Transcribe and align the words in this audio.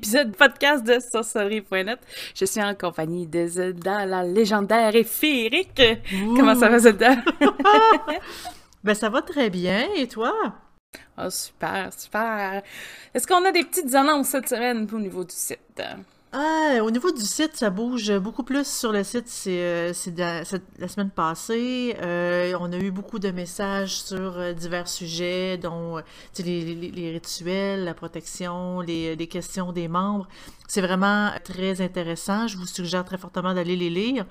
l'épisode 0.00 0.34
podcast 0.34 0.82
de 0.82 0.98
sorcellerie.net. 0.98 1.98
Je 2.34 2.46
suis 2.46 2.62
en 2.62 2.74
compagnie 2.74 3.26
de 3.26 3.46
Zelda, 3.46 4.06
la 4.06 4.24
légendaire 4.24 4.96
et 4.96 5.04
féerique. 5.04 5.82
Comment 6.36 6.54
ça 6.54 6.70
va, 6.70 6.78
Zelda? 6.78 7.16
ben, 8.84 8.94
ça 8.94 9.10
va 9.10 9.20
très 9.20 9.50
bien, 9.50 9.88
et 9.94 10.08
toi? 10.08 10.32
Oh, 11.18 11.28
super, 11.28 11.92
super. 11.92 12.62
Est-ce 13.12 13.26
qu'on 13.26 13.44
a 13.44 13.52
des 13.52 13.62
petites 13.62 13.94
annonces 13.94 14.28
cette 14.28 14.48
semaine 14.48 14.88
au 14.90 14.98
niveau 14.98 15.22
du 15.22 15.34
site? 15.34 15.82
Ah, 16.32 16.78
au 16.84 16.92
niveau 16.92 17.10
du 17.10 17.22
site, 17.22 17.56
ça 17.56 17.70
bouge 17.70 18.16
beaucoup 18.18 18.44
plus 18.44 18.64
sur 18.64 18.92
le 18.92 19.02
site. 19.02 19.26
C'est 19.26 19.50
euh, 19.50 19.92
la, 20.16 20.88
semaine 20.88 21.10
passée. 21.10 21.96
Euh, 22.02 22.54
on 22.60 22.72
a 22.72 22.78
eu 22.78 22.92
beaucoup 22.92 23.18
de 23.18 23.32
messages 23.32 24.00
sur 24.02 24.38
euh, 24.38 24.52
divers 24.52 24.86
sujets, 24.86 25.58
dont 25.58 26.00
les, 26.38 27.10
rituels, 27.12 27.82
la 27.82 27.94
protection, 27.94 28.80
les, 28.80 29.26
questions 29.26 29.72
des 29.72 29.88
membres. 29.88 30.28
C'est 30.68 30.82
vraiment 30.82 31.32
très 31.42 31.80
intéressant. 31.80 32.46
Je 32.46 32.58
vous 32.58 32.66
suggère 32.66 33.04
très 33.04 33.18
fortement 33.18 33.52
d'aller 33.52 33.74
les 33.74 33.90
lire. 33.90 34.24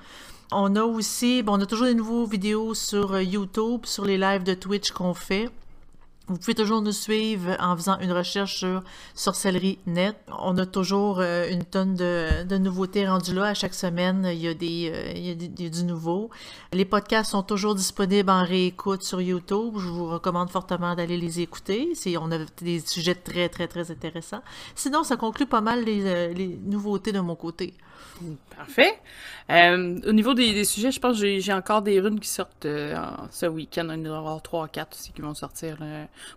On 0.53 0.77
a 0.77 0.83
aussi, 0.83 1.43
bon, 1.43 1.57
on 1.57 1.61
a 1.61 1.65
toujours 1.65 1.87
des 1.87 1.95
nouveaux 1.95 2.25
vidéos 2.25 2.75
sur 2.75 3.19
YouTube, 3.19 3.85
sur 3.85 4.05
les 4.05 4.17
lives 4.17 4.43
de 4.43 4.53
Twitch 4.53 4.91
qu'on 4.91 5.13
fait. 5.13 5.49
Vous 6.29 6.37
pouvez 6.37 6.53
toujours 6.53 6.83
nous 6.83 6.91
suivre 6.91 7.57
en 7.59 7.75
faisant 7.75 7.97
une 7.99 8.11
recherche 8.11 8.57
sur 8.57 8.83
Sorcellerie 9.15 9.79
Net. 9.87 10.15
On 10.27 10.55
a 10.59 10.67
toujours 10.67 11.21
euh, 11.21 11.49
une 11.49 11.63
tonne 11.63 11.95
de, 11.95 12.57
nouveautés 12.57 13.07
rendues 13.07 13.33
là. 13.33 13.45
À 13.45 13.53
chaque 13.55 13.73
semaine, 13.73 14.29
il 14.31 14.37
y, 14.37 14.47
a 14.47 14.51
euh, 14.51 15.69
du 15.69 15.83
nouveau. 15.85 16.29
Les 16.71 16.85
podcasts 16.85 17.31
sont 17.31 17.41
toujours 17.41 17.73
disponibles 17.73 18.29
en 18.29 18.45
réécoute 18.45 19.01
sur 19.01 19.19
YouTube. 19.21 19.73
Je 19.79 19.87
vous 19.87 20.05
recommande 20.05 20.51
fortement 20.51 20.93
d'aller 20.93 21.17
les 21.17 21.39
écouter. 21.39 21.93
On 22.21 22.31
a 22.31 22.37
des 22.61 22.79
sujets 22.81 23.15
très, 23.15 23.49
très, 23.49 23.67
très 23.67 23.89
intéressants. 23.89 24.43
Sinon, 24.75 25.03
ça 25.03 25.17
conclut 25.17 25.47
pas 25.47 25.61
mal 25.61 25.83
les, 25.83 26.05
euh, 26.05 26.31
les 26.31 26.59
nouveautés 26.63 27.11
de 27.11 27.21
mon 27.21 27.35
côté. 27.35 27.73
Parfait. 28.55 28.99
Euh, 29.49 29.99
au 30.05 30.11
niveau 30.11 30.33
des, 30.33 30.63
sujets, 30.63 30.91
je 30.91 30.99
pense 30.99 31.19
que 31.19 31.39
j'ai 31.39 31.53
encore 31.53 31.81
des 31.81 31.99
runes 31.99 32.19
qui 32.19 32.29
sortent 32.29 32.65
euh, 32.65 32.95
ce 33.31 33.47
week-end. 33.47 33.87
Il 33.95 34.05
y 34.05 34.07
en 34.07 34.11
aura 34.11 34.39
3 34.39 34.67
4 34.67 34.95
aussi 34.95 35.11
qui 35.11 35.21
vont 35.21 35.33
sortir 35.33 35.77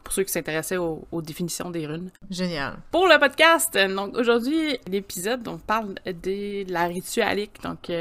pour 0.03 0.15
ceux 0.15 0.23
qui 0.23 0.33
s'intéressaient 0.33 0.79
aux, 0.79 1.07
définitions 1.23 1.71
des 1.71 1.87
runes. 1.87 2.11
Génial. 2.31 2.75
Pour 2.91 3.07
le 3.07 3.19
podcast, 3.19 3.77
euh, 3.77 3.95
donc 3.95 4.17
aujourd'hui, 4.17 4.79
l'épisode, 4.91 5.47
on 5.47 5.59
parle 5.59 5.95
de 6.07 6.71
la 6.73 6.85
ritualique, 6.85 7.63
donc 7.63 7.93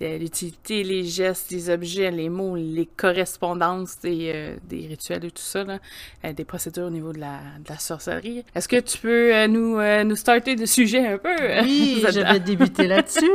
l'utilité, 0.00 0.84
les 0.84 1.04
gestes, 1.04 1.50
les 1.50 1.70
objets, 1.70 2.10
les 2.10 2.28
mots, 2.28 2.56
les 2.56 2.86
correspondances 2.86 3.98
des, 4.00 4.56
des 4.68 4.86
rituels 4.86 5.24
et 5.24 5.30
tout 5.30 5.42
ça, 5.42 5.64
des 6.22 6.44
procédures 6.44 6.86
au 6.86 6.90
niveau 6.90 7.12
de 7.12 7.20
la, 7.20 7.38
de 7.58 7.68
la 7.68 7.78
sorcellerie. 7.78 8.44
Est-ce 8.54 8.68
que 8.68 8.80
tu 8.80 8.98
peux 8.98 9.46
nous, 9.46 9.80
nous 10.04 10.16
starter 10.16 10.56
le 10.56 10.66
sujet 10.66 11.06
un 11.06 11.18
peu? 11.18 11.34
Oui, 11.62 12.04
je 12.12 12.20
vais 12.20 12.40
débuter 12.40 12.86
là-dessus. 12.86 13.32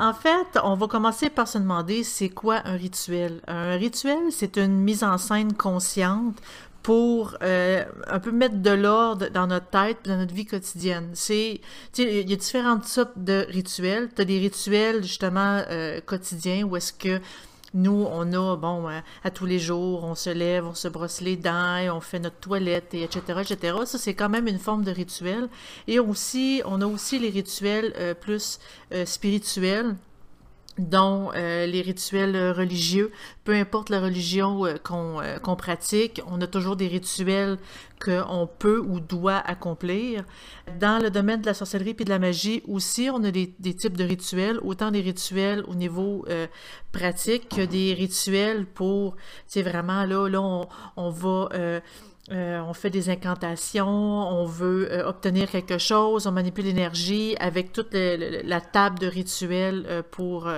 En 0.00 0.14
fait, 0.14 0.29
on 0.62 0.74
va 0.74 0.86
commencer 0.86 1.30
par 1.30 1.48
se 1.48 1.58
demander 1.58 2.04
c'est 2.04 2.28
quoi 2.28 2.62
un 2.64 2.76
rituel. 2.76 3.40
Un 3.46 3.76
rituel, 3.76 4.30
c'est 4.30 4.56
une 4.56 4.76
mise 4.80 5.04
en 5.04 5.18
scène 5.18 5.54
consciente 5.54 6.40
pour 6.82 7.36
euh, 7.42 7.84
un 8.06 8.20
peu 8.20 8.30
mettre 8.30 8.56
de 8.56 8.70
l'ordre 8.70 9.28
dans 9.28 9.46
notre 9.46 9.66
tête 9.66 9.98
dans 10.04 10.16
notre 10.16 10.34
vie 10.34 10.46
quotidienne. 10.46 11.10
C'est, 11.14 11.60
il 11.98 12.30
y 12.30 12.32
a 12.32 12.36
différentes 12.36 12.84
sortes 12.84 13.12
de 13.16 13.46
rituels. 13.48 14.08
Tu 14.14 14.22
as 14.22 14.24
des 14.24 14.38
rituels 14.38 15.02
justement 15.02 15.62
euh, 15.68 16.00
quotidiens 16.00 16.64
où 16.64 16.76
est-ce 16.76 16.92
que 16.92 17.20
nous, 17.72 18.06
on 18.10 18.32
a, 18.32 18.56
bon, 18.56 18.88
euh, 18.88 18.98
à, 19.22 19.30
tous 19.30 19.46
les 19.46 19.60
jours, 19.60 20.02
on 20.02 20.16
se 20.16 20.30
lève, 20.30 20.66
on 20.66 20.74
se 20.74 20.88
brosse 20.88 21.20
les 21.20 21.36
dents, 21.36 21.78
on 21.94 22.00
fait 22.00 22.18
notre 22.18 22.38
toilette, 22.38 22.94
et 22.94 23.04
etc., 23.04 23.42
etc. 23.42 23.76
Ça, 23.84 23.96
c'est 23.96 24.14
quand 24.14 24.28
même 24.28 24.48
une 24.48 24.58
forme 24.58 24.82
de 24.82 24.90
rituel. 24.90 25.48
Et 25.86 26.00
aussi, 26.00 26.62
on 26.64 26.80
a 26.80 26.86
aussi 26.86 27.18
les 27.20 27.30
rituels 27.30 28.16
plus 28.20 28.58
spirituels 29.04 29.94
dont 30.88 31.30
euh, 31.34 31.66
les 31.66 31.82
rituels 31.82 32.34
euh, 32.36 32.52
religieux, 32.52 33.10
peu 33.44 33.54
importe 33.54 33.90
la 33.90 34.00
religion 34.00 34.66
euh, 34.66 34.76
qu'on 34.78 35.56
pratique, 35.56 36.22
on 36.26 36.40
a 36.40 36.46
toujours 36.46 36.76
des 36.76 36.88
rituels 36.88 37.58
qu'on 38.02 38.48
peut 38.58 38.78
ou 38.78 39.00
doit 39.00 39.38
accomplir. 39.38 40.24
Dans 40.78 41.02
le 41.02 41.10
domaine 41.10 41.42
de 41.42 41.46
la 41.46 41.54
sorcellerie 41.54 41.96
et 41.98 42.04
de 42.04 42.08
la 42.08 42.18
magie 42.18 42.62
aussi, 42.66 43.10
on 43.12 43.22
a 43.24 43.30
des, 43.30 43.48
types 43.74 43.96
de 43.96 44.04
rituels, 44.04 44.58
autant 44.62 44.90
des 44.90 45.02
rituels 45.02 45.64
au 45.68 45.74
niveau 45.74 46.24
pratique 46.92 47.50
que 47.50 47.60
des 47.60 47.92
rituels 47.92 48.64
pour, 48.64 49.16
c'est 49.46 49.62
vraiment 49.62 50.04
là, 50.04 50.28
là, 50.28 50.40
on, 50.40 50.66
on 50.96 51.10
va 51.10 51.50
euh, 52.32 52.60
on 52.60 52.74
fait 52.74 52.90
des 52.90 53.10
incantations, 53.10 53.88
on 53.88 54.46
veut 54.46 54.92
euh, 54.92 55.08
obtenir 55.08 55.50
quelque 55.50 55.78
chose, 55.78 56.28
on 56.28 56.32
manipule 56.32 56.64
l'énergie 56.64 57.34
avec 57.40 57.72
toute 57.72 57.92
la 57.92 58.60
table 58.60 59.00
de 59.00 59.08
rituels 59.08 59.84
euh, 59.88 60.02
pour 60.08 60.48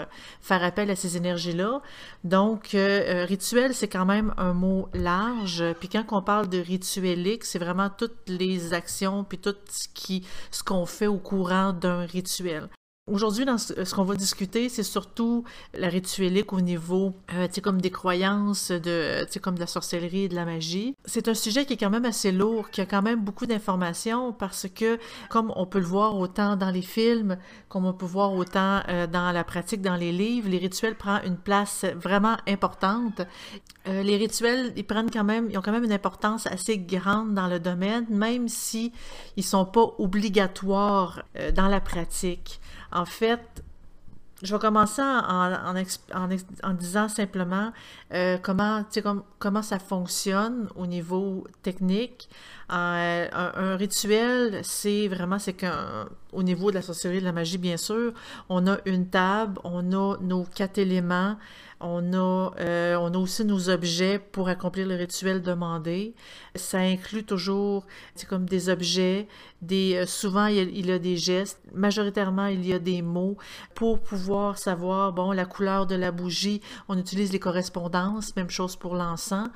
faire 0.41 0.63
appel 0.63 0.91
à 0.91 0.97
ces 0.97 1.17
énergies-là. 1.17 1.81
Donc, 2.25 2.71
rituel, 2.73 3.75
c'est 3.75 3.89
quand 3.89 4.05
même 4.05 4.35
un 4.37 4.53
mot 4.53 4.89
large. 4.93 5.65
Puis 5.81 5.89
quand 5.89 6.05
on 6.13 6.23
parle 6.23 6.49
de 6.49 6.59
rituelique, 6.59 7.45
c'est 7.45 7.59
vraiment 7.59 7.91
toutes 7.91 8.29
les 8.29 8.75
actions 8.75 9.25
puis 9.25 9.39
tout 9.39 9.55
ce 9.67 10.63
qu'on 10.63 10.87
fait 10.87 11.07
au 11.07 11.19
courant 11.19 11.73
d'un 11.73 12.05
rituel. 12.05 12.69
Aujourd'hui, 13.11 13.45
dans 13.45 13.59
ce, 13.59 13.73
qu'on 13.97 14.05
va 14.05 14.15
discuter, 14.15 14.69
c'est 14.69 14.85
surtout 14.85 15.43
la 15.75 15.89
rituelique 15.89 16.53
au 16.53 16.61
niveau, 16.61 17.15
euh, 17.35 17.49
comme 17.61 17.81
des 17.81 17.91
croyances, 17.91 18.71
de, 18.71 19.27
tu 19.29 19.41
comme 19.41 19.57
de 19.57 19.61
la 19.61 19.67
sorcellerie 19.67 20.29
de 20.29 20.37
la 20.37 20.45
magie. 20.45 20.95
C'est 21.05 21.27
un 21.27 21.35
sujet 21.35 21.67
qui 21.67 21.73
est 21.73 21.77
quand 21.77 21.91
même 21.91 22.05
assez 22.05 22.31
lourd, 22.31 22.71
qui 22.71 22.81
a 22.81 22.87
quand 22.87 23.03
même 23.03 23.25
beaucoup 23.25 23.47
d'informations 23.47 24.33
parce 24.33 24.69
que, 24.73 25.01
comme 25.31 25.53
on 25.57 25.67
peut 25.67 25.81
le 25.81 25.85
voir 25.85 26.17
autant 26.17 26.55
dans 26.55 26.71
les 26.71 26.81
films, 26.81 27.39
comme 27.69 27.87
on 27.87 27.93
peut 27.93 28.07
voir 28.07 28.35
autant 28.35 28.83
euh, 28.89 29.09
dans 29.09 29.33
la 29.33 29.43
pratique, 29.43 29.83
dans 29.83 29.97
les 29.97 30.13
livres, 30.13 30.49
les 30.49 30.59
rituels 30.59 30.95
prennent 30.95 31.27
une 31.27 31.39
place 31.39 31.85
vraiment 31.97 32.37
importante. 32.47 33.23
Euh, 33.89 34.05
les 34.05 34.17
rituels, 34.17 34.73
ils 34.77 34.87
prennent 34.87 35.11
quand 35.11 35.25
même, 35.25 35.49
ils 35.51 35.59
ont 35.59 35.63
quand 35.63 35.73
même 35.73 35.83
une 35.83 35.93
importance 35.93 36.47
assez 36.47 36.79
grande 36.79 37.35
dans 37.35 37.49
le 37.49 37.59
domaine, 37.59 38.07
même 38.11 38.47
si 38.47 38.93
ils 39.37 39.43
sont 39.43 39.65
pas 39.65 39.93
obligatoires 39.99 41.25
dans 41.57 41.67
la 41.67 41.81
pratique. 41.81 42.61
En 42.93 43.07
fait, 43.07 43.63
je 44.43 44.53
vais 44.53 44.59
commencer 44.59 45.03
en, 45.03 46.75
disant 46.75 47.09
simplement 47.09 47.73
euh, 48.13 48.39
comment, 48.43 48.85
comment 49.39 49.63
ça 49.63 49.79
fonctionne 49.79 50.69
au 50.75 50.87
niveau 50.87 51.47
technique. 51.63 52.29
Euh, 52.73 53.29
un, 53.33 53.77
rituel, 53.77 54.61
c'est 54.65 55.07
vraiment, 55.07 55.39
c'est 55.39 55.55
qu'au 55.55 56.43
niveau 56.43 56.71
de 56.71 56.77
la 56.77 56.83
sorcellerie 56.83 57.21
de 57.21 57.25
la 57.25 57.33
magie, 57.33 57.59
bien 57.59 57.77
sûr, 57.77 58.13
on 58.49 58.67
a 58.67 58.79
une 58.87 59.09
table, 59.09 59.61
on 59.63 59.93
a 59.93 60.17
nos 60.21 60.45
quatre 60.45 60.79
éléments, 60.79 61.37
on 61.83 62.13
a, 62.13 62.53
euh, 62.61 62.97
on 62.97 63.13
a 63.13 63.19
aussi 63.19 63.45
nos 63.45 63.69
objets 63.69 64.19
pour 64.19 64.49
accomplir 64.49 64.87
le 64.87 64.95
rituel 64.95 65.43
demandé. 65.43 66.15
Ça 66.55 66.79
inclut 66.79 67.25
toujours, 67.25 67.87
c'est 68.15 68.29
comme 68.29 68.47
des 68.47 68.69
objets, 68.69 69.29
des, 69.61 69.97
euh, 69.97 70.07
souvent 70.07 70.47
il 70.47 70.87
y, 70.87 70.93
a, 70.93 70.99
des 70.99 71.17
gestes, 71.17 71.61
majoritairement 71.75 72.47
il 72.47 72.67
y 72.67 72.73
a 72.73 72.79
des 72.79 73.03
mots 73.03 73.37
pour 73.75 74.01
pouvoir 74.01 74.59
savoir, 74.59 75.13
bon, 75.13 75.33
la 75.33 75.45
couleur 75.45 75.87
de 75.87 75.95
la 75.95 76.13
bougie, 76.13 76.61
on 76.89 76.99
utilise 76.99 77.33
les 77.33 77.41
correspondances, 77.41 78.37
même 78.37 78.51
chose 78.51 78.77
pour 78.77 78.95
l'encens. 78.95 79.49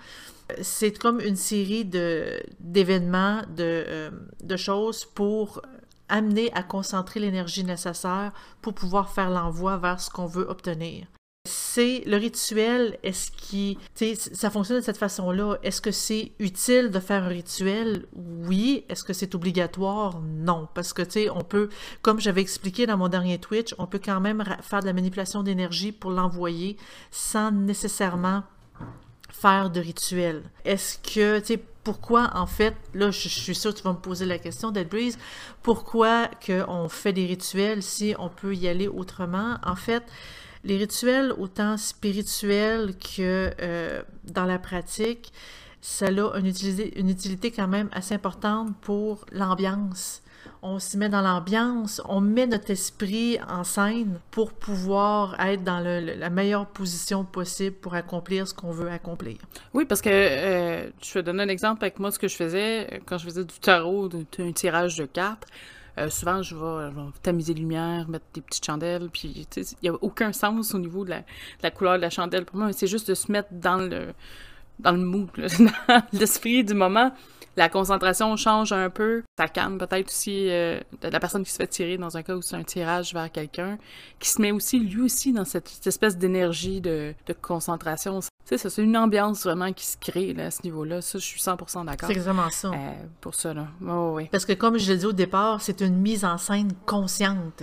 C'est 0.63 0.97
comme 0.97 1.21
une 1.21 1.37
série 1.37 1.85
d'événements, 1.85 3.43
de, 3.57 3.85
euh, 3.89 4.11
de 4.43 4.57
choses 4.57 5.05
pour 5.05 5.61
amener 6.09 6.53
à 6.55 6.63
concentrer 6.63 7.19
l'énergie 7.19 7.65
nécessaire 7.65 8.33
pour 8.63 8.75
pouvoir 8.75 9.11
faire 9.11 9.31
l'envoi 9.31 9.77
vers 9.77 10.01
ce 10.01 10.09
qu'on 10.09 10.27
veut 10.27 10.49
obtenir 10.49 11.07
c'est 11.47 12.03
le 12.07 12.17
rituel, 12.17 12.99
est-ce 13.03 13.31
qui, 13.31 13.79
ça 14.17 14.51
fonctionne 14.51 14.81
de 14.81 14.85
cette 14.85 14.99
façon-là. 14.99 15.57
Est-ce 15.63 15.81
que 15.81 15.91
c'est 15.91 16.33
utile 16.39 16.91
de 16.91 17.01
faire 17.01 17.25
un 17.25 17.29
rituel? 17.29 18.07
Oui. 18.15 18.85
Est-ce 18.89 19.05
que 19.05 19.13
c'est 19.13 19.35
obligatoire? 19.35 20.21
Non. 20.21 20.69
Parce 20.75 20.93
que, 20.93 21.03
tu 21.03 21.13
sais, 21.13 21.31
on 21.31 21.43
peut, 21.43 21.69
comme 22.03 22.21
j'avais 22.21 22.41
expliqué 22.41 22.87
dans 22.87 22.97
mon 22.97 23.09
dernier 23.09 23.39
Twitch, 23.39 23.75
on 23.79 23.87
peut 23.87 24.01
quand 24.05 24.21
même 24.21 24.45
faire 24.63 24.81
de 24.81 24.87
la 24.87 24.93
manipulation 24.93 25.43
d'énergie 25.43 25.93
pour 25.93 26.11
l'envoyer 26.11 26.77
sans 27.11 27.51
nécessairement 27.51 28.43
faire 29.31 29.71
de 29.71 29.81
rituel. 29.81 30.43
Est-ce 30.65 30.99
que, 30.99 31.39
tu 31.41 31.47
sais, 31.47 31.63
pourquoi, 31.85 32.31
en 32.35 32.47
fait, 32.47 32.75
là, 32.95 33.11
je, 33.11 33.29
suis 33.29 33.55
sûre 33.55 33.73
que 33.73 33.79
tu 33.79 33.85
vas 33.85 33.93
me 33.93 33.99
poser 33.99 34.27
la 34.27 34.39
question, 34.39 34.73
Dead 34.73 34.89
Breeze, 34.89 35.19
pourquoi 35.63 36.29
qu'on 36.45 36.89
fait 36.89 37.13
des 37.13 37.27
rituels 37.27 37.83
si 37.83 38.15
on 38.19 38.29
peut 38.29 38.57
y 38.57 38.67
aller 38.67 38.89
autrement? 38.89 39.59
En 39.65 39.77
fait, 39.77 40.03
les 40.65 40.77
rituels, 40.77 41.33
autant 41.39 41.77
spirituels 41.77 42.95
que 42.97 43.51
euh, 43.61 44.03
dans 44.25 44.45
la 44.45 44.59
pratique, 44.59 45.33
ça 45.81 46.07
a 46.07 46.39
une 46.39 46.47
utilité, 47.09 47.51
quand 47.51 47.69
même 47.69 47.89
assez 47.93 48.15
importante 48.15 48.75
pour 48.81 49.25
l'ambiance. 49.31 50.23
On 50.63 50.79
s'y 50.79 50.97
met 50.97 51.09
dans 51.09 51.23
l'ambiance, 51.23 52.01
on 52.09 52.21
met 52.21 52.47
notre 52.47 52.71
esprit 52.71 53.39
en 53.49 53.63
scène 53.63 54.19
pour 54.31 54.53
pouvoir 54.53 55.39
être 55.41 55.63
dans 55.63 55.81
la 55.81 56.31
meilleure 56.31 56.67
position 56.67 57.25
possible 57.25 57.77
pour 57.77 57.95
accomplir 57.95 58.49
ce 58.49 58.55
qu'on 58.55 58.71
veut 58.71 58.91
accomplir. 58.91 59.37
Oui, 59.75 59.85
parce 59.85 60.01
que 60.01 60.11
euh, 60.11 60.91
je 61.03 61.15
vais 61.15 61.23
donner 61.23 61.45
un 61.45 61.49
exemple 61.49 61.85
avec 61.85 61.99
moi, 61.99 62.11
ce 62.11 62.19
que 62.19 62.29
je 62.29 62.37
faisais 62.37 63.01
quand 63.07 63.19
je 63.19 63.25
faisais 63.25 63.45
du 63.45 63.59
tarot, 63.61 64.09
un 64.39 64.53
tirage 64.53 64.97
de 64.97 65.05
cartes. 65.05 65.47
Euh, 65.99 66.11
souvent, 66.11 66.43
je 66.43 66.55
vais, 66.55 66.93
tamiser 67.23 67.55
les 67.55 67.61
lumières, 67.61 68.09
mettre 68.09 68.27
des 68.35 68.41
petites 68.41 68.65
chandelles, 68.65 69.09
puis 69.13 69.47
il 69.57 69.65
n'y 69.83 69.89
a 69.89 69.95
aucun 70.03 70.33
sens 70.33 70.75
au 70.75 70.79
niveau 70.79 71.05
de 71.05 71.11
la, 71.11 71.21
de 71.21 71.25
la 71.63 71.71
couleur 71.71 71.97
de 71.97 72.03
la 72.03 72.11
chandelle 72.11 72.45
pour 72.45 72.57
moi. 72.57 72.73
C'est 72.73 72.87
juste 72.87 73.09
de 73.09 73.15
se 73.15 73.33
mettre 73.33 73.49
dans 73.53 73.77
le 73.77 74.13
dans 74.79 74.93
le 74.93 75.27
là, 75.37 75.49
dans 75.89 76.19
l'esprit 76.19 76.65
du 76.65 76.75
moment. 76.75 77.13
La 77.57 77.71
concentration 77.71 78.37
change 78.37 78.73
un 78.73 78.91
peu. 78.91 79.23
Ça 79.39 79.49
calme 79.49 79.79
peut-être 79.79 80.09
aussi 80.09 80.51
euh, 80.51 80.79
la 81.03 81.19
personne 81.19 81.43
qui 81.43 81.51
se 81.51 81.57
fait 81.57 81.67
tirer 81.67 81.97
dans 81.97 82.15
un 82.17 82.23
cas 82.23 82.35
où 82.35 82.43
c'est 82.43 82.57
un 82.57 82.63
tirage 82.63 83.15
vers 83.15 83.33
quelqu'un, 83.33 83.79
qui 84.19 84.29
se 84.29 84.43
met 84.43 84.53
aussi, 84.53 84.79
lui 84.79 85.01
aussi, 85.01 85.33
dans 85.33 85.47
cette, 85.47 85.69
cette 85.69 85.87
espèce 85.87 86.19
d'énergie 86.19 86.83
de, 86.83 87.15
de 87.27 87.33
concentration. 87.33 88.21
Tu 88.21 88.59
sais, 88.59 88.69
c'est 88.69 88.83
une 88.83 88.97
ambiance 88.97 89.45
vraiment 89.45 89.73
qui 89.73 89.87
se 89.87 89.97
crée 89.97 90.35
là, 90.35 90.47
à 90.47 90.51
ce 90.51 90.63
niveau-là. 90.65 91.01
Ça, 91.01 91.19
je 91.19 91.25
suis 91.25 91.41
100% 91.41 91.87
d'accord. 91.87 92.09
C'est 92.09 92.13
exactement 92.13 92.51
ça. 92.51 92.69
Euh, 92.69 92.93
pour 93.23 93.35
ça, 93.35 93.55
là. 93.55 93.69
Oh, 93.89 94.13
oui. 94.17 94.29
Parce 94.31 94.45
que 94.45 94.53
comme 94.53 94.79
je 94.79 94.93
l'ai 94.93 94.99
dit 94.99 95.07
au 95.07 95.13
départ, 95.13 95.63
c'est 95.63 95.81
une 95.81 95.97
mise 95.97 96.27
en 96.27 96.37
scène 96.37 96.73
consciente. 96.85 97.63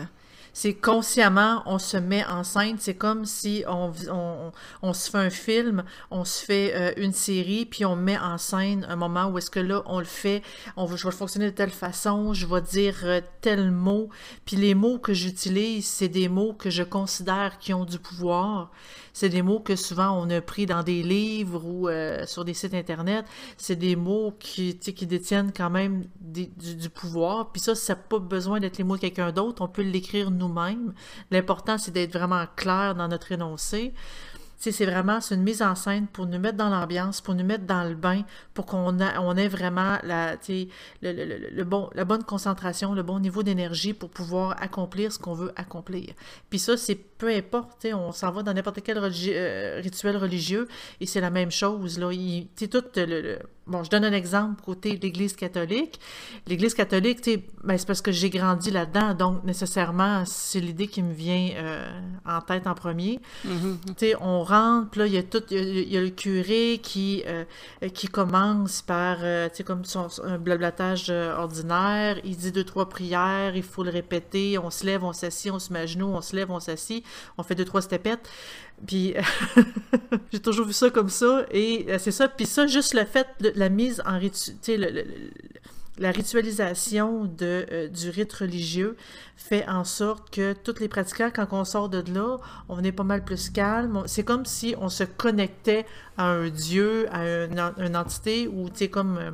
C'est 0.55 0.75
consciemment, 0.75 1.63
on 1.65 1.79
se 1.79 1.97
met 1.97 2.23
en 2.25 2.43
scène. 2.43 2.77
C'est 2.79 2.93
comme 2.93 3.25
si 3.25 3.63
on, 3.67 3.91
on, 4.11 4.51
on, 4.83 4.93
se 4.93 5.09
fait 5.09 5.17
un 5.17 5.29
film, 5.31 5.83
on 6.11 6.25
se 6.25 6.45
fait 6.45 6.73
euh, 6.75 6.93
une 6.97 7.11
série, 7.11 7.65
puis 7.65 7.85
on 7.85 7.95
met 7.95 8.19
en 8.19 8.37
scène 8.37 8.85
un 8.87 8.95
moment 8.95 9.25
où 9.25 9.39
est-ce 9.39 9.49
que 9.49 9.59
là, 9.59 9.81
on 9.87 9.97
le 9.97 10.05
fait, 10.05 10.43
on, 10.77 10.85
je 10.95 11.07
vais 11.07 11.13
fonctionner 11.13 11.47
de 11.47 11.55
telle 11.55 11.71
façon, 11.71 12.33
je 12.35 12.45
vais 12.45 12.61
dire 12.61 12.99
euh, 13.03 13.21
tel 13.41 13.71
mot. 13.71 14.09
Puis 14.45 14.55
les 14.55 14.75
mots 14.75 14.99
que 14.99 15.13
j'utilise, 15.13 15.87
c'est 15.87 16.07
des 16.07 16.29
mots 16.29 16.53
que 16.53 16.69
je 16.69 16.83
considère 16.83 17.57
qui 17.57 17.73
ont 17.73 17.85
du 17.85 17.97
pouvoir. 17.97 18.71
C'est 19.13 19.29
des 19.29 19.41
mots 19.41 19.59
que 19.59 19.75
souvent 19.75 20.11
on 20.19 20.29
a 20.29 20.41
pris 20.41 20.65
dans 20.65 20.83
des 20.83 21.03
livres 21.03 21.63
ou 21.65 21.87
euh, 21.87 22.25
sur 22.25 22.43
des 22.43 22.53
sites 22.53 22.73
internet. 22.73 23.25
C'est 23.57 23.75
des 23.75 23.95
mots 23.95 24.33
qui, 24.39 24.77
qui 24.77 25.05
détiennent 25.05 25.51
quand 25.55 25.69
même 25.69 26.05
du, 26.19 26.47
du, 26.47 26.89
pouvoir. 26.89 27.51
Puis 27.51 27.61
ça, 27.61 27.75
ça 27.75 27.93
n'a 27.93 27.99
pas 27.99 28.19
besoin 28.19 28.59
d'être 28.59 28.77
les 28.77 28.83
mots 28.83 28.95
de 28.95 29.01
quelqu'un 29.01 29.31
d'autre. 29.31 29.61
On 29.61 29.67
peut 29.67 29.83
l'écrire 29.83 30.31
nous-mêmes. 30.31 30.93
L'important, 31.31 31.77
c'est 31.77 31.91
d'être 31.91 32.13
vraiment 32.13 32.45
clair 32.55 32.95
dans 32.95 33.07
notre 33.07 33.31
énoncé 33.31 33.93
c'est 34.71 34.85
vraiment 34.85 35.21
c'est 35.21 35.35
une 35.35 35.43
mise 35.43 35.61
en 35.61 35.75
scène 35.75 36.07
pour 36.07 36.25
nous 36.25 36.39
mettre 36.39 36.57
dans 36.57 36.69
l'ambiance, 36.69 37.21
pour 37.21 37.35
nous 37.35 37.43
mettre 37.43 37.65
dans 37.65 37.83
le 37.83 37.95
bain, 37.95 38.23
pour 38.53 38.65
qu'on 38.65 38.97
on 38.99 39.37
ait 39.37 39.47
vraiment 39.47 39.97
la, 40.03 40.35
le, 40.47 40.65
le, 41.01 41.49
le, 41.51 41.63
bon, 41.63 41.89
la 41.93 42.05
bonne 42.05 42.23
concentration, 42.23 42.93
le 42.93 43.03
bon 43.03 43.19
niveau 43.19 43.43
d'énergie 43.43 43.93
pour 43.93 44.09
pouvoir 44.09 44.55
accomplir 44.61 45.11
ce 45.11 45.19
qu'on 45.19 45.33
veut 45.33 45.51
accomplir. 45.55 46.13
Puis 46.49 46.59
ça, 46.59 46.77
c'est 46.77 46.95
peu 46.95 47.29
importe, 47.29 47.87
on 47.93 48.11
s'en 48.11 48.31
va 48.31 48.43
dans 48.43 48.53
n'importe 48.53 48.81
quel 48.83 48.97
euh, 48.97 49.79
rituel 49.81 50.17
religieux 50.17 50.67
et 50.99 51.05
c'est 51.05 51.21
la 51.21 51.29
même 51.29 51.51
chose. 51.51 51.97
Là. 51.97 52.09
Tout 52.69 52.83
le, 52.97 53.39
Bon, 53.65 53.81
je 53.81 53.89
donne 53.89 54.03
un 54.03 54.11
exemple 54.11 54.61
côté 54.61 54.97
de 54.97 55.01
l'Église 55.01 55.37
catholique. 55.37 55.97
L'Église 56.47 56.73
catholique, 56.73 57.29
ben, 57.63 57.77
c'est 57.77 57.87
parce 57.87 58.01
que 58.01 58.11
j'ai 58.11 58.29
grandi 58.29 58.71
là-dedans, 58.71 59.13
donc 59.13 59.45
nécessairement, 59.45 60.25
c'est 60.25 60.59
l'idée 60.59 60.87
qui 60.87 61.01
me 61.01 61.13
vient 61.13 61.49
euh, 61.55 61.89
en 62.25 62.41
tête 62.41 62.67
en 62.67 62.73
premier. 62.73 63.21
Sais, 63.95 64.15
on 64.19 64.43
rentre, 64.43 64.89
puis 64.89 64.99
là, 64.99 65.07
il 65.07 65.13
y 65.13 65.17
a 65.17 65.23
tout, 65.23 65.43
il 65.49 65.89
y 65.89 65.97
a, 65.97 66.01
le 66.01 66.09
curé 66.09 66.81
qui, 66.83 67.23
euh, 67.25 67.45
qui 67.93 68.09
commence 68.09 68.81
par, 68.81 69.19
euh, 69.21 69.47
tu 69.47 69.57
sais, 69.57 69.63
comme 69.63 69.85
son, 69.85 70.07
un 70.25 70.37
blablatage 70.37 71.09
ordinaire, 71.09 72.19
il 72.25 72.35
dit 72.35 72.51
deux, 72.51 72.65
trois 72.65 72.89
prières, 72.89 73.55
il 73.55 73.63
faut 73.63 73.83
le 73.83 73.91
répéter, 73.91 74.57
on 74.57 74.71
se 74.71 74.85
lève, 74.85 75.05
on 75.05 75.13
s'assit, 75.13 75.53
on 75.53 75.59
se 75.59 75.71
met 75.71 75.79
à 75.79 75.85
genoux, 75.85 76.07
on 76.07 76.21
se 76.21 76.35
lève, 76.35 76.51
on 76.51 76.59
s'assit, 76.59 77.05
on 77.37 77.43
fait 77.43 77.55
deux, 77.55 77.65
trois 77.65 77.81
stepettes. 77.81 78.29
Puis 78.85 79.13
j'ai 80.33 80.41
toujours 80.41 80.65
vu 80.65 80.73
ça 80.73 80.89
comme 80.89 81.07
ça 81.07 81.45
et 81.51 81.85
c'est 81.99 82.11
ça. 82.11 82.27
Puis 82.27 82.45
ça, 82.45 82.67
juste 82.67 82.93
le 82.93 83.05
fait 83.05 83.27
de 83.39 83.52
la 83.55 83.69
mise 83.69 84.01
en 84.05 84.17
rituel, 84.19 85.05
la 85.97 86.11
ritualisation 86.11 87.25
de, 87.25 87.65
euh, 87.71 87.87
du 87.87 88.09
rite 88.09 88.33
religieux 88.33 88.97
fait 89.35 89.67
en 89.67 89.83
sorte 89.83 90.31
que 90.31 90.53
tous 90.53 90.79
les 90.79 90.87
pratiquants, 90.87 91.29
quand 91.33 91.47
on 91.51 91.65
sort 91.65 91.89
de 91.89 92.03
là, 92.11 92.37
on 92.69 92.83
est 92.83 92.91
pas 92.91 93.03
mal 93.03 93.23
plus 93.23 93.49
calme. 93.49 94.03
C'est 94.07 94.23
comme 94.23 94.45
si 94.45 94.75
on 94.79 94.89
se 94.89 95.03
connectait 95.03 95.85
à 96.17 96.25
un 96.25 96.49
dieu, 96.49 97.07
à 97.11 97.45
une, 97.45 97.95
entité, 97.95 98.47
ou 98.47 98.69
tu 98.69 98.77
sais, 98.77 98.87
comme... 98.87 99.17
Euh, 99.17 99.31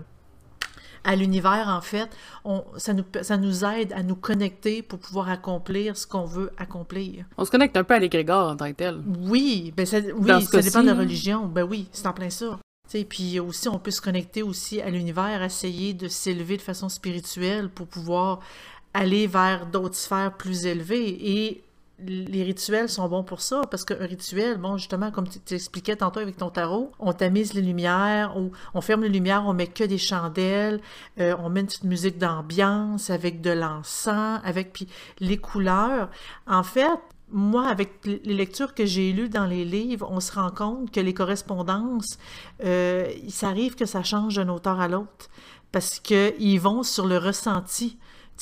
à 1.06 1.16
l'univers, 1.16 1.70
en 1.70 1.80
fait, 1.80 2.10
on, 2.44 2.62
ça, 2.76 2.94
nous, 2.94 3.06
ça 3.22 3.38
nous 3.38 3.64
aide 3.64 3.94
à 3.94 4.04
nous 4.04 4.18
connecter 4.18 4.82
pour 4.82 5.00
pouvoir 5.00 5.30
accomplir 5.30 5.96
ce 5.96 6.06
qu'on 6.06 6.26
veut 6.26 6.52
accomplir. 6.58 7.24
On 7.38 7.46
se 7.46 7.52
connecte 7.52 7.78
un 7.78 7.86
peu 7.86 7.94
à 7.94 8.00
l'égrégore 8.00 8.50
en 8.50 8.58
tant 8.58 8.68
que 8.68 8.76
tel. 8.76 9.02
Oui, 9.22 9.74
ben 9.78 9.86
ça, 9.86 10.00
oui, 10.14 10.44
ça 10.44 10.62
dépend 10.62 10.82
de 10.82 10.88
la 10.88 10.96
religion. 10.96 11.46
Ben 11.46 11.64
oui, 11.64 11.88
c'est 11.94 12.06
en 12.06 12.12
plein 12.12 12.30
ça. 12.30 12.60
Et 12.94 13.06
puis 13.06 13.40
aussi, 13.40 13.68
on 13.70 13.80
peut 13.80 13.92
se 13.92 14.02
connecter 14.02 14.44
aussi 14.44 14.82
à 14.82 14.90
l'univers, 14.90 15.44
essayer 15.44 15.94
de 15.94 16.08
s'élever 16.08 16.58
de 16.58 16.62
façon 16.62 16.90
spirituelle 16.90 17.70
pour 17.70 17.88
pouvoir 17.88 18.40
aller 18.94 19.28
vers 19.28 19.68
d'autres 19.68 19.96
sphères 19.96 20.36
plus 20.36 20.66
élevées. 20.66 21.18
Et 21.22 21.64
les 22.06 22.44
rituels 22.44 22.90
sont 22.90 23.08
bons 23.10 23.24
pour 23.24 23.42
ça, 23.42 23.62
parce 23.70 23.84
qu'un 23.84 24.06
rituel, 24.06 24.58
bon, 24.58 24.78
justement, 24.78 25.12
comme 25.12 25.28
tu 25.28 25.54
expliquais 25.54 25.98
tantôt 25.98 26.20
avec 26.20 26.38
ton 26.38 26.50
tarot, 26.50 26.92
on 27.00 27.14
tamise 27.14 27.54
les 27.54 27.62
lumières, 27.62 28.34
on, 28.36 28.52
on 28.74 28.82
ferme 28.82 29.04
les 29.04 29.10
lumières, 29.10 29.44
on 29.46 29.54
met 29.54 29.68
que 29.68 29.84
des 29.84 29.98
chandelles, 29.98 30.80
euh, 31.20 31.36
on 31.40 31.50
met 31.50 31.62
une 31.62 31.68
petite 31.68 31.84
musique 31.84 32.18
d'ambiance 32.18 33.10
avec 33.10 33.42
de 33.42 33.52
l'encens, 33.52 34.40
avec 34.44 34.86
les 35.20 35.38
couleurs. 35.38 36.10
En 36.48 36.64
fait, 36.64 37.00
moi, 37.32 37.68
avec 37.68 38.06
les 38.06 38.34
lectures 38.34 38.74
que 38.74 38.86
j'ai 38.86 39.12
lues 39.12 39.30
dans 39.30 39.46
les 39.46 39.66
livres, 39.66 40.08
on 40.12 40.20
se 40.20 40.32
rend 40.32 40.52
compte 40.52 40.92
que 40.92 41.00
les 41.00 41.14
correspondances, 41.14 42.18
euh, 42.64 43.12
ça 43.28 43.50
arrive 43.50 43.76
que 43.76 43.86
ça 43.86 44.04
change 44.04 44.36
d'un 44.36 44.50
auteur 44.50 44.80
à 44.80 44.88
l'autre 44.88 45.30
parce 45.72 46.00
qu'ils 46.00 46.60
vont 46.60 46.84
sur 46.84 47.06
le 47.06 47.18
ressenti 47.18 47.98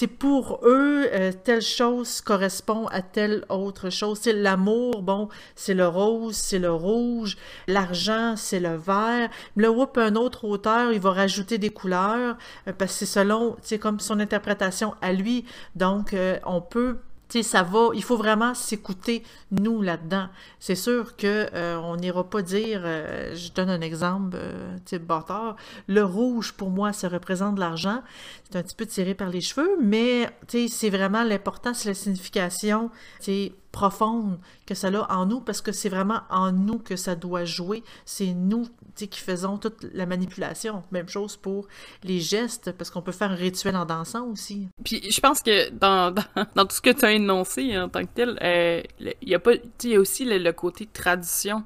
pour 0.06 0.60
eux, 0.64 1.08
euh, 1.12 1.32
telle 1.32 1.64
chose 1.64 2.22
correspond 2.22 2.86
à 2.88 3.02
telle 3.02 3.44
autre 3.50 3.90
chose. 3.90 4.20
C'est 4.22 4.34
l'amour, 4.34 5.02
bon, 5.02 5.30
c'est 5.56 5.74
le 5.74 5.88
rose, 5.88 6.36
c'est 6.36 6.60
le 6.60 6.72
rouge. 6.72 7.36
L'argent, 7.68 8.36
c'est 8.36 8.60
le 8.60 8.76
vert. 8.76 9.30
Là, 9.56 9.72
whoop, 9.72 9.98
un 9.98 10.16
autre 10.16 10.46
auteur, 10.46 10.92
il 10.92 11.00
va 11.00 11.12
rajouter 11.12 11.58
des 11.58 11.72
couleurs 11.72 12.38
euh, 12.68 12.74
parce 12.78 12.92
que 12.92 13.00
c'est 13.00 13.06
selon, 13.20 13.56
c'est 13.64 13.80
comme 13.80 14.00
son 14.00 14.20
interprétation 14.20 14.94
à 15.02 15.14
lui. 15.14 15.46
Donc, 15.76 16.14
euh, 16.14 16.38
on 16.46 16.62
peut 16.62 16.98
sais, 17.30 17.44
ça 17.44 17.64
va, 17.64 17.90
il 17.94 18.04
faut 18.04 18.18
vraiment 18.18 18.54
s'écouter, 18.54 19.24
nous, 19.52 19.82
là-dedans. 19.82 20.28
C'est 20.60 20.76
sûr 20.76 21.16
que 21.16 21.48
euh, 21.54 21.78
on 21.78 21.98
n'ira 21.98 22.24
pas 22.24 22.42
dire, 22.42 22.82
euh, 22.84 23.36
je 23.36 23.52
donne 23.52 23.70
un 23.70 23.82
exemple, 23.82 24.38
euh, 24.40 24.78
type 24.86 25.04
bâtard, 25.04 25.56
le 25.88 26.04
rouge, 26.04 26.54
pour 26.54 26.70
moi, 26.70 26.94
ça 26.94 27.10
représente 27.10 27.60
l'argent. 27.60 28.02
C'est 28.46 28.58
un 28.58 28.64
petit 28.64 28.76
peu 28.76 28.86
tiré 28.86 29.14
par 29.14 29.30
les 29.30 29.42
cheveux, 29.42 29.78
mais, 29.82 30.30
c'est 30.48 30.90
vraiment 30.90 31.24
l'important, 31.24 31.74
c'est 31.74 31.90
la 31.90 31.96
signification, 31.96 32.90
tu 33.22 33.52
profonde 33.72 34.40
que 34.66 34.74
ça 34.76 34.88
a 34.88 35.16
en 35.16 35.26
nous, 35.26 35.40
parce 35.40 35.62
que 35.62 35.72
c'est 35.72 35.90
vraiment 35.90 36.22
en 36.30 36.52
nous 36.52 36.80
que 36.80 36.96
ça 36.96 37.16
doit 37.16 37.46
jouer. 37.46 37.84
C'est 38.06 38.34
nous 38.34 38.68
qui 38.96 39.20
faisons 39.20 39.58
toute 39.58 39.86
la 39.94 40.06
manipulation. 40.06 40.84
Même 40.92 41.08
chose 41.08 41.38
pour 41.38 41.68
les 42.04 42.20
gestes, 42.20 42.72
parce 42.72 42.90
qu'on 42.90 43.02
peut 43.02 43.12
faire 43.12 43.32
un 43.32 43.36
rituel 43.36 43.76
en 43.76 43.86
dansant 43.86 44.28
aussi. 44.28 44.68
Puis 44.84 45.12
je 45.12 45.20
pense 45.22 45.42
que 45.42 45.70
dans, 45.70 46.14
dans, 46.56 46.66
tout 46.66 46.76
ce 46.76 46.82
que 46.82 46.90
tu 46.90 47.06
as 47.06 47.12
énoncé 47.12 47.78
en 47.78 47.90
tant 47.90 48.02
que 48.02 48.12
tel, 48.14 48.40
euh, 48.42 48.82
il 49.00 49.30
y 49.30 49.36
a 49.36 50.00
aussi 50.00 50.26
le, 50.26 50.52
côté 50.52 50.88
tradition. 50.88 51.64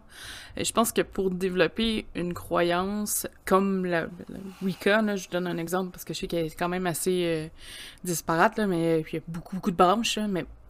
Euh, 0.58 0.63
je 0.63 0.74
pense 0.74 0.91
que 0.91 1.01
pour 1.01 1.31
développer 1.31 2.05
une 2.15 2.34
croyance 2.34 3.27
comme 3.46 3.86
la, 3.86 4.08
Wicca, 4.62 5.15
je 5.15 5.29
donne 5.29 5.48
un 5.48 5.58
exemple 5.58 5.91
parce 5.91 6.03
que 6.03 6.13
je 6.13 6.20
sais 6.20 6.27
qu'elle 6.27 6.48
est 6.48 6.60
quand 6.60 6.70
même 6.70 6.88
assez 6.88 7.24
euh, 7.25 7.48
disparate, 8.03 8.58
là, 8.58 8.67
mais 8.67 9.01
il 9.08 9.15
y 9.15 9.17
a 9.17 9.22
beaucoup, 9.27 9.72
de 9.72 9.75
branches, 9.75 10.20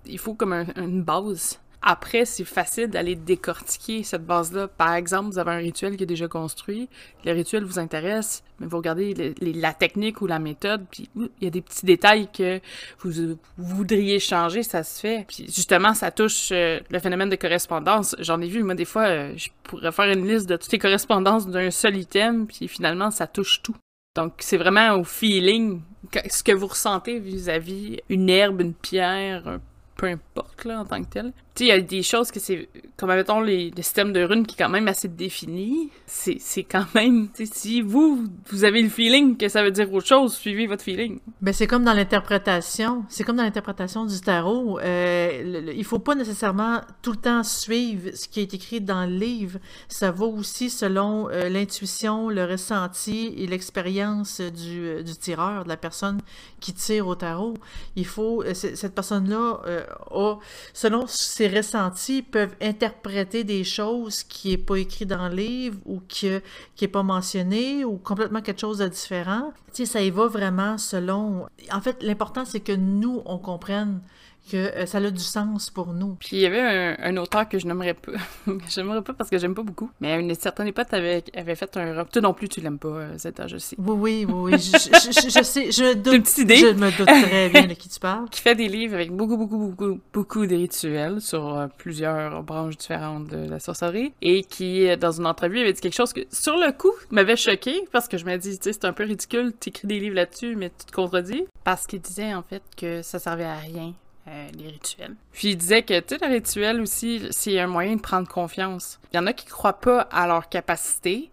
il 0.06 0.20
faut 0.20 0.34
comme 0.34 0.54
une 0.54 1.04
base. 1.04 1.60
Après, 1.84 2.26
c'est 2.26 2.46
facile 2.46 2.88
d'aller 2.88 3.16
décortiquer 3.16 4.04
cette 4.04 4.24
base-là. 4.24 4.68
Par 4.68 4.94
exemple, 4.94 5.32
vous 5.32 5.40
avez 5.40 5.52
un 5.52 5.58
rituel 5.58 5.98
qui 5.98 6.04
est 6.04 6.08
déjà 6.08 6.28
construit, 6.28 6.88
le 7.26 7.32
rituel 7.32 7.64
vous 7.64 7.80
intéresse, 7.80 8.44
mais 8.60 8.68
vous 8.68 8.78
regardez 8.78 9.34
la 9.42 9.74
technique 9.74 10.22
ou 10.22 10.28
la 10.28 10.38
méthode, 10.38 10.86
puis 10.92 11.10
il 11.16 11.30
y 11.42 11.48
a 11.48 11.50
des 11.50 11.62
petits 11.62 11.88
détails 11.88 12.30
que 12.32 12.60
vous, 13.00 13.36
voudriez 13.58 14.20
changer, 14.20 14.62
ça 14.62 14.84
se 14.84 15.00
fait. 15.00 15.26
Puis 15.28 15.48
justement, 15.48 15.96
ça 15.96 16.12
touche 16.12 16.50
euh, 16.52 16.80
le 16.92 17.00
phénomène 17.00 17.30
de 17.30 17.36
correspondance. 17.36 18.16
J'en 18.20 18.40
ai 18.42 18.48
vu, 18.48 18.62
moi, 18.62 18.76
des 18.76 18.86
fois, 18.86 19.08
euh, 19.08 19.34
je 19.36 19.50
pourrais 19.64 19.92
faire 19.92 20.12
une 20.12 20.28
liste 20.28 20.48
de 20.48 20.58
toutes 20.58 20.72
les 20.72 20.80
correspondances 20.80 21.48
d'un 21.48 21.72
seul 21.72 21.98
item, 21.98 22.46
puis 22.46 22.68
finalement, 22.68 23.10
ça 23.10 23.26
touche 23.26 23.64
tout. 23.64 23.76
Donc, 24.16 24.34
c'est 24.40 24.58
vraiment 24.58 24.98
au 24.98 25.04
feeling, 25.04 25.82
ce 26.30 26.44
que 26.44 26.52
vous 26.52 26.68
ressentez 26.68 27.18
vis-à-vis 27.18 27.94
-vis 27.94 28.00
une 28.10 28.30
herbe, 28.30 28.62
une 28.62 28.74
pierre, 28.74 29.48
un 29.48 29.62
peu 30.02 30.08
importe 30.08 30.66
là, 30.66 30.80
en 30.80 30.86
tant 30.86 31.04
que 31.04 31.10
tel. 31.10 31.32
Tu 31.54 31.64
sais, 31.64 31.66
il 31.66 31.68
y 31.68 31.72
a 31.72 31.82
des 31.82 32.02
choses 32.04 32.32
que 32.32 32.40
c'est, 32.40 32.70
comme 32.96 33.10
mettons 33.10 33.42
les, 33.42 33.72
le 33.76 33.82
système 33.82 34.14
de 34.14 34.24
runes 34.24 34.46
qui 34.46 34.56
est 34.56 34.64
quand 34.64 34.70
même 34.70 34.88
assez 34.88 35.10
défini. 35.10 35.90
C'est, 36.06 36.38
c'est 36.40 36.64
quand 36.64 36.86
même, 36.96 37.28
si 37.44 37.82
vous, 37.82 38.26
vous 38.50 38.64
avez 38.64 38.82
le 38.82 38.88
feeling 38.90 39.36
que 39.36 39.50
ça 39.50 39.62
veut 39.62 39.72
dire 39.72 39.92
autre 39.94 40.08
chose, 40.08 40.34
suivez 40.34 40.66
votre 40.68 40.84
feeling. 40.84 41.20
Ben, 41.42 41.54
c'est 41.54 41.68
comme 41.68 41.84
dans 41.84 41.94
l'interprétation. 41.94 43.04
C'est 43.10 43.24
comme 43.26 43.36
dans 43.36 43.44
l'interprétation 43.44 44.06
du 44.06 44.20
tarot. 44.22 44.80
Euh, 44.80 45.62
le- 45.62 45.74
il 45.76 45.84
faut 45.84 46.00
pas 46.00 46.16
nécessairement 46.16 46.82
tout 47.02 47.12
le 47.12 47.18
temps 47.18 47.44
suivre 47.44 48.12
ce 48.16 48.28
qui 48.30 48.40
est 48.40 48.54
écrit 48.54 48.80
dans 48.80 49.06
le 49.06 49.16
livre. 49.16 49.60
Ça 49.90 50.12
va 50.12 50.26
aussi 50.26 50.70
selon 50.70 51.30
euh, 51.30 51.50
l'intuition, 51.50 52.30
le 52.30 52.46
ressenti 52.46 53.34
et 53.38 53.46
l'expérience 53.48 54.40
du, 54.40 54.86
euh, 54.86 55.04
du 55.04 55.16
tireur, 55.16 55.64
de 55.66 55.70
la 55.70 55.78
personne 55.78 56.22
qui 56.62 56.74
tire 56.74 57.08
au 57.08 57.16
tarot. 57.16 57.56
Il 57.96 58.06
faut, 58.06 58.42
euh, 58.44 58.54
cette 58.54 58.96
personne-là 58.96 59.62
euh, 59.68 59.84
a, 60.12 60.36
selon 60.74 61.08
ressentis, 61.48 62.22
peuvent 62.22 62.56
interpréter 62.62 63.44
des 63.44 63.64
choses 63.64 64.24
qui 64.24 64.54
est 64.54 64.58
pas 64.58 64.78
écrit 64.78 65.06
dans 65.06 65.30
le 65.30 65.36
livre 65.36 65.78
ou 65.86 66.02
qui, 66.08 66.30
qui 66.76 66.86
est 66.86 66.90
pas 66.90 67.04
mentionné 67.04 67.86
ou 67.86 67.98
complètement 67.98 68.42
quelque 68.42 68.62
chose 68.62 68.80
de 68.80 68.88
différent. 68.88 69.54
Ça 69.74 70.02
y 70.02 70.10
va 70.10 70.28
vraiment 70.28 70.78
selon. 70.78 71.48
En 71.72 71.82
fait, 71.82 72.02
l'important 72.04 72.46
c'est 72.46 72.60
que 72.60 72.74
nous 72.74 73.22
on 73.26 73.38
comprenne 73.38 74.02
que 74.50 74.58
euh, 74.58 74.86
ça 74.86 74.98
a 75.00 75.10
du 75.12 75.20
sens 75.20 75.70
pour 75.70 75.94
nous. 75.94 76.16
Puis 76.20 76.30
il 76.34 76.40
y 76.40 76.46
avait 76.46 76.62
un, 76.62 76.96
un 77.00 77.18
auteur 77.18 77.48
que 77.48 77.60
je 77.60 77.68
n'aimerais 77.68 77.94
pas. 77.94 78.12
je 78.48 78.80
n'aimerais 78.82 79.02
pas 79.02 79.14
parce 79.14 79.30
que 79.30 79.38
j'aime 79.38 79.56
pas 79.56 79.64
beaucoup. 79.64 79.90
Mais 80.00 80.12
à 80.14 80.18
une 80.18 80.34
certaine 80.36 80.68
époque, 80.68 80.88
avait, 80.92 81.24
avait 81.36 81.56
fait 81.56 81.76
un 81.78 81.92
roman. 81.92 82.06
Toi 82.06 82.22
non 82.22 82.34
plus, 82.34 82.50
tu 82.50 82.62
l'aimes 82.62 82.80
pas, 82.80 82.88
euh, 82.90 83.18
Zeta, 83.18 83.48
je 83.48 83.58
sais. 83.58 83.76
Oui, 83.80 83.96
oui, 83.98 84.26
oui, 84.28 84.52
oui. 84.54 84.60
Je, 84.60 84.78
je- 84.78 85.22
je- 85.22 85.30
je 85.40 85.44
sais, 85.44 85.72
je 85.72 85.94
doute. 85.96 86.14
une 86.14 86.24
petite 86.24 86.38
idée? 86.40 86.58
Je 86.58 86.68
me 86.68 86.90
doute 86.98 87.08
très 87.08 87.50
bien 87.50 87.68
de 87.68 87.74
qui 87.74 87.90
tu 87.90 88.00
parles. 88.00 88.30
Qui 88.32 88.42
fait 88.42 88.56
des 88.56 88.68
livres 88.68 88.96
avec 88.96 89.12
beaucoup, 89.12 89.38
beaucoup, 89.38 89.58
beaucoup, 89.58 90.00
beaucoup 90.14 90.46
de 90.46 90.56
rituels 90.56 91.22
sur 91.22 91.56
euh, 91.58 91.68
plusieurs 91.78 92.44
branches 92.44 92.78
différentes 92.78 93.28
de 93.28 93.50
la 93.50 93.60
sorcellerie. 93.60 94.14
Et 94.22 94.44
qui, 94.44 94.88
dans 94.98 95.12
une 95.12 95.26
entrevue, 95.28 95.60
avait 95.60 95.74
dit 95.74 95.82
quelque 95.82 95.96
chose 95.96 96.14
que, 96.14 96.22
sur 96.32 96.56
le 96.58 96.72
coup, 96.72 96.92
m'avait 97.10 97.36
choqué 97.36 97.84
parce 97.92 98.08
que 98.08 98.18
je 98.18 98.26
me 98.26 98.36
dis, 98.38 98.58
tu 98.58 98.64
sais, 98.64 98.74
c'est 98.74 98.86
un 98.86 98.94
peu 98.94 99.04
ridicule, 99.04 99.54
t'écris 99.54 99.88
des 99.88 100.00
livres 100.00 100.16
là-dessus, 100.16 100.56
mais 100.56 100.70
tu 100.78 100.86
te 100.86 100.92
contredis. 100.92 101.46
Parce 101.64 101.86
qu'il 101.88 102.02
disait, 102.02 102.34
en 102.34 102.42
fait, 102.44 102.64
que 102.76 103.02
ça 103.02 103.20
servait 103.20 103.44
à 103.46 103.56
rien. 103.58 103.94
Euh, 104.28 104.48
les 104.58 104.68
rituels. 104.68 105.16
Puis 105.32 105.50
il 105.50 105.58
disait 105.58 105.84
que, 105.84 106.00
tu 106.00 106.16
sais, 106.16 106.26
le 106.26 106.34
rituel 106.34 106.82
aussi, 106.82 107.28
c'est 107.32 107.60
un 107.60 107.68
moyen 107.68 107.96
de 107.96 108.02
prendre 108.02 108.28
confiance. 108.28 109.00
Il 109.12 109.18
y 109.18 109.20
en 109.20 109.28
a 109.28 109.34
qui 109.34 109.46
croient 109.46 109.80
pas 109.80 110.02
à 110.12 110.28
leur 110.28 110.50
capacité, 110.50 111.32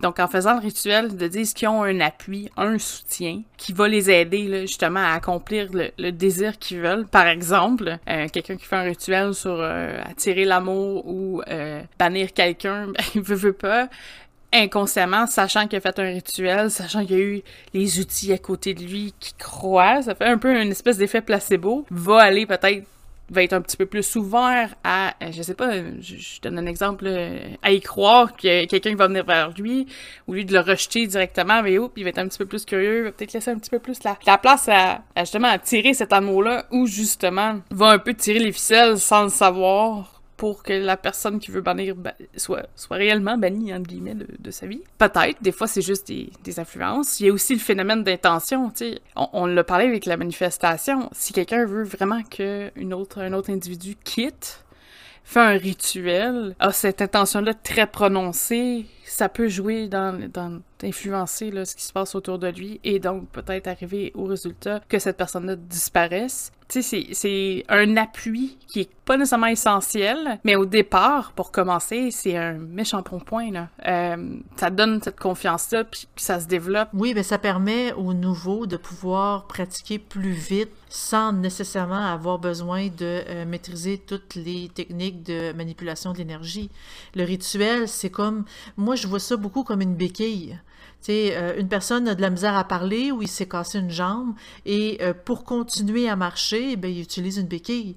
donc, 0.00 0.18
en 0.18 0.28
faisant 0.28 0.54
le 0.54 0.60
rituel, 0.60 1.14
de 1.14 1.28
dire 1.28 1.46
qu'ils 1.54 1.68
ont 1.68 1.82
un 1.82 2.00
appui, 2.00 2.50
un 2.56 2.78
soutien, 2.78 3.42
qui 3.58 3.74
va 3.74 3.86
les 3.86 4.10
aider 4.10 4.62
justement 4.62 5.00
à 5.00 5.12
accomplir 5.12 5.68
le, 5.72 6.10
désir 6.10 6.58
qu'ils 6.58 6.80
veulent. 6.80 7.06
Par 7.06 7.26
exemple, 7.26 7.98
euh, 8.08 8.26
quelqu'un 8.32 8.56
qui 8.56 8.64
fait 8.64 8.76
un 8.76 8.82
rituel 8.82 9.34
sur 9.34 9.60
euh, 9.60 10.00
attirer 10.02 10.46
l'amour 10.46 11.06
ou 11.06 11.42
bannir 11.98 12.32
quelqu'un, 12.32 12.86
ben, 12.86 13.04
il 13.14 13.20
veut, 13.20 13.36
veut 13.36 13.52
pas, 13.52 13.90
inconsciemment, 14.52 15.26
sachant 15.26 15.66
qu'il 15.66 15.76
a 15.76 15.80
fait 15.80 15.98
un 15.98 16.12
rituel, 16.12 16.70
sachant 16.70 17.04
qu'il 17.04 17.16
y 17.16 17.20
a 17.20 17.24
eu 17.24 17.42
les 17.74 18.00
outils 18.00 18.32
à 18.32 18.38
côté 18.38 18.74
de 18.74 18.82
lui 18.82 19.14
qui 19.20 19.34
croient, 19.34 20.02
ça 20.02 20.14
fait 20.14 20.24
un 20.26 20.38
peu 20.38 20.60
une 20.60 20.70
espèce 20.70 20.98
d'effet 20.98 21.20
placebo, 21.20 21.86
va 21.90 22.22
aller 22.22 22.46
peut-être 22.46 22.84
va 23.30 23.42
être 23.42 23.52
un 23.52 23.60
petit 23.60 23.76
peu 23.76 23.86
plus 23.86 24.16
ouvert 24.16 24.74
à, 24.82 25.14
euh, 25.22 25.30
je 25.32 25.42
sais 25.42 25.54
pas, 25.54 25.70
je, 26.00 26.40
donne 26.42 26.58
un 26.58 26.66
exemple, 26.66 27.04
euh, 27.06 27.38
à 27.62 27.70
y 27.70 27.80
croire 27.80 28.32
a 28.44 28.66
quelqu'un 28.66 28.94
va 28.96 29.06
venir 29.06 29.24
vers 29.24 29.50
lui, 29.56 29.86
au 30.26 30.34
lieu 30.34 30.44
de 30.44 30.52
le 30.52 30.60
rejeter 30.60 31.06
directement, 31.06 31.62
mais 31.62 31.78
oups, 31.78 31.92
il 31.96 32.02
va 32.02 32.10
être 32.10 32.18
un 32.18 32.26
petit 32.26 32.38
peu 32.38 32.46
plus 32.46 32.64
curieux, 32.64 33.04
va 33.04 33.12
peut-être 33.12 33.32
laisser 33.32 33.50
un 33.50 33.58
petit 33.58 33.70
peu 33.70 33.78
plus 33.78 34.02
la, 34.02 34.18
la 34.26 34.36
place 34.36 34.68
à, 34.68 35.02
à 35.14 35.20
justement 35.20 35.48
à 35.48 35.58
tirer 35.58 35.94
cet 35.94 36.12
amour-là, 36.12 36.66
ou 36.70 36.86
justement 36.86 37.60
va 37.70 37.90
un 37.90 37.98
peu 37.98 38.14
tirer 38.14 38.40
les 38.40 38.52
ficelles 38.52 38.98
sans 38.98 39.24
le 39.24 39.28
savoir 39.28 40.19
pour 40.40 40.62
que 40.62 40.72
la 40.72 40.96
personne 40.96 41.38
qui 41.38 41.50
veut 41.50 41.60
bannir 41.60 41.94
ba- 41.94 42.14
soit, 42.34 42.66
soit 42.74 42.96
réellement 42.96 43.36
bannie, 43.36 43.74
entre 43.74 43.88
guillemets, 43.88 44.14
de, 44.14 44.50
sa 44.50 44.66
vie. 44.66 44.80
Peut-être, 44.96 45.42
des 45.42 45.52
fois, 45.52 45.66
c'est 45.66 45.82
juste 45.82 46.08
des, 46.08 46.58
influences. 46.58 47.20
Il 47.20 47.26
y 47.26 47.28
a 47.28 47.32
aussi 47.34 47.52
le 47.52 47.60
phénomène 47.60 48.04
d'intention, 48.04 48.70
tu 48.70 48.76
sais. 48.78 49.00
On, 49.16 49.28
on 49.34 49.44
l'a 49.44 49.64
parlé 49.64 49.84
avec 49.84 50.06
la 50.06 50.16
manifestation. 50.16 51.10
Si 51.12 51.34
quelqu'un 51.34 51.66
veut 51.66 51.84
vraiment 51.84 52.22
que 52.22 52.70
une 52.74 52.94
autre, 52.94 53.20
un 53.20 53.34
autre 53.34 53.50
individu 53.50 53.98
quitte, 54.02 54.64
fait 55.24 55.40
un 55.40 55.58
rituel, 55.58 56.56
a 56.58 56.72
cette 56.72 57.02
intention-là 57.02 57.52
très 57.52 57.86
prononcée, 57.86 58.86
ça 59.04 59.28
peut 59.28 59.48
jouer 59.48 59.88
dans 59.88 60.62
influencer 60.84 61.50
ce 61.64 61.74
qui 61.76 61.84
se 61.84 61.92
passe 61.92 62.14
autour 62.14 62.38
de 62.38 62.48
lui 62.48 62.80
et 62.84 62.98
donc 62.98 63.28
peut-être 63.30 63.66
arriver 63.68 64.12
au 64.14 64.24
résultat 64.24 64.80
que 64.88 64.98
cette 64.98 65.16
personne-là 65.16 65.56
disparaisse. 65.56 66.52
Tu 66.68 66.82
sais, 66.82 67.06
c'est- 67.12 67.64
un 67.68 67.96
appui 67.96 68.56
qui 68.68 68.82
est 68.82 68.90
pas 69.04 69.16
nécessairement 69.16 69.48
essentiel, 69.48 70.38
mais 70.44 70.54
au 70.54 70.66
départ, 70.66 71.32
pour 71.32 71.50
commencer, 71.50 72.12
c'est 72.12 72.36
un 72.36 72.52
méchant 72.52 73.02
bon 73.02 73.18
point. 73.18 73.50
Là. 73.50 73.68
Euh, 73.88 74.36
ça 74.54 74.70
donne 74.70 75.02
cette 75.02 75.18
confiance-là, 75.18 75.82
puis 75.82 76.06
ça 76.14 76.38
se 76.38 76.46
développe. 76.46 76.88
Oui, 76.92 77.12
mais 77.12 77.24
ça 77.24 77.38
permet 77.38 77.92
aux 77.94 78.14
nouveaux 78.14 78.66
de 78.66 78.76
pouvoir 78.76 79.48
pratiquer 79.48 79.98
plus 79.98 80.30
vite 80.30 80.70
sans 80.88 81.32
nécessairement 81.32 82.06
avoir 82.06 82.38
besoin 82.38 82.86
de 82.86 82.92
euh, 83.28 83.44
maîtriser 83.46 83.98
toutes 83.98 84.36
les 84.36 84.68
techniques 84.72 85.24
de 85.24 85.52
manipulation 85.52 86.12
de 86.12 86.18
l'énergie. 86.18 86.70
Le 87.16 87.24
rituel, 87.24 87.88
c'est 87.88 88.10
comme, 88.10 88.44
moi 88.76 88.94
je 88.94 89.08
vois 89.08 89.18
ça 89.18 89.36
beaucoup 89.36 89.64
comme 89.64 89.80
une 89.80 89.96
béquille. 89.96 90.56
Euh, 91.08 91.54
une 91.58 91.68
personne 91.68 92.08
a 92.08 92.14
de 92.14 92.20
la 92.20 92.30
misère 92.30 92.56
à 92.56 92.64
parler 92.64 93.10
ou 93.10 93.22
il 93.22 93.28
s'est 93.28 93.48
cassé 93.48 93.78
une 93.78 93.90
jambe 93.90 94.34
et 94.66 94.98
euh, 95.00 95.14
pour 95.14 95.44
continuer 95.44 96.08
à 96.08 96.16
marcher, 96.16 96.76
ben, 96.76 96.90
il 96.90 97.00
utilise 97.00 97.38
une 97.38 97.46
béquille. 97.46 97.96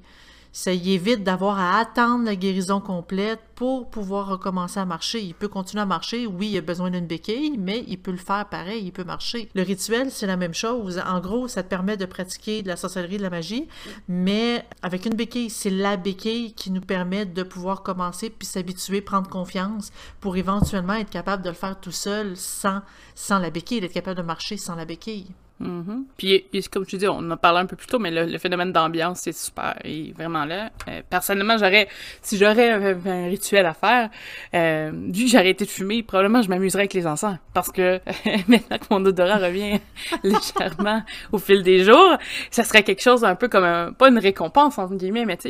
Ça 0.56 0.72
y 0.72 0.94
évite 0.94 1.24
d'avoir 1.24 1.58
à 1.58 1.80
attendre 1.80 2.26
la 2.26 2.36
guérison 2.36 2.80
complète 2.80 3.40
pour 3.56 3.90
pouvoir 3.90 4.28
recommencer 4.28 4.80
à 4.80 4.86
marcher. 4.86 5.20
Il 5.20 5.34
peut 5.34 5.48
continuer 5.48 5.82
à 5.82 5.88
marcher, 5.88 6.28
oui, 6.28 6.50
il 6.52 6.58
a 6.60 6.62
besoin 6.62 6.92
d'une 6.92 7.08
béquille, 7.08 7.58
mais 7.58 7.84
il 7.88 7.98
peut 7.98 8.12
le 8.12 8.18
faire 8.18 8.48
pareil, 8.48 8.84
il 8.86 8.92
peut 8.92 9.04
marcher. 9.04 9.50
Le 9.56 9.64
rituel, 9.64 10.12
c'est 10.12 10.28
la 10.28 10.38
même 10.38 10.54
chose. 10.54 11.02
En 11.08 11.20
gros, 11.22 11.48
ça 11.48 11.64
te 11.64 11.70
permet 11.70 11.98
de 11.98 12.06
pratiquer 12.06 12.62
de 12.62 12.68
la 12.68 12.78
sorcellerie, 12.78 13.18
de 13.18 13.24
la 13.24 13.32
magie, 13.32 13.68
mais 14.08 14.64
avec 14.84 15.08
une 15.08 15.16
béquille, 15.16 15.50
c'est 15.50 15.72
la 15.72 15.98
béquille 15.98 16.54
qui 16.54 16.70
nous 16.70 16.82
permet 16.82 17.26
de 17.26 17.42
pouvoir 17.42 17.82
commencer 17.82 18.30
puis 18.30 18.48
s'habituer, 18.48 19.02
prendre 19.02 19.30
confiance 19.32 19.92
pour 20.20 20.38
éventuellement 20.38 20.94
être 20.94 21.10
capable 21.10 21.42
de 21.42 21.50
le 21.50 21.56
faire 21.56 21.80
tout 21.80 21.92
seul 21.92 22.38
sans, 22.38 22.82
sans 23.16 23.40
la 23.40 23.50
béquille, 23.50 23.82
d'être 23.82 23.92
capable 23.92 24.18
de 24.18 24.26
marcher 24.26 24.58
sans 24.58 24.76
la 24.76 24.86
béquille. 24.86 25.34
Mhm. 25.60 26.06
Puis, 26.18 26.46
et 26.54 26.62
comme 26.72 26.86
tu 26.86 26.98
dis, 26.98 27.08
on 27.08 27.30
en 27.32 27.38
parlé 27.38 27.60
un 27.60 27.66
peu 27.66 27.76
plus 27.76 27.88
tôt, 27.88 28.00
mais 28.00 28.12
le, 28.12 28.38
phénomène 28.38 28.72
d'ambiance, 28.72 29.20
c'est 29.22 29.34
super. 29.34 29.76
Et 29.84 30.12
vraiment 30.12 30.46
là, 30.46 30.72
euh, 30.88 31.02
personnellement, 31.10 31.58
j'aurais, 31.58 31.88
si 32.22 32.38
j'aurais 32.38 32.72
un, 32.72 33.28
rituel 33.28 33.66
à 33.66 33.74
faire, 33.74 34.10
euh, 34.54 34.92
vu 34.94 35.26
que 35.26 35.30
j'ai 35.30 35.38
arrêté 35.38 35.66
de 35.66 35.70
fumer, 35.70 36.04
probablement 36.04 36.42
je 36.42 36.50
m'amuserais 36.50 36.82
avec 36.82 36.94
les 36.94 37.08
encens. 37.08 37.38
Parce 37.54 37.72
que 37.72 38.00
maintenant 38.48 38.78
que 38.78 38.86
mon 38.90 39.06
odorat 39.06 39.38
revient 39.38 39.80
légèrement 40.24 41.04
au 41.32 41.38
fil 41.38 41.64
des 41.64 41.84
jours, 41.84 42.18
ça 42.52 42.64
serait 42.64 42.84
quelque 42.84 43.02
chose 43.02 43.24
un 43.24 43.36
peu 43.36 43.48
comme 43.48 43.64
un, 43.64 43.94
pas 43.94 44.10
une 44.10 44.20
récompense, 44.20 44.78
entre 44.78 44.96
guillemets, 44.96 45.26
mais 45.26 45.38
tu 45.38 45.50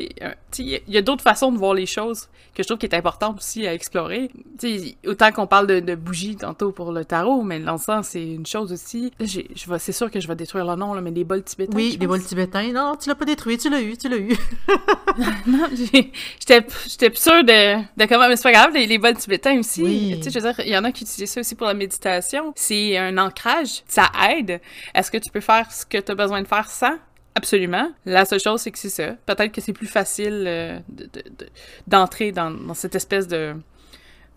sais, 0.52 0.60
il 0.60 0.82
y 0.88 0.98
a 0.98 1.02
d'autres 1.02 1.24
façons 1.24 1.52
de 1.52 1.58
voir 1.58 1.74
les 1.74 1.86
choses 1.86 2.30
que 2.56 2.62
je 2.62 2.68
trouve 2.68 2.78
qui 2.78 2.86
est 2.86 2.96
importante 2.96 3.38
aussi 3.38 3.66
à 3.66 3.74
explorer. 3.74 4.30
Tu 4.60 4.80
sais, 4.80 4.98
autant 5.08 5.32
qu'on 5.32 5.48
parle 5.48 5.68
de, 5.68 5.80
de 5.80 5.96
bougies 5.96 6.36
tantôt 6.36 6.72
pour 6.72 6.92
le 6.92 7.04
tarot, 7.04 7.42
mais 7.42 7.58
l'encens, 7.58 8.10
c'est 8.10 8.24
une 8.24 8.46
chose 8.46 8.72
aussi. 8.72 9.12
Je 9.20 9.42
vais, 9.70 9.80
sûr 9.94 10.12
que 10.12 10.20
je 10.20 10.28
vais 10.28 10.36
détruire 10.36 10.66
le 10.66 10.76
nom, 10.76 10.94
là, 10.94 11.02
mais 11.02 11.12
des 11.12 11.24
bols 11.24 11.44
tibétains. 11.44 11.76
Oui, 11.76 11.98
pense. 11.98 12.08
bols 12.08 12.24
tibétains. 12.24 12.72
Non, 12.74 12.96
tu 13.00 13.08
l'as 13.10 13.16
pas 13.16 13.26
détruit, 13.26 13.58
tu 13.58 13.70
l'as 13.70 13.82
eu, 13.82 13.96
tu 13.98 14.10
l'as 14.10 14.18
eu. 14.18 14.36
Non, 15.46 15.68
j'étais, 15.74 16.62
plus 16.62 17.20
sûre 17.20 17.44
de, 17.44 17.78
de 17.98 18.06
comment, 18.08 18.28
mais 18.28 18.36
c'est 18.36 18.44
pas 18.44 18.52
grave, 18.52 18.74
les, 18.74 18.86
les 18.88 18.98
bols 18.98 19.16
tibétains 19.16 19.60
aussi. 19.60 19.84
Oui. 19.84 20.14
Tu 20.18 20.24
sais, 20.24 20.30
je 20.32 20.40
veux 20.40 20.52
dire, 20.54 20.66
il 20.66 20.72
y 20.72 20.78
en 20.78 20.84
a 20.84 20.92
qui 20.92 21.04
utilisent 21.04 21.30
ça 21.32 21.40
aussi 21.42 21.54
pour 21.56 21.68
la 21.68 21.74
méditation. 21.76 22.52
C'est 22.56 22.98
un 22.98 23.18
ancrage, 23.18 23.84
ça 23.88 24.10
aide. 24.32 24.60
Est-ce 24.96 25.12
que 25.12 25.18
tu 25.18 25.30
peux 25.30 25.40
faire 25.42 25.72
ce 25.72 25.86
que 25.86 26.00
tu 26.00 26.12
as 26.12 26.16
besoin 26.16 26.42
de 26.42 26.48
faire 26.48 26.70
sans? 26.70 26.96
Absolument. 27.36 27.92
La 28.06 28.26
seule 28.26 28.40
chose, 28.40 28.62
c'est 28.62 28.72
que 28.72 28.78
c'est 28.80 28.90
ça. 28.90 29.12
Peut-être 29.26 29.52
que 29.52 29.62
c'est 29.62 29.74
plus 29.74 29.88
facile 29.88 30.46
euh, 30.48 30.80
de- 30.90 31.06
de- 31.06 31.30
de- 31.38 31.50
d'entrer 31.88 32.32
dans, 32.32 32.52
dans 32.52 32.74
cette 32.76 32.96
espèce 32.96 33.28
de... 33.28 33.54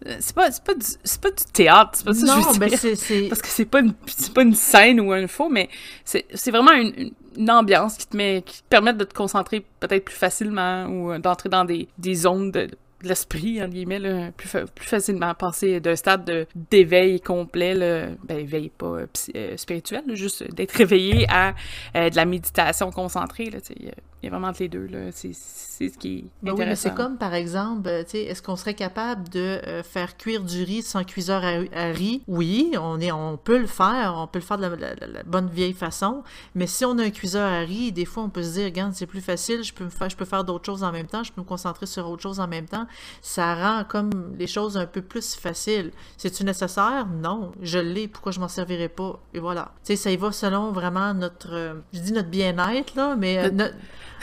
euh, 0.06 0.16
C'est 0.20 0.34
pas, 0.34 0.50
c'est 0.50 0.64
pas, 0.64 0.74
du, 0.74 0.86
c'est 1.04 1.20
pas 1.20 1.30
du 1.30 1.44
théâtre, 1.52 1.90
c'est 1.94 2.04
pas 2.04 2.14
ça 2.14 2.20
que 2.20 2.26
je 2.26 2.46
non, 2.46 2.52
veux 2.52 2.58
mais 2.58 2.68
dire. 2.68 2.78
c'est, 2.78 2.96
c'est... 2.96 3.22
Parce 3.28 3.40
que 3.40 3.48
c'est 3.48 3.64
pas 3.64 3.80
une, 3.80 3.94
c'est 4.06 4.34
pas 4.34 4.42
une 4.42 4.54
scène 4.54 5.00
ou 5.00 5.12
un 5.12 5.26
faux, 5.26 5.48
mais 5.48 5.68
c'est, 6.04 6.26
c'est 6.34 6.50
vraiment 6.50 6.72
une, 6.72 7.12
ambiance 7.50 7.96
qui 7.98 8.06
te 8.06 8.16
met, 8.16 8.42
qui 8.44 8.62
te 8.62 8.68
permet 8.68 8.94
de 8.94 9.04
te 9.04 9.14
concentrer 9.14 9.64
peut-être 9.80 10.06
plus 10.06 10.14
facilement 10.14 10.86
ou 10.86 11.18
d'entrer 11.18 11.48
dans 11.50 11.64
des, 11.64 11.86
des 11.98 12.14
zones 12.14 12.50
de, 12.50 12.70
l'esprit, 13.02 13.62
en 13.62 13.68
guillemets, 13.68 13.98
là, 13.98 14.32
plus, 14.32 14.48
plus 14.74 14.86
facilement 14.86 15.34
passer 15.34 15.80
d'un 15.80 15.96
stade 15.96 16.46
d'éveil 16.54 17.20
complet, 17.20 17.74
là, 17.74 18.08
ben 18.24 18.38
éveil 18.38 18.70
pas 18.70 18.86
euh, 18.86 19.06
euh, 19.34 19.56
spirituel, 19.56 20.02
juste 20.14 20.50
d'être 20.54 20.72
réveillé 20.72 21.26
à 21.28 21.54
euh, 21.94 22.10
de 22.10 22.16
la 22.16 22.24
méditation 22.24 22.90
concentrée. 22.90 23.50
Il 23.78 23.86
y 24.24 24.26
a 24.26 24.30
vraiment 24.30 24.52
les 24.58 24.68
deux. 24.68 24.88
C'est, 25.12 25.32
ce 25.34 25.98
qui 25.98 26.18
est 26.18 26.24
ben 26.42 26.52
intéressant. 26.52 26.88
Oui, 26.88 26.94
c'est 26.96 27.02
comme, 27.02 27.18
par 27.18 27.34
exemple, 27.34 27.88
est-ce 27.88 28.42
qu'on 28.42 28.56
serait 28.56 28.74
capable 28.74 29.28
de 29.28 29.60
faire 29.84 30.16
cuire 30.16 30.42
du 30.42 30.62
riz 30.62 30.82
sans 30.82 31.04
cuiseur 31.04 31.44
à, 31.44 31.92
riz? 31.92 32.22
Oui, 32.26 32.72
on, 32.80 32.98
est, 32.98 33.12
on 33.12 33.36
peut 33.36 33.58
le 33.58 33.66
faire, 33.66 34.14
on 34.16 34.26
peut 34.26 34.38
le 34.38 34.44
faire 34.44 34.58
de 34.58 34.66
la, 34.66 35.22
bonne 35.24 35.50
vieille 35.50 35.74
façon, 35.74 36.22
mais 36.54 36.66
si 36.66 36.84
on 36.84 36.98
a 36.98 37.04
un 37.04 37.10
cuiseur 37.10 37.46
à 37.46 37.60
riz, 37.60 37.92
des 37.92 38.06
fois, 38.06 38.22
on 38.22 38.30
peut 38.30 38.42
se 38.42 38.54
dire, 38.54 38.64
regarde, 38.64 38.94
c'est 38.94 39.06
plus 39.06 39.20
facile, 39.20 39.62
je 39.62 39.74
peux, 39.74 39.84
me 39.84 39.90
faire, 39.90 40.08
je 40.08 40.16
peux 40.16 40.24
faire 40.24 40.44
d'autres 40.44 40.64
choses 40.64 40.82
en 40.82 40.92
même 40.92 41.06
temps, 41.06 41.22
je 41.22 41.32
peux 41.32 41.42
me 41.42 41.46
concentrer 41.46 41.86
sur 41.86 42.08
autre 42.08 42.22
chose 42.22 42.40
en 42.40 42.48
même 42.48 42.66
temps 42.66 42.85
ça 43.22 43.54
rend 43.54 43.84
comme 43.84 44.34
les 44.38 44.46
choses 44.46 44.76
un 44.76 44.86
peu 44.86 45.02
plus 45.02 45.34
faciles. 45.34 45.92
C'est-tu 46.16 46.44
nécessaire? 46.44 47.06
Non. 47.06 47.52
Je 47.62 47.78
l'ai, 47.78 48.08
pourquoi 48.08 48.32
je 48.32 48.40
m'en 48.40 48.48
servirais 48.48 48.88
pas? 48.88 49.20
Et 49.34 49.38
voilà. 49.38 49.72
Tu 49.84 49.92
sais, 49.92 49.96
ça 49.96 50.10
y 50.10 50.16
va 50.16 50.32
selon 50.32 50.72
vraiment 50.72 51.14
notre, 51.14 51.52
euh, 51.52 51.74
je 51.92 52.00
dis 52.00 52.12
notre 52.12 52.28
bien-être, 52.28 52.94
là, 52.94 53.16
mais 53.16 53.38
euh, 53.38 53.50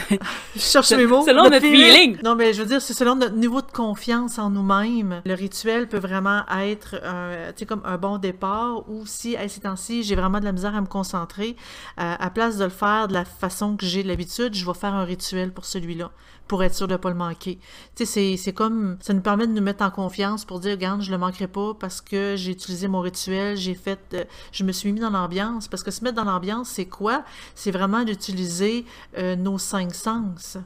je 0.55 0.59
cherche 0.59 0.91
mes 0.91 1.05
mots. 1.05 1.25
Selon 1.25 1.43
notre, 1.43 1.59
feeling. 1.59 2.17
Non, 2.23 2.35
mais 2.35 2.53
je 2.53 2.61
veux 2.61 2.67
dire, 2.67 2.81
c'est 2.81 2.93
selon 2.93 3.15
notre 3.15 3.35
niveau 3.35 3.61
de 3.61 3.71
confiance 3.71 4.39
en 4.39 4.49
nous-mêmes. 4.49 5.21
Le 5.25 5.33
rituel 5.33 5.87
peut 5.87 5.99
vraiment 5.99 6.43
être 6.59 6.95
un, 7.03 7.51
tu 7.51 7.59
sais, 7.59 7.65
comme 7.65 7.81
un 7.85 7.97
bon 7.97 8.17
départ 8.17 8.89
ou 8.89 9.05
si, 9.05 9.35
à 9.35 9.47
ces 9.47 9.61
temps-ci, 9.61 10.03
j'ai 10.03 10.15
vraiment 10.15 10.39
de 10.39 10.45
la 10.45 10.51
misère 10.51 10.75
à 10.75 10.81
me 10.81 10.87
concentrer, 10.87 11.55
euh, 11.99 12.15
à 12.19 12.29
place 12.29 12.57
de 12.57 12.63
le 12.63 12.69
faire 12.69 13.07
de 13.07 13.13
la 13.13 13.25
façon 13.25 13.75
que 13.75 13.85
j'ai 13.85 14.03
l'habitude, 14.03 14.55
je 14.55 14.65
vais 14.65 14.73
faire 14.73 14.93
un 14.93 15.05
rituel 15.05 15.51
pour 15.51 15.65
celui-là 15.65 16.11
pour 16.47 16.63
être 16.63 16.75
sûr 16.75 16.87
de 16.87 16.93
ne 16.93 16.97
pas 16.97 17.09
le 17.09 17.15
manquer. 17.15 17.59
Tu 17.95 18.05
sais, 18.05 18.35
c'est 18.37 18.53
comme, 18.53 18.97
ça 19.01 19.13
nous 19.13 19.21
permet 19.21 19.47
de 19.47 19.53
nous 19.53 19.61
mettre 19.61 19.83
en 19.83 19.91
confiance 19.91 20.45
pour 20.45 20.59
dire, 20.59 20.71
regarde, 20.71 21.01
je 21.01 21.11
le 21.11 21.17
manquerai 21.17 21.47
pas 21.47 21.73
parce 21.73 22.01
que 22.01 22.35
j'ai 22.37 22.51
utilisé 22.51 22.87
mon 22.87 22.99
rituel, 23.01 23.57
j'ai 23.57 23.75
fait, 23.75 23.99
euh, 24.13 24.23
je 24.51 24.63
me 24.63 24.71
suis 24.71 24.91
mis 24.91 24.99
dans 24.99 25.09
l'ambiance. 25.09 25.67
Parce 25.67 25.83
que 25.83 25.91
se 25.91 26.03
mettre 26.03 26.15
dans 26.15 26.25
l'ambiance, 26.25 26.69
c'est 26.69 26.85
quoi? 26.85 27.23
C'est 27.55 27.71
vraiment 27.71 28.03
d'utiliser 28.03 28.85
euh, 29.17 29.35
nos 29.35 29.57
cinq 29.57 29.95
sens 29.95 30.57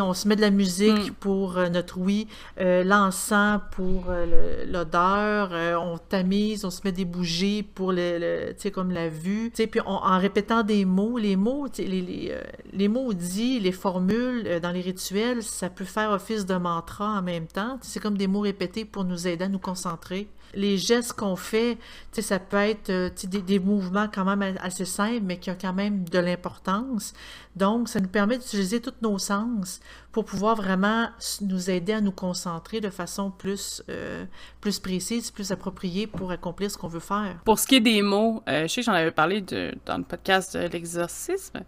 on 0.00 0.14
se 0.14 0.28
met 0.28 0.36
de 0.36 0.40
la 0.40 0.50
musique 0.50 1.10
mm. 1.10 1.14
pour 1.20 1.58
euh, 1.58 1.68
notre 1.68 1.98
oui, 1.98 2.26
euh, 2.60 2.84
l'encens 2.84 3.60
pour 3.72 4.06
euh, 4.08 4.64
l'odeur, 4.66 5.50
on 5.80 5.98
tamise, 5.98 6.64
on 6.64 6.70
se 6.70 6.80
met 6.84 6.92
des 6.92 7.04
bougies 7.04 7.62
pour 7.62 7.92
le, 7.92 8.52
comme 8.70 8.90
la 8.90 9.08
vue. 9.08 9.50
Puis 9.50 9.80
en 9.84 10.18
répétant 10.18 10.62
des 10.62 10.84
mots, 10.84 11.18
les 11.18 11.36
mots, 11.36 11.66
les, 11.78 11.86
les, 11.86 12.34
les, 12.72 12.88
mots 12.88 13.12
dits, 13.12 13.60
les 13.60 13.72
formules 13.72 14.60
dans 14.60 14.70
les 14.70 14.80
rituels, 14.80 15.42
ça 15.42 15.70
peut 15.70 15.84
faire 15.84 16.10
office 16.10 16.46
de 16.46 16.54
mantra 16.54 17.18
en 17.18 17.22
même 17.22 17.46
temps. 17.46 17.78
C'est 17.82 18.00
comme 18.00 18.16
des 18.16 18.26
mots 18.26 18.40
répétés 18.40 18.84
pour 18.84 19.04
nous 19.04 19.26
aider 19.26 19.44
à 19.44 19.48
nous 19.48 19.58
concentrer 19.58 20.28
les 20.54 20.78
gestes 20.78 21.12
qu'on 21.12 21.36
fait, 21.36 21.78
ça 22.12 22.38
peut 22.38 22.56
être 22.56 22.90
des, 23.26 23.40
des, 23.40 23.58
mouvements 23.58 24.08
quand 24.12 24.24
même 24.24 24.56
assez 24.60 24.84
simples, 24.84 25.22
mais 25.22 25.38
qui 25.38 25.50
ont 25.50 25.56
quand 25.58 25.72
même 25.72 26.08
de 26.08 26.18
l'importance. 26.18 27.14
Donc, 27.56 27.88
ça 27.88 28.00
nous 28.00 28.08
permet 28.08 28.38
d'utiliser 28.38 28.80
tous 28.80 28.94
nos 29.02 29.18
sens 29.18 29.69
pour 30.12 30.24
pouvoir 30.24 30.56
vraiment 30.56 31.08
nous 31.40 31.70
aider 31.70 31.92
à 31.92 32.00
nous 32.00 32.12
concentrer 32.12 32.80
de 32.80 32.90
façon 32.90 33.30
plus, 33.30 33.82
euh, 33.88 34.24
plus 34.60 34.78
précise, 34.78 35.30
plus 35.30 35.52
appropriée 35.52 36.06
pour 36.06 36.30
accomplir 36.30 36.70
ce 36.70 36.78
qu'on 36.78 36.88
veut 36.88 37.00
faire. 37.00 37.36
Pour 37.44 37.58
ce 37.58 37.66
qui 37.66 37.76
est 37.76 37.80
des 37.80 38.02
mots, 38.02 38.42
euh, 38.48 38.62
je 38.62 38.66
sais 38.68 38.80
que 38.80 38.86
j'en 38.86 38.92
avais 38.92 39.10
parlé 39.10 39.42
dans 39.42 39.98
le 39.98 40.04
podcast 40.04 40.56
de 40.56 40.66
l'exorcisme. 40.68 41.60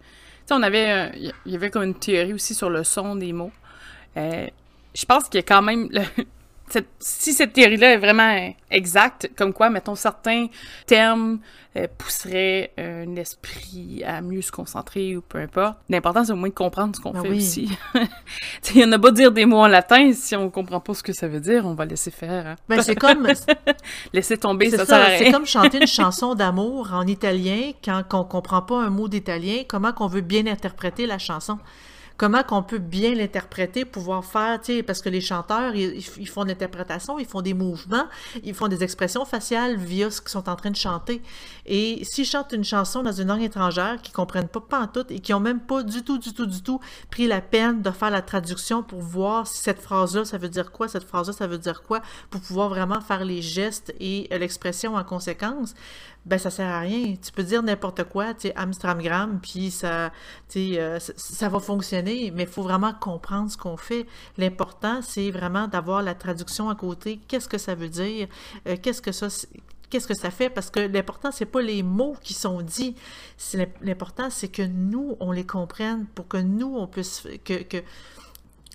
on 0.51 0.63
avait, 0.63 1.13
il 1.47 1.53
y 1.53 1.57
avait 1.57 1.71
comme 1.71 1.85
une 1.85 1.95
théorie 1.95 2.33
aussi 2.33 2.55
sur 2.55 2.71
le 2.71 2.85
son 2.85 3.17
des 3.17 3.33
mots. 3.33 3.53
je 4.17 5.05
pense 5.07 5.25
qu'il 5.25 5.37
y 5.37 5.45
a 5.45 5.47
quand 5.47 5.63
même 5.63 5.89
si 6.99 7.33
cette 7.33 7.53
théorie-là 7.53 7.95
est 7.95 7.99
vraiment 7.99 8.53
exacte, 8.71 9.31
comme 9.37 9.53
quoi, 9.53 9.71
mettons, 9.71 9.95
certains 9.95 10.47
termes 10.87 11.41
euh, 11.77 11.87
pousseraient 11.99 12.73
un 12.79 13.17
esprit 13.17 14.03
à 14.05 14.21
mieux 14.21 14.43
se 14.43 14.53
concentrer 14.53 15.17
ou 15.17 15.23
peu 15.23 15.39
importe, 15.39 15.79
l'important, 15.89 16.25
c'est 16.25 16.33
au 16.33 16.37
moins 16.37 16.49
de 16.49 16.55
comprendre 16.55 16.95
ce 16.95 17.01
qu'on 17.01 17.13
ben 17.13 17.23
fait 17.23 17.31
aussi. 17.31 17.71
Il 18.75 18.81
y 18.81 18.85
en 18.85 18.93
a 18.93 18.99
pas 18.99 19.11
dire 19.11 19.33
des 19.33 19.47
mots 19.47 19.61
en 19.61 19.69
latin, 19.69 20.13
si 20.13 20.37
on 20.37 20.51
comprend 20.51 20.81
pas 20.81 20.95
ce 20.95 21.03
que 21.03 21.13
ça 21.13 21.29
veut 21.29 21.41
dire, 21.41 21.65
on 21.67 21.75
va 21.75 21.85
laisser 21.85 22.11
faire. 22.11 22.47
Hein. 22.47 22.57
Ben, 22.69 22.83
c'est 22.83 22.97
comme... 22.97 23.27
laisser 24.13 24.37
tomber, 24.39 24.71
ça, 24.71 24.85
ça 24.85 25.19
C'est 25.19 25.31
comme 25.31 25.47
chanter 25.47 25.81
une 25.81 25.87
chanson 25.87 26.35
d'amour 26.35 26.91
en 26.93 27.07
italien, 27.07 27.73
quand 27.85 28.03
on 28.13 28.25
comprend 28.25 28.63
pas 28.63 28.81
un 28.81 28.91
mot 28.91 29.09
d'italien, 29.09 29.63
comment 29.67 29.93
qu'on 29.93 30.09
veut 30.09 30.21
bien 30.21 30.47
interpréter 30.47 31.07
la 31.07 31.19
chanson 31.19 31.59
comment 32.17 32.43
qu'on 32.43 32.63
peut 32.63 32.79
bien 32.79 33.15
l'interpréter, 33.15 33.85
pouvoir 33.85 34.25
faire, 34.25 34.61
tu 34.61 34.77
sais, 34.77 34.83
parce 34.83 35.01
que 35.03 35.09
les 35.09 35.21
chanteurs, 35.21 35.75
ils, 35.75 36.29
font 36.29 36.45
l'interprétation, 36.45 37.19
ils 37.19 37.27
font 37.27 37.43
des 37.43 37.55
mouvements, 37.55 38.07
ils 38.43 38.55
font 38.55 38.69
des 38.69 38.83
expressions 38.83 39.25
faciales 39.25 39.77
via 39.77 40.11
ce 40.11 40.21
qu'ils 40.21 40.31
sont 40.31 40.49
en 40.49 40.57
train 40.57 40.71
de 40.71 40.77
chanter. 40.77 41.23
Et 41.67 42.05
s'ils 42.05 42.27
chantent 42.27 42.53
une 42.53 42.65
chanson 42.65 43.03
dans 43.03 43.13
une 43.13 43.29
langue 43.29 43.43
étrangère 43.43 44.01
qu'ils 44.03 44.15
comprennent 44.15 44.49
pas, 44.49 44.61
pas 44.61 44.81
en 44.81 44.87
tout, 44.87 45.05
et 45.11 45.21
qui 45.21 45.35
ont 45.35 45.41
même 45.41 45.61
pas 45.61 45.83
du 45.83 46.03
tout, 46.03 46.19
du 46.19 46.33
tout, 46.33 46.47
du 46.47 46.63
tout 46.63 46.81
pris 47.11 47.27
la 47.27 47.41
peine 47.41 47.83
de 47.83 47.91
faire 47.91 48.11
la 48.11 48.23
traduction 48.23 48.83
pour 48.83 49.01
voir 49.01 49.47
si 49.47 49.63
cette 49.63 49.81
phrase-là, 49.81 50.25
ça 50.25 50.39
veut 50.39 50.49
dire 50.49 50.73
quoi, 50.73 50.89
cette 50.89 51.05
phrase-là, 51.05 51.33
ça 51.33 51.47
veut 51.47 51.59
dire 51.59 51.83
quoi, 51.83 52.01
pour 52.31 52.41
pouvoir 52.41 52.69
vraiment 52.69 53.01
faire 53.01 53.25
les 53.25 53.43
gestes 53.43 53.95
et 54.01 54.29
l'expression 54.31 54.95
en 54.95 55.05
conséquence, 55.05 55.75
ben 56.25 56.39
ça 56.39 56.51
sert 56.51 56.69
à 56.69 56.81
rien. 56.81 57.17
Tu 57.21 57.33
peux 57.33 57.43
dire 57.43 57.63
n'importe 57.63 58.05
quoi, 58.05 58.35
tu 58.35 58.49
sais, 58.49 58.55
Amstramgram, 58.57 59.41
puis 59.41 59.71
ça, 59.71 60.13
tu 60.49 60.75
sais, 60.75 60.81
euh, 60.81 60.99
ça, 60.99 61.49
va 61.49 61.59
fonctionner, 61.59 62.31
mais 62.31 62.45
il 62.45 62.49
faut 62.49 62.63
vraiment 62.63 62.93
comprendre 62.95 63.51
ce 63.51 63.57
qu'on 63.57 63.77
fait. 63.77 64.07
L'important, 64.39 65.03
c'est 65.03 65.31
vraiment 65.31 65.67
d'avoir 65.67 66.03
la 66.03 66.15
traduction 66.15 66.71
à 66.71 66.75
côté. 66.77 67.21
Qu'est-ce 67.29 67.49
que 67.49 67.59
ça 67.59 67.75
veut 67.75 67.89
dire? 67.89 68.29
Euh, 68.69 68.77
qu'est-ce 68.81 69.03
que 69.03 69.13
ça 69.13 69.29
qu'est-ce 69.91 70.07
que 70.07 70.15
ça 70.15 70.31
fait? 70.31 70.49
Parce 70.49 70.71
que 70.71 70.81
l'important 70.81 71.31
c'est 71.33 71.45
pas 71.45 71.61
les 71.61 71.83
mots 71.83 72.17
qui 72.23 72.33
sont 72.33 72.63
dits 72.63 72.97
l'important 73.83 74.31
c'est 74.31 74.49
que 74.49 74.63
nous 74.63 75.19
on 75.21 75.33
les 75.33 75.45
comprenne 75.45 76.07
pour 76.15 76.29
que 76.29 76.39
nous 76.39 76.77
on 76.79 76.87
puisse 76.87 77.29
que, 77.45 77.63
que 77.63 77.77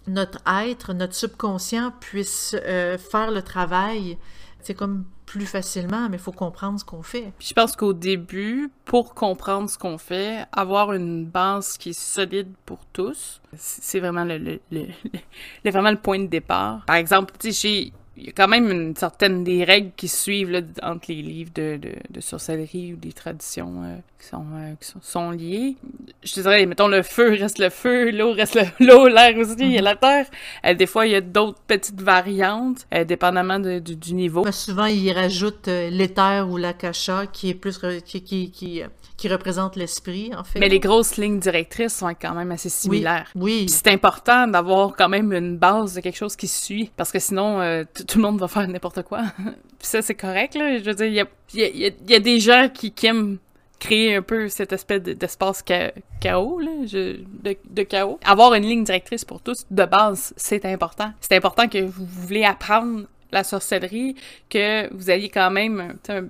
notre 0.05 0.39
être 0.47 0.93
notre 0.93 1.15
subconscient 1.15 1.91
puisse 1.99 2.55
euh, 2.63 2.99
faire 2.99 3.31
le 3.31 3.41
travail 3.41 4.19
c'est 4.61 4.73
comme 4.73 5.05
plus 5.25 5.45
facilement, 5.45 6.09
mais 6.09 6.17
il 6.17 6.23
faut 6.23 6.31
comprendre 6.31 6.79
ce 6.79 6.85
qu'on 6.85 7.03
fait. 7.03 7.33
je 7.39 7.53
pense 7.53 7.75
qu'au 7.75 7.93
début, 7.93 8.69
pour 8.85 9.13
comprendre 9.13 9.69
ce 9.69 9.77
qu'on 9.77 9.97
fait, 9.97 10.45
avoir 10.53 10.93
une 10.93 11.25
base 11.25 11.77
qui 11.77 11.89
est 11.89 11.99
solide 11.99 12.53
pour 12.65 12.79
tous, 12.93 13.41
c'est 13.55 13.99
vraiment 13.99 14.23
le, 14.23 14.37
le, 14.37 14.59
le, 14.71 15.71
vraiment 15.71 15.91
le 15.91 15.97
point 15.97 16.19
de 16.19 16.27
départ. 16.27 16.85
Par 16.85 16.95
exemple, 16.95 17.33
sais, 17.51 17.91
il 18.17 18.25
y 18.25 18.29
a 18.29 18.31
quand 18.31 18.47
même 18.47 18.71
une 18.71 18.95
certaine 18.95 19.43
des 19.43 19.63
règles 19.63 19.91
qui 19.95 20.07
suivent 20.07 20.49
là, 20.49 20.61
entre 20.81 21.05
les 21.09 21.21
livres 21.21 21.51
de, 21.53 21.77
de, 21.77 21.91
de, 22.09 22.19
sorcellerie 22.19 22.93
ou 22.93 22.97
des 22.97 23.13
traditions 23.13 23.83
euh, 23.83 23.95
qui, 24.19 24.27
sont, 24.27 24.45
euh, 24.55 24.73
qui 24.79 24.91
sont, 25.01 25.31
liées. 25.31 25.75
Je 26.23 26.33
te 26.33 26.39
dirais, 26.39 26.65
mettons, 26.65 26.87
le 26.87 27.03
feu 27.03 27.29
reste 27.29 27.59
le 27.59 27.69
feu, 27.69 28.09
l'eau 28.09 28.33
reste 28.33 28.59
l'eau, 28.79 29.07
l'air 29.07 29.37
aussi, 29.37 29.55
il 29.59 29.71
y 29.71 29.77
a 29.77 29.81
la 29.81 29.95
terre. 29.95 30.25
Euh, 30.65 30.73
des 30.73 30.87
fois, 30.87 31.05
il 31.05 31.11
y 31.11 31.15
a 31.15 31.21
d'autres 31.21 31.61
petites 31.67 32.01
variantes, 32.01 32.87
dépendamment 33.07 33.59
de, 33.59 33.79
du, 33.79 34.13
niveau. 34.15 34.43
Mais 34.43 34.51
souvent, 34.51 34.85
ils 34.85 35.11
rajoutent 35.11 35.67
l'éther 35.67 36.49
ou 36.49 36.57
l'akasha, 36.57 37.27
qui 37.27 37.49
est 37.49 37.53
plus... 37.53 37.79
qui, 38.03 38.23
qui, 38.23 38.51
qui 38.51 38.83
qui 39.17 39.27
représente 39.27 39.75
l'esprit, 39.75 40.31
en 40.37 40.43
fait. 40.43 40.59
Mais 40.59 40.69
les 40.69 40.79
grosses 40.79 41.17
lignes 41.17 41.39
directrices 41.39 41.95
sont 41.95 42.13
quand 42.13 42.35
même 42.35 42.51
assez 42.51 42.69
similaires. 42.69 43.29
Oui. 43.33 43.61
oui. 43.61 43.69
C'est 43.69 43.87
important 43.87 44.47
d'avoir 44.47 44.95
quand 44.95 45.09
même 45.09 45.33
une 45.33 45.57
base 45.57 45.95
de 45.95 46.01
quelque 46.01 46.15
chose 46.15 46.35
qui 46.35 46.47
suit, 46.47 46.91
parce 46.95 47.11
que 47.11 47.17
sinon, 47.17 47.59
euh, 47.59 47.83
tout 48.07 48.17
le 48.17 48.23
monde 48.23 48.39
va 48.39 48.47
faire 48.47 48.67
n'importe 48.67 49.03
quoi. 49.03 49.23
Puis 49.37 49.87
ça, 49.87 50.01
c'est 50.01 50.15
correct, 50.15 50.55
là. 50.55 50.77
Je 50.77 50.83
veux 50.83 50.95
dire, 50.95 51.05
il 51.05 51.13
y 51.13 51.19
a, 51.19 51.27
y, 51.53 51.93
y 52.07 52.15
a, 52.15 52.19
des 52.19 52.39
gens 52.39 52.69
qui, 52.73 52.93
aiment 53.05 53.37
créer 53.79 54.15
un 54.15 54.21
peu 54.21 54.49
cette 54.49 54.73
espèce 54.73 55.03
d'espace 55.03 55.63
chaos, 56.19 56.61
de, 56.61 57.83
chaos. 57.83 58.19
Avoir 58.25 58.53
une 58.55 58.63
ligne 58.63 58.83
directrice 58.83 59.23
pour 59.23 59.41
tous, 59.41 59.65
de 59.69 59.85
base, 59.85 60.33
c'est 60.35 60.65
important. 60.65 61.13
C'est 61.21 61.35
important 61.35 61.67
que 61.67 61.79
vous 61.79 62.05
voulez 62.05 62.43
apprendre 62.43 63.03
la 63.31 63.43
sorcellerie, 63.43 64.15
que 64.49 64.91
vous 64.93 65.11
ayez 65.11 65.29
quand 65.29 65.51
même 65.51 65.97
un, 66.09 66.27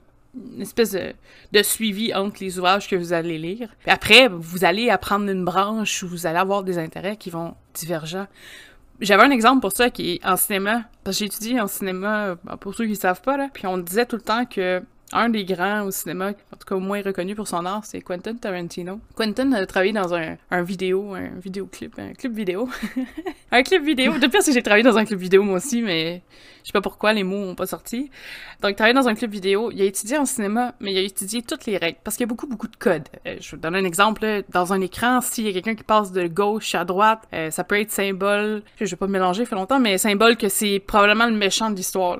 une 0.55 0.61
espèce 0.61 0.91
de, 0.91 1.63
suivi 1.63 2.13
entre 2.13 2.37
les 2.41 2.57
ouvrages 2.57 2.87
que 2.87 2.95
vous 2.95 3.13
allez 3.13 3.37
lire. 3.37 3.69
Puis 3.79 3.91
après, 3.91 4.27
vous 4.27 4.65
allez 4.65 4.89
apprendre 4.89 5.29
une 5.29 5.45
branche 5.45 6.03
où 6.03 6.07
vous 6.07 6.25
allez 6.25 6.37
avoir 6.37 6.63
des 6.63 6.77
intérêts 6.77 7.17
qui 7.17 7.29
vont 7.29 7.55
divergents. 7.73 8.27
J'avais 8.99 9.23
un 9.23 9.31
exemple 9.31 9.62
pour 9.62 9.71
ça 9.73 9.89
qui 9.89 10.13
est 10.13 10.25
en 10.25 10.38
cinéma, 10.38 10.83
parce 11.03 11.17
que 11.17 11.19
j'ai 11.19 11.25
étudié 11.25 11.62
en 11.62 11.67
cinéma, 11.67 12.36
pour 12.60 12.73
ceux 12.73 12.86
qui 12.86 12.91
ne 12.91 12.97
savent 12.97 13.21
pas, 13.21 13.38
là, 13.38 13.47
puis 13.53 13.67
on 13.67 13.77
disait 13.77 14.05
tout 14.05 14.15
le 14.15 14.23
temps 14.23 14.45
que 14.45 14.81
un 15.13 15.30
des 15.30 15.46
grands 15.46 15.84
au 15.84 15.91
cinéma, 15.91 16.30
en 16.30 16.58
tout 16.58 16.65
cas 16.67 16.76
moins 16.76 17.02
reconnu 17.02 17.36
pour 17.36 17.48
son 17.48 17.65
art, 17.65 17.86
c'est 17.86 18.02
Quentin 18.02 18.36
Tarantino. 18.36 19.00
Quentin 19.15 19.52
a 19.54 19.65
travaillé 19.65 19.93
dans 19.93 20.13
un, 20.13 20.38
un 20.52 20.62
vidéo, 20.62 21.13
un 21.13 21.30
vidéoclip, 21.39 21.98
un 21.98 22.13
clip 22.13 22.34
vidéo. 22.34 22.70
un 23.52 23.63
clip 23.63 23.84
vidéo. 23.84 24.13
Depuis 24.17 24.39
j'ai 24.54 24.62
travaillé 24.62 24.84
dans 24.84 24.98
un 24.98 25.06
clip 25.06 25.20
vidéo 25.20 25.43
moi 25.43 25.58
aussi, 25.58 25.82
mais 25.82 26.22
je 26.67 26.67
sais 26.67 26.74
pas 26.74 26.82
pourquoi 26.82 27.13
les 27.13 27.24
mots 27.24 27.50
ont 27.50 27.56
pas 27.56 27.65
sorti. 27.65 28.12
Donc, 28.62 28.76
travaillé 28.76 28.93
dans 28.93 29.08
un 29.08 29.15
clip 29.15 29.32
vidéo, 29.32 29.72
il 29.72 29.82
a 29.82 29.86
étudié 29.86 30.17
en 30.17 30.26
cinéma, 30.26 30.74
mais 30.82 30.91
il 30.91 30.98
a 30.98 31.02
étudié 31.02 31.41
toutes 31.41 31.65
les 31.65 31.78
règles, 31.78 31.98
parce 32.04 32.17
qu'il 32.17 32.26
y 32.26 32.28
a 32.28 32.28
beaucoup, 32.28 32.46
beaucoup 32.46 32.67
de 32.67 32.76
codes. 32.76 33.08
Euh, 33.26 33.38
je 33.39 33.52
vous 33.52 33.62
donner 33.62 33.80
un 33.80 33.86
exemple. 33.86 34.43
Dans 34.50 34.74
un 34.74 34.82
écran, 34.82 35.22
s'il 35.22 35.46
y 35.46 35.50
a 35.50 35.54
quelqu'un 35.54 35.76
qui 35.76 35.84
passe 35.84 36.12
de 36.12 36.28
gauche 36.28 36.76
à 36.76 36.84
droite, 36.84 37.22
euh, 37.34 37.52
ça 37.52 37.63
peut 37.63 37.80
être 37.80 37.91
symbole, 37.91 38.63
je 38.82 38.86
vais 38.86 38.96
pas 38.98 39.08
me 39.08 39.13
mélanger, 39.13 39.46
fait 39.46 39.56
longtemps, 39.56 39.80
mais 39.80 39.98
symbole 39.98 40.36
que 40.36 40.50
c'est 40.50 40.80
probablement 40.80 41.28
le 41.28 41.38
méchant 41.38 41.70
de 41.70 41.78
l'histoire, 41.78 42.17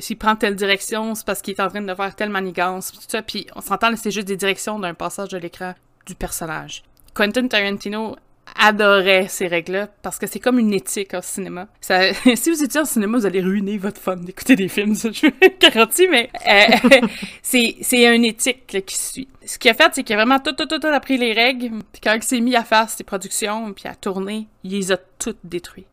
s'il 0.00 0.18
prend 0.18 0.36
telle 0.36 0.56
direction, 0.56 1.14
c'est 1.14 1.26
parce 1.26 1.42
qu'il 1.42 1.54
est 1.54 1.60
en 1.60 1.68
train 1.68 1.82
de 1.82 1.94
faire 1.94 2.14
telle 2.14 2.30
manigance, 2.30 2.92
tout 2.92 3.00
ça. 3.06 3.22
Puis 3.22 3.46
on 3.54 3.60
s'entend, 3.60 3.94
c'est 3.96 4.10
juste 4.10 4.28
des 4.28 4.36
directions 4.36 4.78
d'un 4.78 4.94
passage 4.94 5.28
de 5.28 5.38
l'écran 5.38 5.74
du 6.06 6.14
personnage. 6.14 6.82
Quentin 7.14 7.48
Tarantino 7.48 8.16
adorait 8.54 9.26
ces 9.28 9.46
règles-là 9.46 9.88
parce 10.02 10.18
que 10.18 10.26
c'est 10.26 10.40
comme 10.40 10.58
une 10.58 10.72
éthique 10.72 11.14
au 11.14 11.22
cinéma. 11.22 11.68
Si 12.36 12.50
vous 12.50 12.62
étiez 12.62 12.80
en 12.80 12.84
cinéma, 12.84 13.18
vous 13.18 13.26
allez 13.26 13.40
ruiner 13.40 13.78
votre 13.78 14.00
fun 14.00 14.16
d'écouter 14.16 14.56
des 14.56 14.68
films, 14.68 14.94
ça, 14.94 15.10
je 15.12 15.26
garantis, 15.60 16.08
mais 16.08 16.30
euh, 16.48 17.06
c'est, 17.42 17.76
une 17.92 18.24
éthique 18.24 18.84
qui 18.84 18.96
suit. 18.96 19.28
Ce 19.44 19.58
qu'il 19.58 19.70
a 19.70 19.74
fait, 19.74 19.90
c'est 19.92 20.02
qu'il 20.02 20.14
a 20.14 20.24
vraiment 20.24 20.38
tout, 20.38 20.52
tout, 20.52 20.66
tout, 20.66 20.78
tout 20.78 20.86
appris 20.88 21.18
les 21.18 21.32
règles, 21.32 21.70
puis 21.92 22.00
quand 22.02 22.14
il 22.14 22.22
s'est 22.22 22.40
mis 22.40 22.56
à 22.56 22.64
faire 22.64 22.88
ses 22.88 23.04
productions, 23.04 23.72
puis 23.72 23.88
à 23.88 23.94
tourner, 23.94 24.48
il 24.64 24.72
les 24.72 24.92
a 24.92 24.96
toutes 25.18 25.38
détruites. 25.44 25.86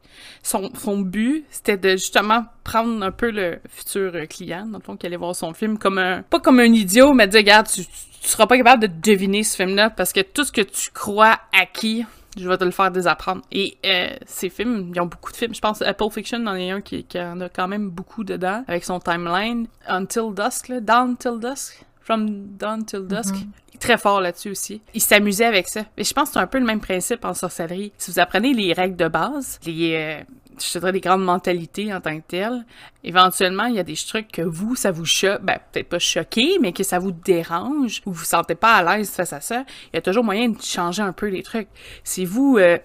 Son, 0.43 0.69
but, 0.99 1.45
c'était 1.49 1.77
de 1.77 1.91
justement 1.91 2.45
prendre 2.63 3.01
un 3.03 3.11
peu 3.11 3.31
le 3.31 3.59
futur 3.69 4.13
client, 4.29 4.65
dans 4.65 4.77
le 4.77 4.83
fond, 4.83 4.95
qui 4.95 5.05
allait 5.05 5.17
voir 5.17 5.35
son 5.35 5.53
film 5.53 5.77
comme 5.77 5.97
un, 5.97 6.21
pas 6.21 6.39
comme 6.39 6.59
un 6.59 6.71
idiot, 6.71 7.13
mais 7.13 7.27
dire, 7.27 7.39
regarde, 7.39 7.67
tu, 7.67 7.83
tu 8.23 8.29
seras 8.29 8.47
pas 8.47 8.57
capable 8.57 8.81
de 8.81 8.87
deviner 8.87 9.43
ce 9.43 9.55
film-là 9.57 9.89
parce 9.89 10.13
que 10.13 10.21
tout 10.21 10.43
ce 10.43 10.51
que 10.51 10.61
tu 10.61 10.91
crois 10.91 11.39
acquis, 11.51 12.05
je 12.37 12.47
vais 12.47 12.57
te 12.57 12.63
le 12.63 12.71
faire 12.71 12.91
désapprendre. 12.91 13.41
Et 13.51 13.77
euh, 13.85 14.15
ces 14.25 14.49
films, 14.49 14.91
ils 14.93 14.99
ont 15.01 15.05
beaucoup 15.05 15.31
de 15.31 15.37
films. 15.37 15.53
Je 15.53 15.61
pense 15.61 15.81
Apple 15.81 16.09
Fiction 16.11 16.45
en 16.45 16.55
est 16.55 16.71
un 16.71 16.81
qui, 16.81 17.03
qui, 17.03 17.19
en 17.19 17.39
a 17.41 17.49
quand 17.49 17.67
même 17.67 17.89
beaucoup 17.89 18.23
dedans, 18.23 18.63
avec 18.67 18.83
son 18.83 18.99
timeline. 18.99 19.67
Until 19.87 20.33
Dusk, 20.35 20.69
là, 20.69 20.79
Down 20.79 21.17
Till 21.17 21.39
Dusk? 21.39 21.85
From 22.01 22.57
Dawn 22.57 22.85
Till 22.85 23.07
Dusk? 23.07 23.35
Mm 23.35 23.39
-hmm. 23.39 23.79
Très 23.79 23.97
fort 23.97 24.21
là-dessus 24.21 24.51
aussi. 24.51 24.81
Il 24.93 25.01
s'amusait 25.01 25.45
avec 25.45 25.67
ça. 25.67 25.81
Et 25.97 26.03
je 26.03 26.13
pense 26.13 26.29
que 26.29 26.33
c'est 26.33 26.39
un 26.39 26.47
peu 26.47 26.59
le 26.59 26.65
même 26.65 26.79
principe 26.79 27.25
en 27.25 27.33
sorcellerie. 27.33 27.91
Si 27.97 28.11
vous 28.11 28.19
apprenez 28.19 28.53
les 28.53 28.71
règles 28.73 28.95
de 28.95 29.09
base, 29.09 29.59
les, 29.65 29.95
euh, 29.95 30.23
je 30.59 30.79
dirais 30.79 30.91
des 30.91 30.99
grandes 30.99 31.23
mentalités 31.23 31.93
en 31.93 32.01
tant 32.01 32.17
que 32.19 32.25
telles, 32.27 32.65
éventuellement, 33.03 33.65
il 33.65 33.75
y 33.75 33.79
a 33.79 33.83
des 33.83 33.95
trucs 33.95 34.31
que 34.31 34.41
vous, 34.41 34.75
ça 34.75 34.91
vous 34.91 35.05
choque, 35.05 35.41
ben, 35.41 35.57
peut-être 35.71 35.89
pas 35.89 35.99
choqué, 35.99 36.57
mais 36.61 36.73
que 36.73 36.83
ça 36.83 36.99
vous 36.99 37.11
dérange, 37.11 38.01
ou 38.05 38.11
vous 38.11 38.23
sentez 38.23 38.55
pas 38.55 38.75
à 38.75 38.97
l'aise 38.97 39.09
face 39.09 39.33
à 39.33 39.41
ça, 39.41 39.65
il 39.91 39.95
y 39.95 39.97
a 39.97 40.01
toujours 40.01 40.23
moyen 40.23 40.49
de 40.49 40.61
changer 40.61 41.01
un 41.01 41.13
peu 41.13 41.27
les 41.27 41.43
trucs. 41.43 41.67
Si 42.03 42.25
vous, 42.25 42.57
euh, 42.57 42.77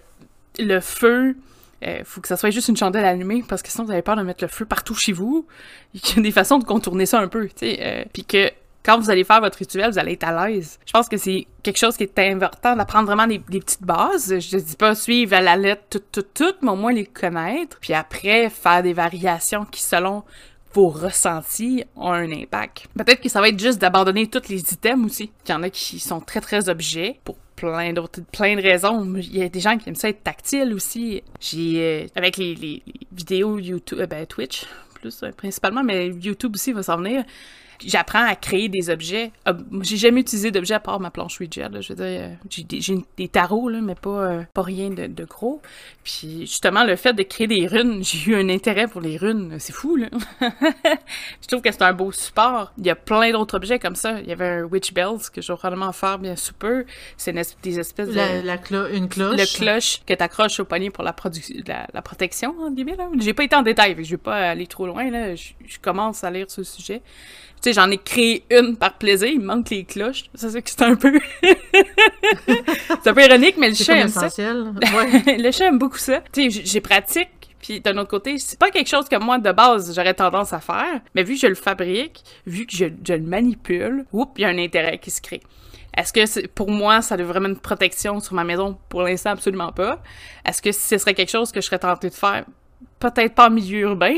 le 0.59 0.81
feu, 0.81 1.37
euh, 1.85 2.01
faut 2.05 2.21
que 2.21 2.29
ça 2.29 2.37
soit 2.37 2.51
juste 2.51 2.69
une 2.69 2.77
chandelle 2.77 3.05
allumée 3.05 3.45
parce 3.49 3.63
que 3.63 3.69
sinon 3.69 3.85
vous 3.85 3.93
avez 3.93 4.03
peur 4.03 4.17
de 4.17 4.23
mettre 4.23 4.43
le 4.43 4.49
feu 4.49 4.65
partout 4.65 4.95
chez 4.95 5.13
vous. 5.13 5.47
Il 5.95 6.01
y 6.17 6.19
a 6.19 6.23
des 6.23 6.33
façons 6.33 6.59
de 6.59 6.65
contourner 6.65 7.07
ça 7.07 7.21
un 7.21 7.29
peu, 7.29 7.47
tu 7.49 7.55
sais, 7.59 7.79
euh, 7.81 8.23
que 8.27 8.51
quand 8.85 8.99
vous 8.99 9.11
allez 9.11 9.25
faire 9.25 9.41
votre 9.41 9.59
rituel, 9.59 9.91
vous 9.91 9.99
allez 9.99 10.13
être 10.13 10.25
à 10.25 10.49
l'aise. 10.49 10.79
Je 10.87 10.93
pense 10.93 11.09
que 11.09 11.17
c'est 11.17 11.47
quelque 11.63 11.77
chose 11.77 11.97
qui 11.97 12.05
est 12.05 12.19
important 12.19 12.77
d'apprendre 12.77 13.07
vraiment 13.07 13.27
des, 13.27 13.39
petites 13.39 13.83
bases. 13.83 14.39
Je 14.39 14.57
dis 14.57 14.77
pas 14.77 14.95
suivre 14.95 15.35
à 15.35 15.41
la 15.41 15.57
lettre 15.57 15.83
tout, 15.91 16.03
tout, 16.13 16.27
tout, 16.35 16.55
mais 16.63 16.71
au 16.71 16.77
moins 16.77 16.93
les 16.93 17.07
connaître. 17.07 17.79
Puis 17.81 17.93
après, 17.93 18.49
faire 18.51 18.83
des 18.83 18.93
variations 18.93 19.65
qui, 19.65 19.83
selon 19.83 20.25
vos 20.73 20.89
ressentis, 20.89 21.85
ont 21.97 22.13
un 22.13 22.31
impact. 22.31 22.87
Peut-être 22.97 23.21
que 23.21 23.29
ça 23.29 23.41
va 23.41 23.49
être 23.49 23.59
juste 23.59 23.81
d'abandonner 23.81 24.27
tous 24.29 24.49
les 24.49 24.61
items 24.73 25.07
aussi. 25.07 25.33
Il 25.47 25.51
y 25.51 25.55
en 25.55 25.63
a 25.63 25.71
qui 25.71 25.99
sont 25.99 26.21
très, 26.21 26.41
très 26.41 26.69
objets 26.69 27.21
pour 27.25 27.37
plein 27.57 27.93
d'autres, 27.93 28.21
plein 28.33 28.57
de 28.57 28.63
raisons. 28.63 29.15
Il 29.17 29.37
y 29.37 29.43
a 29.43 29.49
des 29.49 29.61
gens 29.61 29.77
qui 29.77 29.89
aiment 29.89 29.97
ça 29.97 30.09
être 30.09 30.23
tactile 30.23 30.73
aussi. 30.73 31.23
J'ai, 31.41 32.05
euh, 32.05 32.07
avec 32.15 32.37
les, 32.37 32.83
vidéos 33.13 33.59
YouTube, 33.59 33.99
euh, 34.01 34.07
ben 34.07 34.27
Twitch, 34.27 34.65
plus 34.95 35.23
euh, 35.23 35.33
principalement, 35.33 35.83
mais 35.83 36.09
YouTube 36.09 36.55
aussi 36.55 36.73
va 36.73 36.83
s'en 36.83 36.99
venir 36.99 37.25
j'apprends 37.85 38.25
à 38.25 38.35
créer 38.35 38.69
des 38.69 38.91
objets. 38.91 39.33
J'ai 39.83 39.97
jamais 39.97 40.21
utilisé 40.21 40.51
d'objets 40.51 40.75
à 40.75 40.81
part 40.81 41.01
ma 41.01 41.11
planche 41.11 41.39
Ouija. 41.41 41.69
Là. 41.69 41.81
Je 41.81 41.93
veux 41.93 41.97
dire, 41.97 42.21
euh, 42.23 42.35
j'ai 42.51 42.65
des, 42.65 42.81
des, 43.17 43.29
tarots, 43.29 43.69
là, 43.69 43.81
mais 43.81 43.95
pas, 43.95 44.11
euh, 44.11 44.43
pas 44.55 44.63
rien 44.63 44.91
de, 44.91 45.07
de, 45.07 45.25
gros. 45.25 45.61
Puis 46.05 46.41
justement, 46.41 46.85
le 46.85 46.97
fait 46.97 47.13
de 47.13 47.23
créer 47.23 47.47
des 47.47 47.67
runes, 47.67 47.99
j'ai 48.03 48.33
eu 48.33 48.37
un 48.37 48.49
intérêt 48.49 48.89
pour 48.89 49.01
les 49.01 49.17
runes. 49.17 49.57
C'est 49.59 49.73
fou, 49.73 49.97
là. 49.97 50.09
je 50.41 51.47
trouve 51.47 51.63
que 51.63 51.71
c'est 51.71 51.83
un 51.83 51.93
beau 51.93 52.13
support. 52.13 52.73
Il 52.79 52.87
y 52.87 52.91
a 52.91 52.97
plein 52.97 53.33
d'autres 53.33 53.57
objets 53.57 53.79
comme 53.79 53.97
ça. 53.97 54.21
Il 54.21 54.29
y 54.29 54.33
avait 54.33 54.49
un 54.49 54.63
Witch 54.65 54.93
Bells 54.93 55.31
que 55.33 55.41
je 55.41 55.53
vais 55.53 55.57
probablement 55.57 55.93
faire 55.93 56.19
bien 56.19 56.37
sous 56.37 56.55
peu. 56.55 56.85
C'est 57.17 57.35
des 57.63 57.79
espèces 57.79 58.09
de... 58.09 58.47
La 58.47 58.59
clo 58.59 58.87
une 58.89 59.09
cloche. 59.09 59.39
Le 59.39 59.57
cloche 59.57 60.01
que 60.07 60.15
t'accroches 60.15 60.61
au 60.61 60.65
poignet 60.65 60.91
pour 60.91 61.05
la, 61.05 61.15
la, 61.67 61.87
la 61.93 62.03
protection, 62.03 62.55
en 62.61 62.71
guillemets. 62.71 62.97
J'ai 63.19 63.35
pas 63.35 63.45
été 63.45 63.57
en 63.57 63.63
détail, 63.63 63.97
je 64.03 64.11
vais 64.11 64.17
pas 64.17 64.37
aller 64.37 64.67
trop 64.67 64.87
loin. 64.87 65.11
Là. 65.11 65.35
Je, 65.35 65.53
je 65.67 65.79
commence 65.79 66.25
à 66.25 66.31
lire 66.31 66.51
ce 66.51 66.63
sujet. 66.63 67.03
Tu 67.61 67.71
sais, 67.71 67.73
j'en 67.73 67.91
ai 67.91 67.99
créé 67.99 68.45
une 68.51 68.77
par 68.77 68.99
plaisir, 68.99 69.29
il 69.29 69.41
me 69.41 69.47
manque 69.47 69.71
les 69.71 69.85
cloches. 69.85 70.25
Ça, 70.35 70.49
c'est 70.51 70.63
que 70.63 70.71
c'est 70.71 70.83
un 70.83 70.95
peu... 70.95 71.19
c'est 73.03 73.11
un 73.11 73.15
peu 73.15 73.25
ironique, 73.25 73.57
mais 73.59 73.71
le 73.71 73.75
chat 73.75 73.97
aime 73.97 74.09
ça. 74.09 74.29
Ouais. 74.39 75.39
le 75.39 75.51
chat 75.51 75.67
aime 75.67 75.79
beaucoup 75.79 75.99
ça. 75.99 76.23
Tu 76.33 76.51
sais, 76.51 76.63
j'ai 76.65 76.81
pratique, 76.81 77.29
puis 77.61 77.81
d'un 77.81 77.97
autre 77.99 78.11
côté, 78.11 78.39
c'est 78.39 78.59
pas 78.59 78.71
quelque 78.71 78.89
chose 78.89 79.09
que 79.09 79.17
moi, 79.17 79.39
de 79.39 79.51
base, 79.51 79.95
j'aurais 79.95 80.15
tendance 80.15 80.53
à 80.53 80.61
faire, 80.61 81.01
mais 81.15 81.23
vu 81.23 81.35
que 81.35 81.41
je 81.41 81.47
le 81.49 81.55
fabrique, 81.55 82.23
vu 82.47 82.67
que 82.67 82.77
je, 82.77 82.87
je 83.05 83.15
le 83.15 83.23
manipule, 83.23 84.05
oups, 84.13 84.33
il 84.37 84.43
y 84.43 84.45
a 84.45 84.49
un 84.49 84.59
intérêt 84.59 84.99
qui 84.99 85.11
se 85.11 85.21
crée. 85.21 85.41
Est-ce 85.97 86.13
que 86.13 86.47
pour 86.47 86.71
moi, 86.71 87.03
ça 87.03 87.17
a 87.17 87.23
vraiment 87.23 87.49
une 87.49 87.59
protection 87.59 88.21
sur 88.21 88.35
ma 88.35 88.45
maison? 88.45 88.79
Pour 88.89 89.03
l'instant, 89.03 89.31
absolument 89.31 89.73
pas. 89.73 90.01
Est-ce 90.45 90.63
que 90.63 90.71
ce 90.71 90.97
serait 90.97 91.15
quelque 91.15 91.31
chose 91.31 91.51
que 91.51 91.61
je 91.61 91.67
serais 91.67 91.81
tentée 91.81 92.09
de 92.09 92.15
faire? 92.15 92.45
Peut-être 93.01 93.35
pas 93.35 93.49
en 93.49 93.51
milieu 93.51 93.81
urbain, 93.81 94.15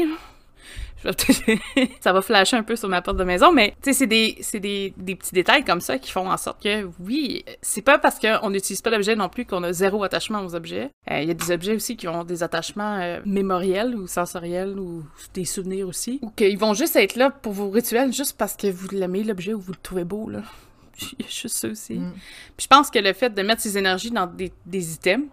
ça 2.01 2.13
va 2.13 2.23
flasher 2.23 2.57
un 2.57 2.63
peu 2.63 2.77
sur 2.77 2.89
ma 2.89 3.03
porte 3.03 3.17
de 3.17 3.25
maison, 3.25 3.53
mais 3.53 3.75
tu 3.83 3.91
sais, 3.91 3.93
c'est 3.93 4.07
des, 4.07 4.37
c'est 4.41 4.61
des, 4.61 4.93
des 4.97 5.15
petits 5.15 5.35
détails 5.35 5.65
comme 5.65 5.81
ça 5.81 5.99
qui 5.99 6.11
font 6.11 6.31
en 6.31 6.37
sorte 6.37 6.63
que, 6.63 6.89
oui, 7.01 7.45
c'est 7.63 7.83
pas 7.83 7.99
parce 7.99 8.19
qu'on 8.19 8.51
n'utilise 8.51 8.83
pas 8.83 8.91
d'objets 8.91 9.17
non 9.17 9.29
plus 9.29 9.47
qu'on 9.47 9.63
a 9.63 9.73
zéro 9.73 10.05
attachement 10.05 10.45
aux 10.45 10.55
objets. 10.55 10.91
Il 11.09 11.13
euh, 11.13 11.23
y 11.23 11.31
a 11.31 11.35
des 11.35 11.51
objets 11.51 11.75
aussi 11.75 11.97
qui 11.97 12.09
ont 12.09 12.25
des 12.25 12.43
attachements 12.43 12.99
euh, 13.01 13.21
mémoriels 13.25 13.95
ou 13.97 14.07
sensoriels 14.07 14.79
ou 14.79 15.05
des 15.35 15.45
souvenirs 15.45 15.89
aussi, 15.89 16.19
ou 16.23 16.31
qu'ils 16.31 16.59
vont 16.59 16.75
juste 16.75 16.97
être 16.97 17.17
là 17.17 17.31
pour 17.31 17.53
vos 17.53 17.71
rituels 17.71 18.13
juste 18.13 18.37
parce 18.37 18.57
que 18.57 18.67
vous 18.67 18.89
l'aimez 18.93 19.25
l'objet 19.25 19.55
ou 19.55 19.61
vous 19.61 19.73
le 19.73 19.79
trouvez 19.83 20.05
beau, 20.05 20.29
là. 20.29 20.43
Il 21.19 21.25
y 21.25 21.29
a 21.29 21.31
juste 21.31 21.57
ça 21.57 21.69
aussi. 21.69 21.95
Mm. 21.95 22.13
Puis 22.57 22.65
je 22.65 22.67
pense 22.67 22.91
que 22.91 22.99
le 22.99 23.13
fait 23.15 23.31
de 23.31 23.43
mettre 23.43 23.63
ces 23.63 23.79
énergies 23.79 24.11
dans 24.11 24.27
des, 24.27 24.53
des 24.67 24.95
items 24.95 25.27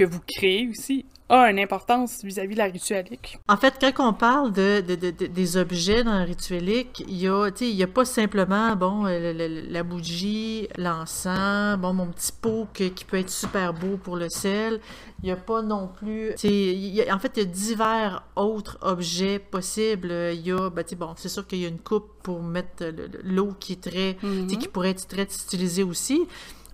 que 0.00 0.04
vous 0.04 0.20
créez 0.26 0.66
aussi 0.70 1.04
a 1.28 1.50
une 1.50 1.60
importance 1.60 2.24
vis-à-vis 2.24 2.48
-vis 2.48 2.54
de 2.54 2.58
la 2.58 2.64
rituelique. 2.64 3.38
En 3.48 3.56
fait, 3.56 3.74
quand 3.94 4.08
on 4.08 4.14
parle 4.14 4.50
de, 4.52 4.80
de, 4.80 4.94
de, 4.96 5.26
des 5.26 5.56
objets 5.56 6.02
dans 6.02 6.18
la 6.18 6.24
rituelique, 6.24 7.04
il 7.06 7.18
y 7.18 7.82
a, 7.82 7.86
pas 7.86 8.04
simplement, 8.04 8.74
bon, 8.74 9.04
la, 9.04 9.32
la, 9.32 9.46
la 9.48 9.82
bougie, 9.82 10.68
l'encens, 10.76 11.78
bon, 11.78 11.92
mon 11.92 12.06
petit 12.06 12.32
pot 12.32 12.66
que, 12.72 12.84
qui 12.84 13.04
peut 13.04 13.18
être 13.18 13.30
super 13.30 13.74
beau 13.74 13.96
pour 14.04 14.16
le 14.16 14.28
sel. 14.28 14.80
Il 15.22 15.26
n'y 15.26 15.32
a 15.32 15.36
pas 15.36 15.60
non 15.60 15.86
plus... 15.98 16.32
Il 16.42 16.94
y 16.96 17.02
a, 17.02 17.14
en 17.14 17.18
fait, 17.18 17.32
il 17.36 17.40
y 17.42 17.46
a 17.46 17.48
divers 17.48 18.22
autres 18.36 18.78
objets 18.80 19.38
possibles. 19.38 20.12
Il 20.32 20.44
y 20.48 20.50
a, 20.50 20.70
ben, 20.70 20.84
bon, 20.98 21.12
c'est 21.16 21.28
sûr 21.28 21.46
qu'il 21.46 21.60
y 21.60 21.66
a 21.66 21.68
une 21.68 21.84
coupe 21.90 22.10
pour 22.22 22.42
mettre 22.42 22.82
l'eau 23.22 23.52
qui 23.60 23.74
est 23.74 23.82
très... 23.88 24.10
Mm 24.22 24.46
-hmm. 24.46 24.58
qui 24.60 24.68
pourrait 24.72 24.92
être 24.96 25.06
très 25.14 25.28
utilisée 25.44 25.84
aussi. 25.92 26.18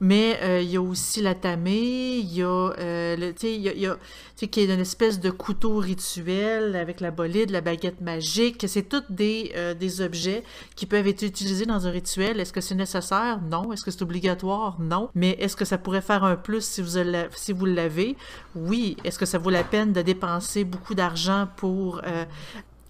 Mais 0.00 0.38
euh, 0.42 0.60
il 0.60 0.70
y 0.70 0.76
a 0.76 0.82
aussi 0.82 1.22
la 1.22 1.34
tamée, 1.34 2.18
il 2.18 2.34
y 2.34 2.42
a, 2.42 2.46
euh, 2.46 3.16
le, 3.16 3.34
il 3.42 3.62
y 3.62 3.68
a, 3.68 3.74
y 3.74 3.86
a 3.86 3.96
qui 4.36 4.60
est 4.60 4.64
une 4.66 4.80
espèce 4.80 5.18
de 5.18 5.30
couteau 5.30 5.76
rituel 5.76 6.76
avec 6.76 7.00
la 7.00 7.10
bolide, 7.10 7.50
la 7.50 7.62
baguette 7.62 8.00
magique. 8.02 8.66
C'est 8.68 8.88
tous 8.88 9.02
des, 9.08 9.52
euh, 9.56 9.72
des 9.72 10.02
objets 10.02 10.44
qui 10.74 10.84
peuvent 10.84 11.06
être 11.06 11.22
utilisés 11.22 11.64
dans 11.64 11.86
un 11.86 11.90
rituel. 11.90 12.38
Est-ce 12.38 12.52
que 12.52 12.60
c'est 12.60 12.74
nécessaire? 12.74 13.40
Non. 13.50 13.72
Est-ce 13.72 13.84
que 13.84 13.90
c'est 13.90 14.02
obligatoire? 14.02 14.76
Non. 14.78 15.08
Mais 15.14 15.30
est-ce 15.40 15.56
que 15.56 15.64
ça 15.64 15.78
pourrait 15.78 16.02
faire 16.02 16.24
un 16.24 16.36
plus 16.36 16.64
si 16.64 16.82
vous, 16.82 16.98
si 17.34 17.52
vous 17.52 17.66
l'avez? 17.66 18.16
Oui. 18.54 18.96
Est-ce 19.04 19.18
que 19.18 19.26
ça 19.26 19.38
vaut 19.38 19.50
la 19.50 19.64
peine 19.64 19.92
de 19.92 20.02
dépenser 20.02 20.64
beaucoup 20.64 20.94
d'argent 20.94 21.48
pour 21.56 22.02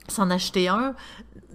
s'en 0.09 0.31
acheter 0.31 0.69
un, 0.69 0.95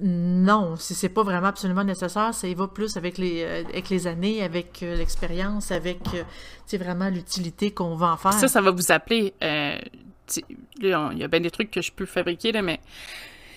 non, 0.03 0.77
si 0.77 0.95
c'est 0.95 1.09
pas 1.09 1.21
vraiment 1.21 1.47
absolument 1.47 1.83
nécessaire, 1.83 2.33
ça 2.33 2.47
y 2.47 2.55
va 2.55 2.67
plus 2.67 2.97
avec 2.97 3.19
les, 3.19 3.43
euh, 3.43 3.63
avec 3.69 3.89
les 3.89 4.07
années, 4.07 4.41
avec 4.43 4.81
euh, 4.81 4.95
l'expérience, 4.95 5.71
avec 5.71 5.99
euh, 6.15 6.77
vraiment 6.79 7.09
l'utilité 7.09 7.71
qu'on 7.71 7.95
va 7.95 8.13
en 8.13 8.17
faire. 8.17 8.33
Ça, 8.33 8.47
ça 8.47 8.61
va 8.61 8.71
vous 8.71 8.91
appeler. 8.91 9.33
Il 9.41 10.87
y 10.87 10.93
a 10.93 11.27
bien 11.27 11.39
des 11.39 11.51
trucs 11.51 11.69
que 11.69 11.81
je 11.81 11.91
peux 11.91 12.07
fabriquer, 12.07 12.51
là, 12.51 12.63
mais 12.63 12.79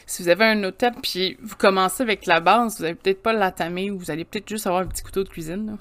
si 0.06 0.22
vous 0.22 0.28
avez 0.28 0.44
un 0.44 0.62
hôtel 0.64 0.92
puis 1.02 1.38
vous 1.40 1.56
commencez 1.56 2.02
avec 2.02 2.26
la 2.26 2.40
base, 2.40 2.78
vous 2.78 2.84
allez 2.84 2.94
peut-être 2.94 3.22
pas 3.22 3.32
l'atamer 3.32 3.90
ou 3.90 3.98
vous 3.98 4.10
allez 4.10 4.24
peut-être 4.26 4.48
juste 4.48 4.66
avoir 4.66 4.82
un 4.82 4.86
petit 4.86 5.02
couteau 5.02 5.24
de 5.24 5.28
cuisine. 5.28 5.78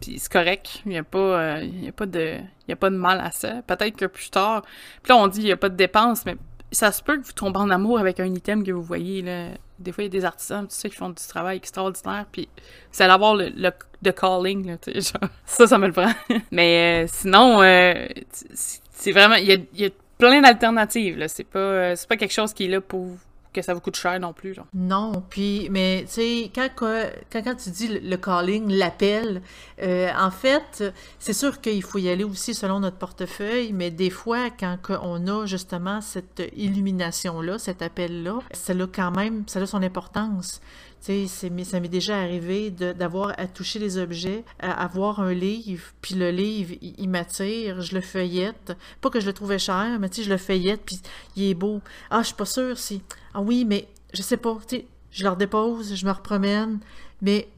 Puis 0.00 0.18
c'est 0.18 0.32
correct, 0.32 0.82
il 0.86 0.92
n'y 0.92 0.98
a, 0.98 1.02
pas, 1.02 1.56
a, 1.56 1.60
de, 1.60 2.38
il 2.66 2.72
a 2.72 2.76
pas 2.76 2.90
de 2.90 2.96
mal 2.96 3.20
à 3.20 3.30
ça. 3.32 3.60
Peut-être 3.66 3.96
que 3.96 4.06
plus 4.06 4.30
tard, 4.30 4.62
puis 5.02 5.12
là 5.12 5.16
on 5.18 5.28
dit 5.28 5.40
il 5.40 5.46
n'y 5.46 5.52
a 5.52 5.58
pas 5.58 5.68
de 5.68 5.76
dépenses, 5.76 6.24
mais 6.24 6.36
ça 6.74 6.92
se 6.92 7.02
peut 7.02 7.16
que 7.18 7.24
vous 7.24 7.32
tombez 7.32 7.58
en 7.58 7.70
amour 7.70 7.98
avec 7.98 8.20
un 8.20 8.32
item 8.32 8.64
que 8.64 8.72
vous 8.72 8.82
voyez, 8.82 9.22
là. 9.22 9.48
Des 9.78 9.90
fois, 9.90 10.04
il 10.04 10.06
y 10.06 10.10
a 10.16 10.20
des 10.20 10.24
artisans, 10.24 10.66
tu 10.68 10.74
sais, 10.74 10.88
qui 10.88 10.96
font 10.96 11.08
du 11.08 11.26
travail 11.26 11.56
extraordinaire, 11.56 12.26
puis 12.30 12.48
c'est 12.92 13.06
d'avoir 13.06 13.34
le, 13.34 13.50
le, 13.56 14.12
calling, 14.12 14.66
là, 14.66 14.76
tu 14.78 15.00
sais, 15.00 15.12
ça, 15.46 15.66
ça 15.66 15.78
me 15.78 15.86
le 15.86 15.92
prend. 15.92 16.12
Mais 16.52 17.04
euh, 17.04 17.08
sinon, 17.10 17.62
euh, 17.62 18.06
c'est 18.32 19.12
vraiment, 19.12 19.34
il 19.34 19.46
y 19.46 19.52
a, 19.52 19.56
y 19.74 19.86
a 19.86 19.90
plein 20.18 20.40
d'alternatives. 20.40 21.24
C'est 21.28 21.44
pas, 21.44 21.58
euh, 21.58 21.96
pas 22.08 22.16
quelque 22.16 22.32
chose 22.32 22.52
qui 22.52 22.66
est 22.66 22.68
là 22.68 22.80
pour 22.80 23.08
que 23.54 23.62
ça 23.62 23.72
vous 23.72 23.80
coûte 23.80 23.96
cher 23.96 24.20
non 24.20 24.34
plus. 24.34 24.56
Non, 24.74 25.22
puis, 25.30 25.68
mais 25.70 26.04
tu 26.06 26.12
sais, 26.12 26.50
quand, 26.54 26.68
quand, 26.76 27.54
tu 27.54 27.70
dis 27.70 27.88
le, 27.88 28.16
calling, 28.16 28.70
l'appel, 28.70 29.40
euh, 29.82 30.10
en 30.18 30.30
fait, 30.30 30.84
c'est 31.18 31.32
sûr 31.32 31.60
qu'il 31.60 31.82
faut 31.82 31.98
y 31.98 32.08
aller 32.10 32.24
aussi 32.24 32.52
selon 32.52 32.80
notre 32.80 32.98
portefeuille, 32.98 33.72
mais 33.72 33.90
des 33.90 34.10
fois, 34.10 34.50
quand 34.50 34.76
on 35.02 35.26
a 35.28 35.46
justement 35.46 36.00
cette 36.00 36.42
illumination-là, 36.56 37.58
cet 37.58 37.80
appel-là, 37.80 38.40
ça 38.52 38.72
a 38.72 38.86
quand 38.86 39.12
même, 39.12 39.44
ça 39.46 39.60
a 39.60 39.66
son 39.66 39.82
importance. 39.82 40.60
Tu 41.04 41.28
ça 41.28 41.50
m'est 41.50 41.88
déjà 41.88 42.18
arrivé 42.18 42.70
d'avoir 42.70 43.34
à 43.38 43.46
toucher 43.46 43.78
les 43.78 43.98
objets, 43.98 44.42
à 44.58 44.72
avoir 44.84 45.20
un 45.20 45.34
livre, 45.34 45.84
puis 46.00 46.14
le 46.14 46.30
livre, 46.30 46.74
il, 46.80 47.08
m'attire, 47.10 47.82
je 47.82 47.94
le 47.94 48.00
feuillette. 48.00 48.74
Pas 49.02 49.10
que 49.10 49.20
je 49.20 49.26
le 49.26 49.34
trouvais 49.34 49.58
cher, 49.58 49.98
mais 50.00 50.08
tu 50.08 50.22
je 50.22 50.30
le 50.30 50.38
feuillette, 50.38 50.80
puis 50.86 50.98
il 51.36 51.50
est 51.50 51.54
beau. 51.54 51.82
Ah, 52.10 52.20
je 52.22 52.28
suis 52.28 52.34
pas 52.34 52.46
sûre 52.46 52.78
si... 52.78 53.02
Ah 53.34 53.42
oui, 53.42 53.66
mais 53.66 53.86
je 54.14 54.22
sais 54.22 54.38
pas, 54.38 54.56
tu 54.66 54.82
je 55.10 55.22
le 55.22 55.30
redépose, 55.30 55.94
je 55.94 56.06
me 56.06 56.10
repromène, 56.10 56.80
mais 57.20 57.48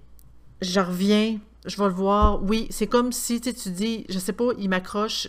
je 0.60 0.80
reviens, 0.80 1.38
je 1.64 1.76
vais 1.76 1.88
le 1.88 1.94
voir. 1.94 2.42
Oui, 2.42 2.66
c'est 2.70 2.86
comme 2.86 3.12
si 3.12 3.40
tu 3.40 3.70
dis, 3.70 4.04
je 4.08 4.18
sais 4.18 4.32
pas, 4.32 4.50
il 4.58 4.68
m'accroche 4.68 5.28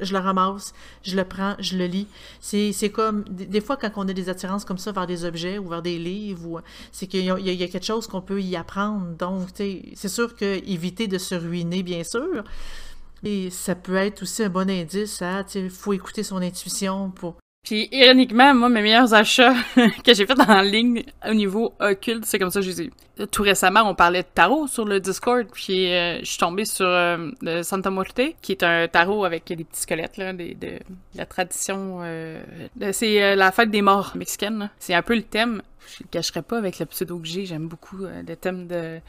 je 0.00 0.12
le 0.12 0.18
ramasse, 0.18 0.74
je 1.02 1.16
le 1.16 1.24
prends, 1.24 1.54
je 1.58 1.76
le 1.76 1.86
lis. 1.86 2.06
C'est, 2.40 2.90
comme, 2.90 3.24
des, 3.24 3.60
fois, 3.60 3.76
quand 3.76 3.90
on 3.96 4.08
a 4.08 4.12
des 4.12 4.28
attirances 4.28 4.64
comme 4.64 4.78
ça 4.78 4.92
vers 4.92 5.06
des 5.06 5.24
objets 5.24 5.58
ou 5.58 5.68
vers 5.68 5.82
des 5.82 5.98
livres, 5.98 6.62
c'est 6.92 7.06
qu'il 7.06 7.24
y, 7.24 7.30
a, 7.30 7.68
quelque 7.68 7.84
chose 7.84 8.06
qu'on 8.06 8.20
peut 8.20 8.40
y 8.40 8.56
apprendre. 8.56 9.16
Donc, 9.16 9.48
c'est 9.56 10.08
sûr 10.08 10.34
que 10.36 10.62
éviter 10.68 11.06
de 11.06 11.18
se 11.18 11.34
ruiner, 11.34 11.82
bien 11.82 12.04
sûr. 12.04 12.44
Et 13.24 13.50
ça 13.50 13.74
peut 13.74 13.96
être 13.96 14.22
aussi 14.22 14.44
un 14.44 14.50
bon 14.50 14.68
indice 14.70 15.22
il 15.54 15.70
faut 15.70 15.92
écouter 15.92 16.22
son 16.22 16.36
intuition 16.36 17.10
pour 17.10 17.36
puis 17.66 17.88
ironiquement, 17.90 18.54
moi, 18.54 18.68
mes 18.68 18.80
meilleurs 18.80 19.12
achats 19.12 19.52
que 20.04 20.14
j'ai 20.14 20.24
fait 20.24 20.40
en 20.40 20.60
ligne 20.60 21.02
au 21.28 21.34
niveau 21.34 21.74
occulte, 21.80 22.24
c'est 22.24 22.38
comme 22.38 22.52
ça 22.52 22.60
que 22.60 22.66
je 22.66 22.70
les 22.70 22.82
ai. 22.82 23.26
Tout 23.26 23.42
récemment, 23.42 23.80
on 23.80 23.94
parlait 23.96 24.22
de 24.22 24.28
tarot 24.32 24.68
sur 24.68 24.84
le 24.84 25.00
Discord, 25.00 25.48
puis 25.52 25.92
euh, 25.92 26.20
je 26.20 26.26
suis 26.26 26.38
tombée 26.38 26.64
sur 26.64 26.86
euh, 26.86 27.30
le 27.42 27.64
Santa 27.64 27.90
Muerte, 27.90 28.20
qui 28.40 28.52
est 28.52 28.62
un 28.62 28.86
tarot 28.86 29.24
avec 29.24 29.48
des 29.48 29.64
petits 29.64 29.80
squelettes, 29.80 30.16
là, 30.16 30.32
de, 30.32 30.54
de 30.54 30.78
la 31.16 31.26
tradition... 31.26 31.98
Euh, 32.02 32.40
c'est 32.92 33.34
la 33.34 33.50
fête 33.50 33.72
des 33.72 33.82
morts 33.82 34.12
mexicaine. 34.14 34.70
C'est 34.78 34.94
un 34.94 35.02
peu 35.02 35.16
le 35.16 35.22
thème. 35.22 35.60
Je 35.88 36.04
le 36.04 36.08
cacherai 36.08 36.42
pas 36.42 36.58
avec 36.58 36.78
le 36.78 36.86
pseudo 36.86 37.18
que 37.18 37.26
j'ai. 37.26 37.46
J'aime 37.46 37.66
beaucoup 37.66 37.96
le 37.96 38.36
thème 38.36 38.68
de 38.68 39.00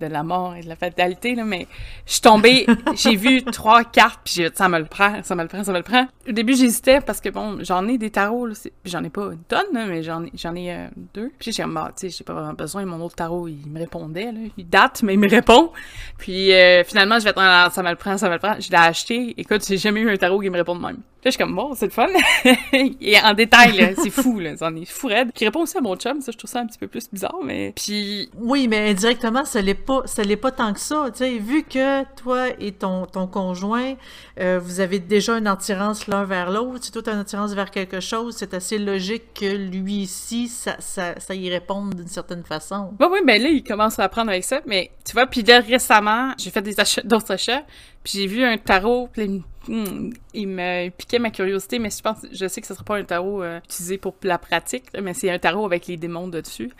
de 0.00 0.06
la 0.06 0.22
mort 0.22 0.54
et 0.54 0.62
de 0.62 0.68
la 0.68 0.76
fatalité, 0.76 1.34
là, 1.34 1.44
mais 1.44 1.66
je 2.06 2.12
suis 2.12 2.20
tombée, 2.20 2.66
j'ai 2.94 3.16
vu 3.16 3.42
trois 3.42 3.84
cartes, 3.84 4.20
puis 4.24 4.34
j'ai 4.36 4.50
ça 4.54 4.68
me 4.68 4.78
le 4.78 4.84
prend, 4.84 5.22
ça 5.22 5.34
me 5.34 5.42
le 5.42 5.48
prend, 5.48 5.64
ça 5.64 5.72
me 5.72 5.78
le 5.78 5.82
prend. 5.82 6.06
Au 6.28 6.32
début, 6.32 6.54
j'hésitais 6.54 7.00
parce 7.00 7.20
que, 7.20 7.28
bon, 7.28 7.58
j'en 7.60 7.86
ai 7.88 7.98
des 7.98 8.10
tarots, 8.10 8.48
j'en 8.84 9.04
ai 9.04 9.10
pas 9.10 9.32
une 9.32 9.42
tonne, 9.48 9.66
mais 9.72 10.02
j'en 10.02 10.24
ai, 10.24 10.30
j'en 10.34 10.54
ai 10.54 10.72
euh, 10.72 10.88
deux. 11.14 11.32
Puis 11.38 11.52
j'ai 11.52 11.64
dit, 11.64 11.70
bah, 11.70 11.92
tu 11.96 12.08
sais, 12.08 12.16
j'ai 12.16 12.24
pas 12.24 12.34
vraiment 12.34 12.54
besoin, 12.54 12.84
mon 12.84 13.00
autre 13.00 13.16
tarot, 13.16 13.48
il 13.48 13.66
me 13.68 13.78
répondait, 13.78 14.32
là. 14.32 14.40
il 14.56 14.68
date, 14.68 15.02
mais 15.02 15.14
il 15.14 15.20
me 15.20 15.28
répond. 15.28 15.72
Puis 16.18 16.52
euh, 16.52 16.84
finalement, 16.84 17.18
je 17.18 17.24
vais 17.24 17.30
être, 17.30 17.40
ah, 17.40 17.70
ça 17.72 17.82
me 17.82 17.90
le 17.90 17.96
prend, 17.96 18.16
ça 18.18 18.28
me 18.28 18.34
le 18.34 18.38
prend. 18.38 18.54
Je 18.60 18.70
l'ai 18.70 18.76
acheté, 18.76 19.34
écoute, 19.36 19.64
j'ai 19.66 19.78
jamais 19.78 20.00
eu 20.00 20.10
un 20.10 20.16
tarot 20.16 20.40
qui 20.40 20.50
me 20.50 20.56
répond 20.56 20.76
de 20.76 20.82
même 20.82 20.98
je 21.26 21.32
suis 21.32 21.38
comme, 21.38 21.54
bon, 21.54 21.74
c'est 21.74 21.86
le 21.86 21.92
fun. 21.92 22.06
et 22.72 23.20
en 23.20 23.34
détail, 23.34 23.94
c'est 24.02 24.10
fou, 24.10 24.38
là. 24.38 24.56
C'en 24.56 24.74
est 24.76 24.84
fou 24.84 25.08
raide. 25.08 25.32
Qui 25.32 25.44
répond 25.44 25.60
aussi 25.62 25.76
à 25.76 25.80
mon 25.80 25.96
chum, 25.96 26.20
ça, 26.20 26.32
je 26.32 26.38
trouve 26.38 26.50
ça 26.50 26.60
un 26.60 26.66
petit 26.66 26.78
peu 26.78 26.86
plus 26.86 27.10
bizarre, 27.10 27.38
mais. 27.44 27.72
Puis. 27.74 28.30
Oui, 28.38 28.68
mais 28.68 28.90
indirectement, 28.90 29.44
ça 29.44 29.60
l'est 29.60 29.74
pas, 29.86 30.02
ça 30.04 30.22
l'est 30.22 30.36
pas 30.36 30.50
tant 30.50 30.72
que 30.72 30.80
ça. 30.80 31.06
Tu 31.12 31.18
sais, 31.18 31.38
vu 31.38 31.62
que 31.62 32.04
toi 32.16 32.48
et 32.58 32.72
ton, 32.72 33.06
conjoint, 33.06 33.94
euh, 34.40 34.60
vous 34.62 34.80
avez 34.80 34.98
déjà 34.98 35.38
une 35.38 35.46
attirance 35.46 36.06
l'un 36.08 36.24
vers 36.24 36.50
l'autre, 36.50 36.84
si 36.84 36.92
toi 36.92 37.02
as 37.06 37.12
une 37.12 37.20
attirance 37.20 37.52
vers 37.54 37.70
quelque 37.70 38.00
chose, 38.00 38.36
c'est 38.36 38.52
assez 38.52 38.78
logique 38.78 39.34
que 39.34 39.46
lui 39.46 40.02
ici, 40.02 40.48
ça, 40.48 40.76
ça, 40.80 41.18
ça 41.18 41.34
y 41.34 41.48
réponde 41.48 41.94
d'une 41.94 42.08
certaine 42.08 42.44
façon. 42.44 42.94
Oui, 43.00 43.06
oui, 43.10 43.18
mais 43.24 43.38
là, 43.38 43.48
il 43.48 43.62
commence 43.62 43.98
à 43.98 44.04
apprendre 44.04 44.30
avec 44.30 44.44
ça, 44.44 44.60
mais 44.66 44.90
tu 45.04 45.12
vois, 45.12 45.26
puis 45.26 45.42
là, 45.42 45.60
récemment, 45.60 46.32
j'ai 46.38 46.50
fait 46.50 46.62
des 46.62 46.78
achats, 46.78 47.02
d'autres 47.02 47.32
achats, 47.32 47.62
puis 48.02 48.18
j'ai 48.18 48.26
vu 48.26 48.44
un 48.44 48.58
tarot, 48.58 49.08
puis 49.12 49.42
hmm, 49.68 50.10
il 50.34 50.48
me 50.48 50.88
piquait 50.90 51.18
ma 51.18 51.30
curiosité, 51.30 51.78
mais 51.78 51.90
je 51.90 52.00
pense, 52.02 52.18
je 52.30 52.46
sais 52.48 52.60
que 52.60 52.66
ce 52.66 52.74
sera 52.74 52.84
pas 52.84 52.96
un 52.96 53.04
tarot 53.04 53.42
euh, 53.42 53.58
utilisé 53.64 53.98
pour 53.98 54.14
la 54.22 54.38
pratique, 54.38 54.84
mais 55.00 55.14
c'est 55.14 55.30
un 55.30 55.38
tarot 55.38 55.64
avec 55.64 55.86
les 55.86 55.96
démons 55.96 56.28
dessus, 56.28 56.70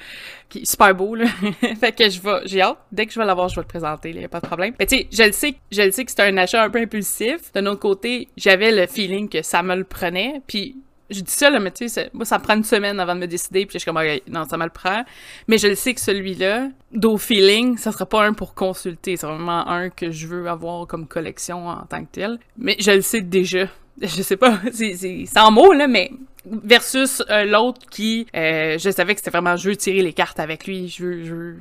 super 0.64 0.94
beau, 0.94 1.14
là. 1.14 1.26
fait 1.80 1.92
que 1.92 2.08
je 2.08 2.20
vais, 2.20 2.40
j'ai 2.44 2.62
hâte, 2.62 2.78
dès 2.92 3.06
que 3.06 3.12
je 3.12 3.18
vais 3.18 3.26
l'avoir, 3.26 3.48
je 3.48 3.56
vais 3.56 3.62
le 3.62 3.68
présenter, 3.68 4.10
il 4.10 4.20
y 4.20 4.24
a 4.24 4.28
pas 4.28 4.40
de 4.40 4.46
problème. 4.46 4.74
Mais 4.78 4.86
tu 4.86 4.96
sais, 4.96 5.08
je 5.12 5.22
le 5.22 5.32
sais, 5.32 5.54
je 5.70 5.82
le 5.82 5.90
sais 5.90 6.04
que 6.04 6.10
c'est 6.10 6.22
un 6.22 6.36
achat 6.36 6.62
un 6.62 6.70
peu 6.70 6.80
impulsif. 6.80 7.52
D'un 7.52 7.66
autre 7.66 7.80
côté, 7.80 8.28
j'avais 8.36 8.72
le 8.72 8.86
feeling 8.86 9.28
que 9.28 9.42
ça 9.42 9.62
me 9.62 9.74
le 9.74 9.84
prenait, 9.84 10.40
puis 10.46 10.76
je 11.10 11.20
dis 11.20 11.32
ça, 11.32 11.50
là, 11.50 11.60
mais 11.60 11.70
tu 11.70 11.88
sais, 11.88 12.10
moi, 12.12 12.24
ça 12.24 12.38
me 12.38 12.42
prend 12.42 12.56
une 12.56 12.64
semaine 12.64 12.98
avant 12.98 13.14
de 13.14 13.20
me 13.20 13.26
décider, 13.26 13.66
puis 13.66 13.74
je 13.74 13.78
suis 13.78 13.90
comme, 13.90 14.02
non, 14.28 14.44
ça 14.44 14.56
me 14.56 14.64
le 14.64 14.70
prend. 14.70 15.04
Mais 15.48 15.58
je 15.58 15.68
le 15.68 15.74
sais 15.74 15.94
que 15.94 16.00
celui-là, 16.00 16.68
d'au 16.92 17.16
feeling, 17.16 17.76
ça 17.76 17.92
sera 17.92 18.06
pas 18.06 18.24
un 18.24 18.32
pour 18.32 18.54
consulter, 18.54 19.16
c'est 19.16 19.26
vraiment 19.26 19.68
un 19.68 19.90
que 19.90 20.10
je 20.10 20.26
veux 20.26 20.48
avoir 20.48 20.86
comme 20.86 21.06
collection 21.06 21.68
en 21.68 21.84
tant 21.86 22.04
que 22.04 22.10
tel. 22.12 22.38
Mais 22.58 22.76
je 22.78 22.90
le 22.90 23.02
sais 23.02 23.20
déjà. 23.20 23.66
Je 24.02 24.20
sais 24.20 24.36
pas, 24.36 24.60
c'est 24.72 25.24
sans 25.24 25.50
mots, 25.50 25.72
là, 25.72 25.88
mais 25.88 26.10
versus 26.44 27.22
euh, 27.30 27.44
l'autre 27.44 27.80
qui, 27.90 28.26
euh, 28.36 28.76
je 28.78 28.90
savais 28.90 29.14
que 29.14 29.20
c'était 29.20 29.30
vraiment, 29.30 29.56
je 29.56 29.70
veux 29.70 29.76
tirer 29.76 30.02
les 30.02 30.12
cartes 30.12 30.38
avec 30.38 30.66
lui, 30.66 30.88
je 30.88 31.02
veux, 31.02 31.24
je 31.24 31.34
veux 31.34 31.56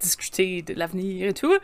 discuter 0.00 0.62
de 0.62 0.74
l'avenir 0.74 1.28
et 1.28 1.32
tout, 1.34 1.54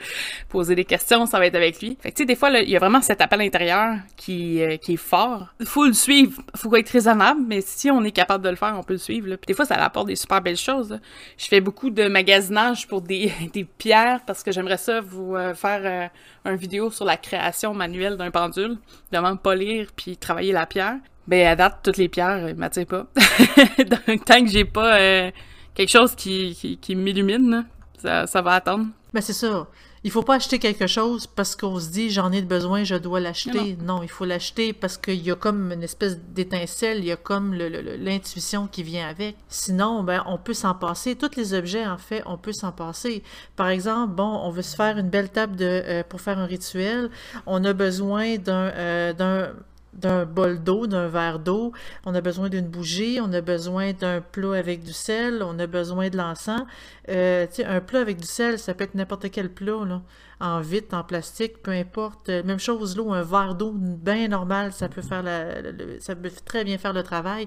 poser 0.49 0.75
des 0.75 0.85
questions, 0.85 1.27
ça 1.27 1.39
va 1.39 1.47
être 1.47 1.55
avec 1.55 1.81
lui. 1.81 1.97
Fait 2.01 2.11
que 2.11 2.17
tu 2.17 2.23
sais, 2.23 2.27
des 2.27 2.37
fois, 2.37 2.51
il 2.51 2.71
y 2.71 2.77
a 2.77 2.79
vraiment 2.79 3.03
cet 3.03 3.21
appel 3.21 3.41
intérieur 3.41 3.97
qui, 4.17 4.63
euh, 4.63 4.77
qui 4.77 4.95
est 4.95 4.97
fort. 4.97 5.49
Faut 5.65 5.87
le 5.87 5.93
suivre, 5.93 6.43
faut 6.57 6.75
être 6.77 6.91
raisonnable, 6.91 7.41
mais 7.47 7.61
si 7.61 7.91
on 7.91 8.03
est 8.05 8.13
capable 8.13 8.45
de 8.45 8.51
le 8.51 8.57
faire, 8.57 8.75
on 8.79 8.83
peut 8.83 8.95
le 8.95 8.99
suivre. 8.99 9.37
Puis 9.37 9.47
des 9.49 9.55
fois, 9.55 9.65
ça 9.65 9.75
apporte 9.77 10.07
des 10.07 10.17
super 10.17 10.41
belles 10.41 10.57
choses. 10.57 10.99
Je 11.37 11.47
fais 11.47 11.61
beaucoup 11.61 11.91
de 11.91 12.09
magasinage 12.09 12.87
pour 12.87 13.03
des, 13.03 13.33
des 13.53 13.65
pierres 13.65 14.21
parce 14.27 14.43
que 14.43 14.53
j'aimerais 14.53 14.77
ça 14.77 15.01
vous 15.01 15.37
euh, 15.37 15.55
faire 15.55 15.81
euh, 15.85 16.09
un 16.51 16.57
vidéo 16.57 16.91
sur 16.91 17.05
la 17.05 17.17
création 17.17 17.75
manuelle 17.75 18.17
d'un 18.17 18.31
pendule, 18.31 18.79
vraiment 19.11 19.37
polir 19.37 19.89
puis 19.97 20.17
travailler 20.17 20.53
la 20.53 20.67
pierre. 20.67 20.97
Ben 21.27 21.47
à 21.47 21.57
date, 21.57 21.81
toutes 21.83 21.97
les 21.97 22.09
pierres 22.09 22.45
euh, 22.47 22.55
m'attirent 22.55 22.87
pas. 22.87 23.07
Donc 23.79 24.25
tant 24.25 24.43
que 24.45 24.51
j'ai 24.51 24.65
pas 24.65 25.31
quelque 25.75 25.91
chose 25.91 26.15
qui, 26.15 26.79
qui 26.81 26.97
m'illumine, 26.97 27.67
ça, 28.01 28.43
va 28.43 28.53
attendre. 28.53 28.87
Mais 29.13 29.21
c'est 29.21 29.33
ça. 29.33 29.67
Il 30.03 30.11
faut 30.11 30.23
pas 30.23 30.37
acheter 30.37 30.59
quelque 30.59 30.87
chose 30.87 31.27
parce 31.27 31.55
qu'on 31.55 31.79
se 31.79 31.91
dit 31.91 32.09
j'en 32.09 32.33
ai 32.33 32.41
besoin, 32.41 32.85
je 32.85 32.95
dois 32.95 33.21
l'acheter. 33.21 33.77
Non. 33.83 34.03
il 34.03 34.09
faut 34.09 34.25
l'acheter 34.25 34.73
parce 34.73 34.97
qu'il 34.97 35.23
y 35.23 35.31
a 35.31 35.35
comme 35.35 35.73
une 35.73 35.83
espèce 35.83 36.19
d'étincelle, 36.19 37.01
il 37.01 37.05
y 37.05 37.13
a 37.13 37.17
comme 37.17 37.53
l'intuition 37.55 38.67
qui 38.67 38.83
vient 38.83 39.07
avec. 39.07 39.37
Sinon, 39.49 40.03
ben, 40.03 40.23
on 40.27 40.39
peut 40.39 40.55
s'en 40.55 40.75
passer. 40.75 41.17
Tous 41.17 41.37
les 41.37 41.53
objets, 41.53 41.87
en 41.87 41.99
fait, 41.99 42.23
on 42.25 42.39
peut 42.39 42.53
s'en 42.53 42.73
passer. 42.73 43.23
Par 43.57 43.69
exemple, 43.69 44.15
bon, 44.15 44.41
on 44.43 44.51
veut 44.51 44.63
se 44.63 44.75
faire 44.75 44.97
une 44.97 45.11
belle 45.11 45.29
table 45.29 45.57
de, 45.57 45.67
euh, 45.67 46.03
pour 46.09 46.23
faire 46.23 46.39
un 46.39 46.47
rituel. 46.47 47.11
On 47.45 47.63
a 47.65 47.75
besoin 47.75 48.39
d'un 48.39 48.73
euh, 48.75 49.53
d'un 49.93 50.25
bol 50.25 50.63
d'eau, 50.63 50.87
d'un 50.87 51.09
verre 51.09 51.39
d'eau, 51.39 51.73
on 52.07 52.15
a 52.15 52.21
besoin 52.21 52.49
d'une 52.49 52.69
bougie, 52.69 53.19
on 53.23 53.33
a 53.33 53.41
besoin 53.41 53.93
d'un 53.93 54.21
plat 54.21 54.55
avec 54.55 54.83
du 54.83 54.93
sel, 54.93 55.43
on 55.43 55.59
a 55.59 55.67
besoin 55.67 56.09
de 56.09 56.17
l'encens. 56.17 56.63
Euh, 57.09 57.47
un 57.67 57.81
plat 57.81 58.01
avec 58.01 58.19
du 58.19 58.27
sel, 58.27 58.59
ça 58.59 58.75
peut 58.75 58.85
être 58.85 58.95
n'importe 58.95 59.31
quel 59.31 59.51
plat, 59.51 59.85
là 59.87 60.03
en 60.41 60.61
vitre, 60.61 60.97
en 60.97 61.05
plastique, 61.05 61.63
peu 61.63 61.71
importe. 61.71 62.29
Même 62.29 62.59
chose, 62.59 62.97
l'eau, 62.97 63.13
un 63.13 63.23
verre 63.23 63.55
d'eau 63.55 63.73
bien 63.73 64.29
normal, 64.29 64.73
ça 64.73 64.89
peut 64.89 65.03
faire 65.03 65.23
la, 65.23 65.63
ça 66.01 66.17
peut 66.17 66.31
très 66.45 66.65
bien 66.65 66.79
faire 66.79 66.93
le 66.93 67.03
travail. 67.03 67.47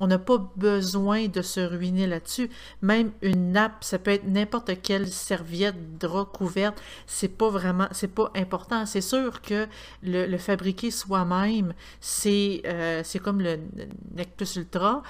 On 0.00 0.06
n'a 0.06 0.18
pas 0.18 0.38
besoin 0.56 1.28
de 1.28 1.42
se 1.42 1.60
ruiner 1.60 2.06
là-dessus. 2.06 2.48
Même 2.80 3.12
une 3.20 3.52
nappe, 3.52 3.84
ça 3.84 3.98
peut 3.98 4.12
être 4.12 4.26
n'importe 4.26 4.80
quelle 4.80 5.06
serviette, 5.08 5.98
drap, 5.98 6.32
couverte. 6.32 6.80
C'est 7.06 7.28
pas 7.28 7.50
vraiment, 7.50 7.88
c'est 7.92 8.14
pas 8.14 8.30
important. 8.34 8.86
C'est 8.86 9.02
sûr 9.02 9.42
que 9.42 9.66
le, 10.02 10.38
fabriquer 10.38 10.90
soi-même, 10.90 11.74
c'est, 12.00 12.62
euh, 12.64 13.02
comme 13.22 13.42
le 13.42 13.58
Nec 14.14 14.34
Plus 14.36 14.56
Ultra 14.56 15.02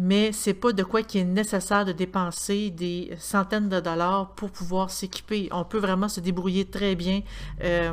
mais 0.00 0.30
c'est 0.30 0.54
pas 0.54 0.72
de 0.72 0.84
quoi 0.84 1.02
qu'il 1.02 1.22
est 1.22 1.24
nécessaire 1.24 1.84
de 1.84 1.90
dépenser 1.90 2.70
des 2.70 3.10
centaines 3.18 3.68
de 3.68 3.80
dollars 3.80 4.32
pour 4.36 4.48
pouvoir 4.48 4.90
s'équiper. 4.90 5.48
On 5.50 5.64
peut 5.64 5.78
vraiment 5.78 6.08
se 6.08 6.20
débrouiller 6.20 6.66
très 6.66 6.94
bien. 6.94 7.22
Euh, 7.64 7.92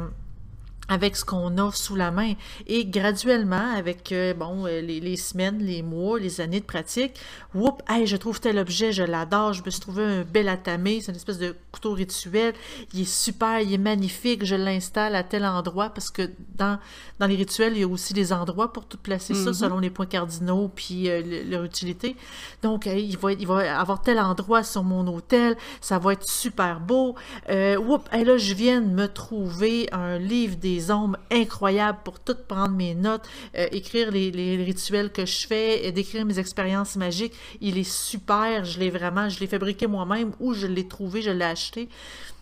avec 0.88 1.16
ce 1.16 1.26
qu'on 1.26 1.58
a 1.58 1.72
sous 1.72 1.96
la 1.96 2.12
main. 2.12 2.34
Et 2.68 2.86
graduellement, 2.86 3.74
avec 3.76 4.12
euh, 4.12 4.34
bon, 4.34 4.66
euh, 4.68 4.82
les, 4.82 5.00
les, 5.00 5.16
semaines, 5.18 5.60
les 5.60 5.82
mois, 5.82 6.20
les 6.20 6.42
années 6.42 6.60
de 6.60 6.66
pratique, 6.66 7.14
whoop, 7.54 7.82
hey, 7.90 8.06
je 8.06 8.18
trouve 8.18 8.40
tel 8.40 8.58
objet, 8.60 8.92
je 8.92 9.04
l'adore, 9.04 9.54
je 9.54 9.64
me 9.66 9.70
suis 9.72 9.80
trouvé 9.82 10.04
un 10.04 10.22
bel 10.24 10.48
atamé, 10.48 11.02
c'est 11.02 11.12
une 11.12 11.16
espèce 11.18 11.40
de 11.40 11.56
couteau 11.72 11.94
rituel, 11.94 12.54
il 12.94 13.02
est 13.02 13.10
super, 13.10 13.60
il 13.62 13.74
est 13.74 13.78
magnifique, 13.78 14.46
je 14.46 14.56
l'installe 14.56 15.16
à 15.16 15.24
tel 15.24 15.46
endroit, 15.46 15.90
parce 15.90 16.12
que 16.12 16.30
dans, 16.56 16.78
dans 17.20 17.28
les 17.28 17.36
rituels, 17.36 17.74
il 17.76 17.80
y 17.80 17.84
a 17.84 17.88
aussi 17.88 18.14
des 18.14 18.32
endroits 18.32 18.72
pour 18.72 18.86
tout 18.86 18.98
placer 18.98 19.34
ça, 19.34 19.50
Mm-hmm. 19.52 19.54
selon 19.54 19.80
les 19.80 19.90
points 19.90 20.06
cardinaux, 20.06 20.70
puis 20.74 21.10
euh, 21.10 21.22
le- 21.22 21.50
leur 21.50 21.64
utilité. 21.64 22.16
Donc, 22.62 22.88
hey, 22.88 23.04
il, 23.06 23.18
va, 23.18 23.32
il 23.34 23.48
va 23.48 23.80
avoir 23.80 24.02
tel 24.02 24.20
endroit 24.20 24.64
sur 24.64 24.84
mon 24.84 25.08
hôtel, 25.08 25.56
ça 25.82 25.98
va 26.00 26.14
être 26.14 26.28
super 26.30 26.80
beau. 26.80 27.16
Euh, 27.50 27.78
whoop, 27.78 28.08
hey, 28.12 28.24
là, 28.24 28.38
je 28.38 28.54
viens 28.54 28.82
de 28.82 28.88
me 28.90 29.08
trouver 29.08 29.88
un 29.92 30.18
livre 30.20 30.56
des 30.58 30.75
ombres 30.92 31.18
incroyable 31.32 32.00
pour 32.04 32.20
tout 32.20 32.36
prendre 32.48 32.72
mes 32.76 32.94
notes, 32.96 33.26
euh, 33.58 33.68
écrire 33.72 34.12
les, 34.12 34.32
les 34.32 34.64
rituels 34.64 35.12
que 35.12 35.26
je 35.26 35.48
fais, 35.48 35.86
et 35.86 35.92
décrire 35.92 36.26
mes 36.26 36.40
expériences 36.40 36.96
magiques. 36.96 37.34
Il 37.62 37.78
est 37.78 37.90
super, 37.90 38.66
je 38.66 38.80
l'ai 38.80 38.90
vraiment, 38.90 39.30
je 39.30 39.40
l'ai 39.40 39.48
fabriqué 39.48 39.88
moi-même 39.88 40.32
ou 40.40 40.54
je 40.54 40.68
l'ai 40.68 40.88
trouvé, 40.88 41.22
je 41.22 41.32
l'ai 41.32 41.46
acheté. 41.46 41.90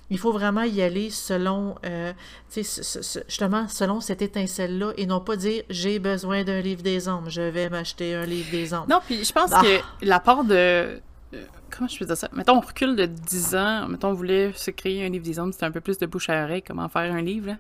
Il 0.10 0.20
faut 0.20 0.32
vraiment 0.34 0.64
y 0.64 0.82
aller 0.82 1.10
selon, 1.10 1.76
euh, 1.86 2.12
justement, 2.56 3.68
selon 3.68 4.02
cette 4.02 4.22
étincelle-là 4.22 4.92
et 4.98 5.06
non 5.06 5.20
pas 5.22 5.36
dire 5.36 5.64
j'ai 5.70 5.98
besoin 5.98 6.44
d'un 6.44 6.60
livre 6.62 6.84
des 6.84 7.08
ombres, 7.08 7.30
je 7.30 7.42
vais 7.42 7.70
m'acheter 7.70 8.14
un 8.14 8.26
livre 8.26 8.52
des 8.52 8.74
ombres. 8.74 8.88
Non, 8.90 9.00
puis 9.06 9.24
je 9.24 9.32
pense 9.32 9.52
Ah. 9.54 9.62
que 9.64 10.06
la 10.06 10.20
part 10.20 10.44
de. 10.44 11.00
Euh, 11.34 11.46
Comment 11.70 11.88
je 11.88 12.04
dire 12.04 12.18
ça? 12.18 12.30
Mettons, 12.34 12.58
on 12.58 12.62
recule 12.62 12.96
de 12.96 13.06
10 13.06 13.56
ans. 13.56 13.88
Mettons, 13.88 14.10
on 14.10 14.14
voulait 14.14 14.52
se 14.54 14.72
créer 14.72 15.06
un 15.06 15.10
livre 15.10 15.26
des 15.26 15.40
hommes. 15.40 15.52
C'était 15.52 15.66
un 15.66 15.72
peu 15.72 15.82
plus 15.82 15.98
de 15.98 16.06
bouche 16.06 16.30
à 16.30 16.44
oreille, 16.44 16.62
comment 16.62 16.88
faire 16.90 17.14
un 17.14 17.22
livre. 17.22 17.48
là. 17.48 17.58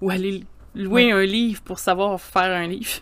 Ou 0.00 0.10
aller 0.10 0.44
louer 0.74 1.10
un 1.12 1.22
livre 1.24 1.60
pour 1.62 1.78
savoir 1.78 2.20
faire 2.20 2.42
un 2.56 2.66
livre. 2.66 2.90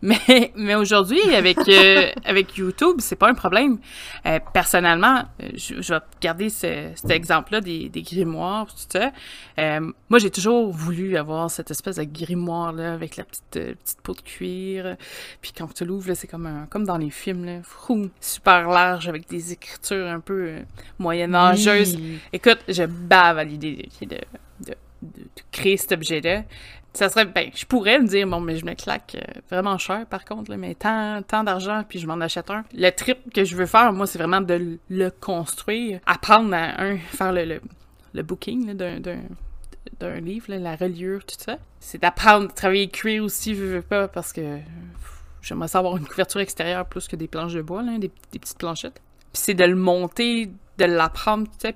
Mais, 0.00 0.52
mais 0.56 0.74
aujourd'hui, 0.74 1.20
avec, 1.34 1.58
euh, 1.68 2.10
avec 2.24 2.56
YouTube, 2.56 2.96
c'est 3.00 3.14
pas 3.16 3.28
un 3.28 3.34
problème. 3.34 3.78
Euh, 4.24 4.38
personnellement, 4.54 5.24
euh, 5.42 5.48
je, 5.52 5.82
je 5.82 5.92
vais 5.92 6.00
garder 6.22 6.48
ce- 6.48 6.92
cet 6.94 7.10
exemple-là 7.10 7.60
des, 7.60 7.90
des 7.90 8.00
grimoires, 8.00 8.66
tout 8.68 8.80
ça. 8.88 9.12
Euh, 9.58 9.92
moi, 10.08 10.18
j'ai 10.18 10.30
toujours 10.30 10.70
voulu 10.72 11.18
avoir 11.18 11.50
cette 11.50 11.70
espèce 11.70 11.96
de 11.96 12.04
grimoire-là 12.04 12.94
avec 12.94 13.18
la 13.18 13.24
petite, 13.24 13.50
petite 13.50 14.00
peau 14.02 14.14
de 14.14 14.22
cuir. 14.22 14.96
Puis 15.42 15.52
quand 15.54 15.70
tu 15.74 15.84
l'ouvres, 15.84 16.14
c'est 16.14 16.26
comme, 16.26 16.46
un, 16.46 16.64
comme 16.70 16.84
dans 16.86 16.96
les 16.96 17.10
films, 17.10 17.44
là, 17.44 17.58
Froum, 17.62 18.08
super 18.18 18.66
large 18.68 19.08
avec 19.10 19.28
des 19.28 19.52
écritures 19.52 20.08
un 20.08 20.20
peu 20.20 20.54
moyenâgeuses. 20.98 21.96
Oui. 21.96 22.18
Écoute, 22.32 22.60
je 22.66 22.84
bave 22.84 23.36
à 23.36 23.44
l'idée 23.44 23.88
de, 24.00 24.06
de, 24.06 24.16
de, 24.60 24.74
de 25.02 25.42
créer 25.52 25.76
cet 25.76 25.92
objet-là. 25.92 26.44
Ça 26.92 27.08
serait, 27.08 27.24
ben, 27.24 27.50
je 27.54 27.64
pourrais 27.66 28.00
me 28.00 28.06
dire, 28.06 28.26
bon, 28.26 28.40
mais 28.40 28.56
je 28.56 28.64
me 28.64 28.74
claque 28.74 29.16
euh, 29.16 29.40
vraiment 29.48 29.78
cher, 29.78 30.06
par 30.06 30.24
contre, 30.24 30.52
mais 30.56 30.74
tant, 30.74 31.22
d'argent, 31.44 31.84
puis 31.88 32.00
je 32.00 32.06
m'en 32.06 32.20
achète 32.20 32.50
un. 32.50 32.64
Le 32.74 32.90
trip 32.90 33.32
que 33.32 33.44
je 33.44 33.54
veux 33.54 33.66
faire, 33.66 33.92
moi, 33.92 34.06
c'est 34.06 34.18
vraiment 34.18 34.40
de 34.40 34.78
le- 34.88 35.10
construire, 35.10 36.00
apprendre 36.06 36.52
à, 36.52 36.82
un, 36.82 36.98
faire 36.98 37.32
le, 37.32 37.44
le, 37.44 37.60
le 38.12 38.22
booking 38.22 38.74
d'un, 38.74 40.20
livre, 40.20 40.54
la 40.54 40.76
reliure, 40.76 41.24
tout 41.24 41.36
ça. 41.38 41.58
C'est 41.78 42.00
d'apprendre 42.02 42.50
à 42.50 42.52
travailler 42.52 42.88
cuir 42.88 43.22
aussi, 43.24 43.54
je 43.54 43.62
veux 43.62 43.82
pas, 43.82 44.08
parce 44.08 44.32
que 44.32 44.58
j'aimerais 45.42 45.68
ça 45.68 45.78
avoir 45.78 45.96
une 45.96 46.06
couverture 46.06 46.40
extérieure 46.40 46.86
plus 46.86 47.06
que 47.06 47.16
des 47.16 47.28
planches 47.28 47.54
de 47.54 47.62
bois, 47.62 47.82
là, 47.82 47.98
des, 47.98 48.08
petites 48.08 48.58
planchettes. 48.58 49.00
Puis 49.32 49.42
c'est 49.42 49.54
de 49.54 49.64
le 49.64 49.76
monter, 49.76 50.50
de 50.78 50.84
l'apprendre, 50.84 51.46
tout 51.46 51.58
ça, 51.58 51.72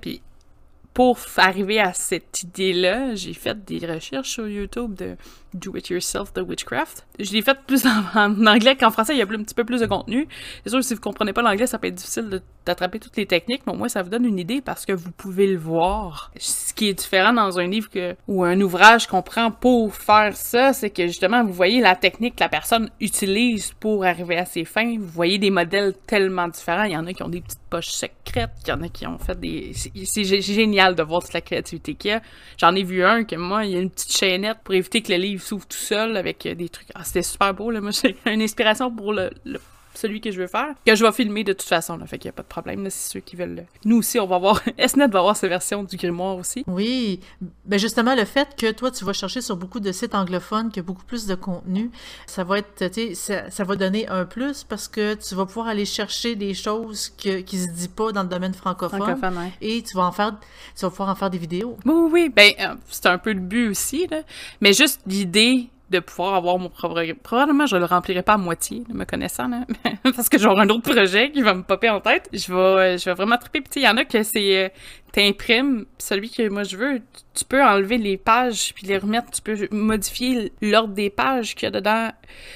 pour 0.95 1.19
arriver 1.35 1.81
à 1.81 1.93
cette 1.93 2.43
idée-là, 2.43 3.15
j'ai 3.15 3.33
fait 3.33 3.65
des 3.65 3.85
recherches 3.85 4.29
sur 4.29 4.47
YouTube 4.47 4.95
de 4.95 5.17
Do 5.55 5.75
It 5.75 5.89
Yourself 5.89 6.33
de 6.33 6.41
Witchcraft. 6.41 7.05
Je 7.19 7.31
l'ai 7.33 7.41
fait 7.41 7.57
plus 7.65 7.85
en, 8.15 8.45
anglais 8.45 8.75
qu'en 8.75 8.91
français, 8.91 9.13
il 9.13 9.19
y 9.19 9.21
a 9.21 9.25
un 9.25 9.43
petit 9.43 9.55
peu 9.55 9.63
plus 9.63 9.81
de 9.81 9.85
contenu. 9.85 10.27
C'est 10.63 10.69
sûr 10.69 10.79
que 10.79 10.85
si 10.85 10.93
vous 10.93 11.01
comprenez 11.01 11.33
pas 11.33 11.41
l'anglais, 11.41 11.67
ça 11.67 11.77
peut 11.79 11.87
être 11.87 11.95
difficile 11.95 12.41
d'attraper 12.65 12.99
toutes 12.99 13.15
les 13.17 13.25
techniques, 13.25 13.61
mais 13.65 13.73
au 13.73 13.75
moins 13.75 13.89
ça 13.89 14.01
vous 14.01 14.09
donne 14.09 14.25
une 14.25 14.39
idée 14.39 14.61
parce 14.61 14.85
que 14.85 14.91
vous 14.93 15.11
pouvez 15.11 15.47
le 15.47 15.57
voir. 15.57 16.31
Ce 16.37 16.73
qui 16.73 16.89
est 16.89 16.93
différent 16.93 17.31
dans 17.33 17.59
un 17.59 17.67
livre 17.67 17.89
ou 18.27 18.43
un 18.43 18.59
ouvrage 18.61 19.07
qu'on 19.07 19.21
prend 19.21 19.51
pour 19.51 19.93
faire 19.95 20.35
ça, 20.35 20.73
c'est 20.73 20.89
que 20.89 21.07
justement, 21.07 21.43
vous 21.43 21.53
voyez 21.53 21.79
la 21.81 21.95
technique 21.95 22.35
que 22.35 22.43
la 22.43 22.49
personne 22.49 22.89
utilise 22.99 23.71
pour 23.79 24.03
arriver 24.05 24.37
à 24.37 24.45
ses 24.45 24.65
fins. 24.65 24.97
Vous 24.97 25.07
voyez 25.07 25.37
des 25.37 25.51
modèles 25.51 25.93
tellement 26.07 26.47
différents. 26.47 26.83
Il 26.83 26.91
y 26.91 26.97
en 26.97 27.05
a 27.05 27.13
qui 27.13 27.23
ont 27.23 27.29
des 27.29 27.41
petites 27.41 27.59
poches 27.69 27.89
secrètes, 27.91 28.51
il 28.65 28.69
y 28.69 28.71
en 28.73 28.81
a 28.81 28.89
qui 28.89 29.05
ont 29.07 29.17
fait 29.17 29.39
des... 29.39 29.71
C'est 29.73 29.91
c'est 30.05 30.21
gé- 30.23 30.41
génial 30.41 30.95
de 30.95 31.03
voir 31.03 31.21
toute 31.21 31.33
la 31.33 31.41
créativité 31.41 31.93
qu'il 31.95 32.11
y 32.11 32.13
a. 32.15 32.21
J'en 32.57 32.75
ai 32.75 32.83
vu 32.83 33.03
un 33.03 33.23
que 33.23 33.35
moi, 33.35 33.65
il 33.65 33.71
y 33.71 33.75
a 33.75 33.79
une 33.79 33.89
petite 33.91 34.15
chaînette 34.17 34.57
pour 34.63 34.73
éviter 34.73 35.01
que 35.01 35.11
le 35.11 35.17
livre 35.19 35.41
s'ouvre 35.45 35.65
tout 35.67 35.77
seul 35.77 36.17
avec 36.17 36.45
euh, 36.45 36.55
des 36.55 36.69
trucs. 36.69 36.87
Ah, 36.95 37.03
c'était 37.03 37.23
super 37.23 37.53
beau, 37.53 37.71
là. 37.71 37.81
Moi, 37.81 37.91
j'ai 37.91 38.15
une 38.25 38.41
inspiration 38.41 38.91
pour 38.91 39.13
le, 39.13 39.29
le- 39.45 39.59
celui 39.97 40.21
que 40.21 40.31
je 40.31 40.39
veux 40.39 40.47
faire, 40.47 40.73
que 40.85 40.95
je 40.95 41.03
vais 41.05 41.11
filmer 41.11 41.43
de 41.43 41.53
toute 41.53 41.67
façon, 41.67 41.97
là. 41.97 42.05
Fait 42.05 42.17
qu'il 42.17 42.27
y 42.27 42.29
a 42.29 42.33
pas 42.33 42.43
de 42.43 42.47
problème, 42.47 42.83
là, 42.83 42.89
c'est 42.89 43.11
ceux 43.13 43.19
qui 43.19 43.35
veulent. 43.35 43.55
le- 43.55 43.63
Nous 43.85 43.97
aussi, 43.97 44.19
on 44.19 44.27
va 44.27 44.37
voir. 44.37 44.61
SNET 44.87 45.07
va 45.07 45.19
avoir 45.19 45.35
sa 45.37 45.47
version 45.47 45.83
du 45.83 45.95
grimoire 45.97 46.37
aussi. 46.37 46.63
Oui, 46.67 47.19
ben 47.65 47.79
justement 47.79 48.15
le 48.15 48.25
fait 48.25 48.55
que 48.57 48.71
toi 48.71 48.91
tu 48.91 49.03
vas 49.05 49.13
chercher 49.13 49.41
sur 49.41 49.55
beaucoup 49.57 49.79
de 49.79 49.91
sites 49.91 50.15
anglophones 50.15 50.71
qui 50.71 50.79
a 50.79 50.83
beaucoup 50.83 51.03
plus 51.05 51.25
de 51.25 51.35
contenu, 51.35 51.91
ça 52.27 52.43
va 52.43 52.59
être, 52.59 52.89
tu 52.89 52.93
sais, 52.93 53.13
ça, 53.15 53.49
ça 53.49 53.63
va 53.63 53.75
donner 53.75 54.07
un 54.07 54.25
plus 54.25 54.63
parce 54.63 54.87
que 54.87 55.15
tu 55.15 55.35
vas 55.35 55.45
pouvoir 55.45 55.67
aller 55.67 55.85
chercher 55.85 56.35
des 56.35 56.53
choses 56.53 57.09
que, 57.09 57.41
qui 57.41 57.57
se 57.57 57.67
dit 57.69 57.87
pas 57.89 58.11
dans 58.11 58.23
le 58.23 58.29
domaine 58.29 58.53
francophone, 58.53 59.01
Francophone, 59.01 59.37
ouais. 59.37 59.51
et 59.61 59.81
tu 59.81 59.95
vas 59.95 60.03
en 60.03 60.11
faire, 60.11 60.37
tu 60.75 60.81
vas 60.81 60.89
pouvoir 60.89 61.09
en 61.09 61.15
faire 61.15 61.29
des 61.29 61.37
vidéos. 61.37 61.77
Oui, 61.85 61.93
oui, 61.95 62.09
oui. 62.13 62.29
Ben, 62.35 62.53
euh, 62.59 62.75
c'est 62.89 63.05
un 63.07 63.17
peu 63.17 63.33
le 63.33 63.39
but 63.39 63.69
aussi, 63.69 64.07
là. 64.07 64.21
Mais 64.61 64.73
juste 64.73 65.01
l'idée 65.05 65.69
de 65.89 65.99
pouvoir 65.99 66.33
avoir 66.35 66.57
mon 66.57 66.69
propre... 66.69 67.03
Probablement, 67.21 67.65
je 67.67 67.77
le 67.77 67.85
remplirai 67.85 68.23
pas 68.23 68.33
à 68.33 68.37
moitié, 68.37 68.83
me 68.93 69.05
connaissant, 69.05 69.47
là. 69.47 69.65
Parce 70.15 70.29
que 70.29 70.37
j'aurai 70.39 70.61
un 70.63 70.69
autre 70.69 70.91
projet 70.91 71.31
qui 71.31 71.41
va 71.41 71.53
me 71.53 71.63
popper 71.63 71.89
en 71.89 72.01
tête. 72.01 72.27
Je 72.33 72.51
vais, 72.51 72.59
euh, 72.59 72.97
je 72.97 73.05
vais 73.05 73.13
vraiment 73.13 73.37
triper. 73.37 73.61
Il 73.75 73.81
y 73.83 73.87
en 73.87 73.97
a 73.97 74.05
que 74.05 74.23
c'est... 74.23 74.65
euh, 74.65 74.69
T'imprimes 75.11 75.85
celui 75.97 76.29
que 76.29 76.49
moi 76.49 76.63
je 76.63 76.75
veux. 76.75 77.01
Tu- 77.33 77.45
peux 77.45 77.63
enlever 77.63 77.97
les 77.97 78.17
pages 78.17 78.73
puis 78.75 78.85
les 78.85 78.97
remettre. 78.97 79.31
Tu 79.31 79.41
peux 79.41 79.55
modifier 79.71 80.51
l'ordre 80.61 80.93
des 80.93 81.09
pages 81.09 81.55
qu'il 81.55 81.63
y 81.63 81.67
a 81.67 81.71
dedans. 81.71 82.09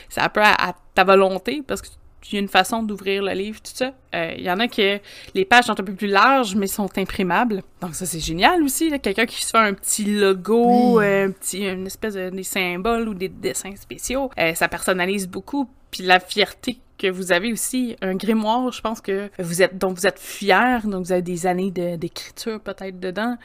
C'est 0.10 0.20
un 0.20 0.28
peu 0.28 0.42
à, 0.42 0.70
à 0.70 0.74
ta 0.94 1.06
volonté 1.06 1.64
parce 1.66 1.82
que 1.82 1.88
une 2.34 2.48
façon 2.48 2.84
d'ouvrir 2.84 3.24
le 3.24 3.32
livre, 3.34 3.60
tout 3.62 3.72
ça. 3.74 3.94
Euh, 4.14 4.34
Il 4.38 4.44
y 4.44 4.52
en 4.52 4.60
a 4.60 4.68
que 4.68 5.00
les 5.34 5.46
pages 5.46 5.66
sont 5.66 5.80
un 5.80 5.84
peu 5.84 5.94
plus 5.94 6.08
larges, 6.08 6.56
mais 6.56 6.68
sont 6.68 6.90
imprimables. 6.98 7.64
Donc 7.82 7.96
ça, 7.96 8.06
c'est 8.06 8.20
génial 8.20 8.62
aussi. 8.64 8.92
Quelqu'un 9.00 9.26
qui 9.26 9.44
se 9.44 9.50
fait 9.52 9.58
un 9.58 9.74
petit 9.74 10.06
logo, 10.06 10.98
Oui. 11.00 11.06
euh, 11.06 11.28
un 11.28 11.32
petit, 11.32 11.66
une 11.68 11.88
espèce 11.88 12.14
de 12.16 12.30
des 12.30 12.44
symboles 12.44 13.08
ou 13.10 13.14
des 13.14 13.30
dessins 13.30 13.76
spéciaux, 13.76 14.30
euh, 14.38 14.54
ça 14.54 14.68
personnalise 14.68 15.28
beaucoup. 15.28 15.70
Puis 15.92 16.04
la 16.04 16.20
fierté 16.20 16.80
que 16.98 17.08
vous 17.08 17.32
avez 17.32 17.54
aussi, 17.54 17.96
un 18.02 18.16
grimoire, 18.16 18.72
je 18.74 18.82
pense 18.82 19.00
que 19.00 19.32
vous 19.40 19.62
êtes, 19.62 19.78
dont 19.78 19.94
vous 19.94 20.06
êtes 20.06 20.20
fier, 20.20 20.86
donc 20.86 21.06
vous 21.06 21.12
avez 21.14 21.22
des 21.22 21.48
années 21.48 21.72
de- 21.72 21.96
d'écriture 21.96 22.60
peut-être 22.60 23.00
dedans, 23.00 23.38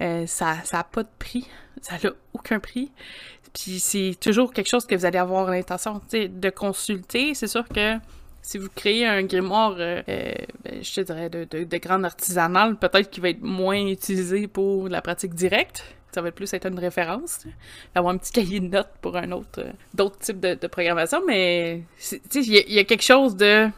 euh, 0.00 0.26
ça 0.26 0.56
ça 0.64 0.78
a 0.80 0.84
pas 0.84 1.02
de 1.02 1.08
prix, 1.18 1.46
ça 1.82 1.96
n'a 2.02 2.10
aucun 2.32 2.58
prix. 2.58 2.90
Puis 3.54 3.80
c'est 3.80 4.16
toujours 4.18 4.50
quelque 4.54 4.68
chose 4.70 4.86
que 4.86 4.94
vous 4.94 5.04
allez 5.04 5.18
avoir 5.18 5.50
l'intention 5.50 6.00
de 6.10 6.50
consulter. 6.50 7.34
C'est 7.34 7.48
sûr 7.48 7.68
que 7.68 7.98
si 8.42 8.58
vous 8.58 8.68
créez 8.74 9.06
un 9.06 9.22
grimoire, 9.22 9.76
euh, 9.78 10.02
euh, 10.08 10.32
ben, 10.64 10.82
je 10.82 10.94
te 10.94 11.00
dirais, 11.00 11.30
de, 11.30 11.46
de, 11.50 11.64
de 11.64 11.76
grande 11.78 12.04
artisanale, 12.04 12.76
peut-être 12.76 13.08
qu'il 13.10 13.22
va 13.22 13.30
être 13.30 13.42
moins 13.42 13.86
utilisé 13.86 14.48
pour 14.48 14.88
la 14.88 15.00
pratique 15.00 15.34
directe. 15.34 15.84
Ça 16.14 16.20
va 16.20 16.30
plus 16.30 16.52
être 16.52 16.66
une 16.66 16.78
référence. 16.78 17.46
Avoir 17.94 18.12
un 18.14 18.18
petit 18.18 18.32
cahier 18.32 18.60
de 18.60 18.66
notes 18.66 18.90
pour 19.00 19.16
un 19.16 19.32
autre, 19.32 19.60
euh, 19.60 19.72
d'autres 19.94 20.18
types 20.18 20.40
de, 20.40 20.54
de 20.54 20.66
programmation, 20.66 21.22
mais 21.26 21.84
tu 21.98 22.20
sais, 22.28 22.40
il 22.40 22.70
y, 22.70 22.74
y 22.74 22.78
a 22.78 22.84
quelque 22.84 23.04
chose 23.04 23.36
de 23.36 23.68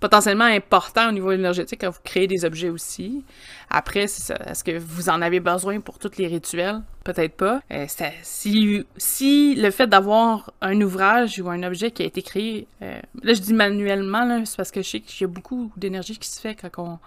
potentiellement 0.00 0.44
important 0.44 1.10
au 1.10 1.12
niveau 1.12 1.30
énergétique 1.30 1.82
quand 1.82 1.90
vous 1.90 2.00
créez 2.02 2.26
des 2.26 2.44
objets 2.44 2.70
aussi. 2.70 3.22
Après, 3.68 4.06
c'est 4.06 4.22
ça. 4.22 4.36
Est-ce 4.46 4.64
que 4.64 4.76
vous 4.78 5.10
en 5.10 5.20
avez 5.20 5.40
besoin 5.40 5.78
pour 5.80 5.98
tous 5.98 6.16
les 6.16 6.26
rituels? 6.26 6.80
Peut-être 7.04 7.36
pas. 7.36 7.60
Euh, 7.70 7.86
si, 8.22 8.84
si 8.96 9.54
le 9.54 9.70
fait 9.70 9.86
d'avoir 9.86 10.52
un 10.62 10.80
ouvrage 10.80 11.38
ou 11.38 11.50
un 11.50 11.62
objet 11.62 11.90
qui 11.90 12.02
a 12.02 12.06
été 12.06 12.22
créé, 12.22 12.66
euh, 12.82 12.98
là 13.22 13.34
je 13.34 13.40
dis 13.40 13.52
manuellement, 13.52 14.44
c'est 14.44 14.56
parce 14.56 14.70
que 14.70 14.82
je 14.82 14.88
sais 14.88 15.00
qu'il 15.00 15.20
y 15.20 15.24
a 15.24 15.32
beaucoup 15.32 15.70
d'énergie 15.76 16.18
qui 16.18 16.28
se 16.28 16.40
fait 16.40 16.54
quand 16.54 16.98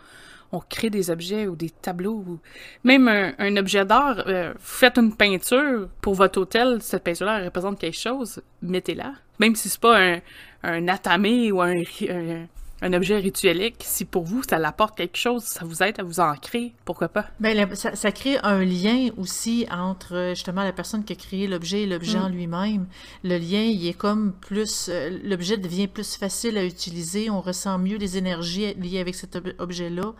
on, 0.51 0.59
crée 0.69 0.91
des 0.91 1.09
objets 1.09 1.47
ou 1.47 1.55
des 1.55 1.71
tableaux 1.71 2.23
ou 2.27 2.39
même 2.83 3.07
un, 3.07 3.57
objet 3.57 3.85
d'art. 3.85 4.23
euh, 4.27 4.53
faites 4.59 4.99
une 4.99 5.15
peinture 5.15 5.89
pour 5.99 6.13
votre 6.13 6.39
hôtel, 6.39 6.77
cette 6.79 7.03
peinture-là 7.03 7.43
représente 7.43 7.79
quelque 7.79 7.97
chose, 7.97 8.39
mettez-la. 8.61 9.13
Même 9.39 9.55
si 9.55 9.67
c'est 9.67 9.81
pas 9.81 9.99
un, 9.99 10.19
un 10.61 10.87
atamé 10.87 11.51
ou 11.51 11.59
un, 11.59 11.81
un, 12.07 12.45
un 12.83 12.93
objet 12.93 13.17
rituelique, 13.17 13.77
si 13.79 14.05
pour 14.05 14.23
vous 14.23 14.43
ça 14.43 14.59
l'apporte 14.59 14.95
quelque 14.97 15.17
chose, 15.17 15.43
ça 15.43 15.65
vous 15.65 15.81
aide 15.81 15.99
à 15.99 16.03
vous 16.03 16.19
ancrer, 16.19 16.73
pourquoi 16.85 17.07
pas? 17.07 17.25
La- 17.39 17.73
ça, 17.75 17.95
ça 17.95 18.11
crée 18.11 18.37
un 18.43 18.63
lien 18.63 19.09
aussi 19.17 19.65
entre 19.71 20.13
euh, 20.15 20.29
justement 20.35 20.63
la 20.63 20.73
personne 20.73 21.03
qui 21.03 21.13
a 21.13 21.15
créé 21.15 21.47
l'objet 21.47 21.83
et 21.83 21.85
l'objet 21.87 22.19
Mm. 22.19 22.23
en 22.23 22.29
lui-même. 22.29 22.85
Le 23.23 23.37
lien, 23.37 23.61
il 23.63 23.87
est 23.87 23.97
comme 23.97 24.33
plus, 24.33 24.89
euh, 24.89 25.17
l'objet 25.23 25.57
devient 25.57 25.87
plus 25.87 26.17
facile 26.17 26.57
à 26.57 26.63
utiliser, 26.65 27.29
on 27.29 27.41
ressent 27.41 27.77
mieux 27.79 27.97
les 27.97 28.17
énergies 28.17 28.73
liées 28.75 28.99
avec 28.99 29.15
cet 29.15 29.35
ob- 29.37 29.53
objet-là. 29.57 30.13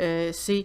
Euh, 0.00 0.30
c'est, 0.32 0.64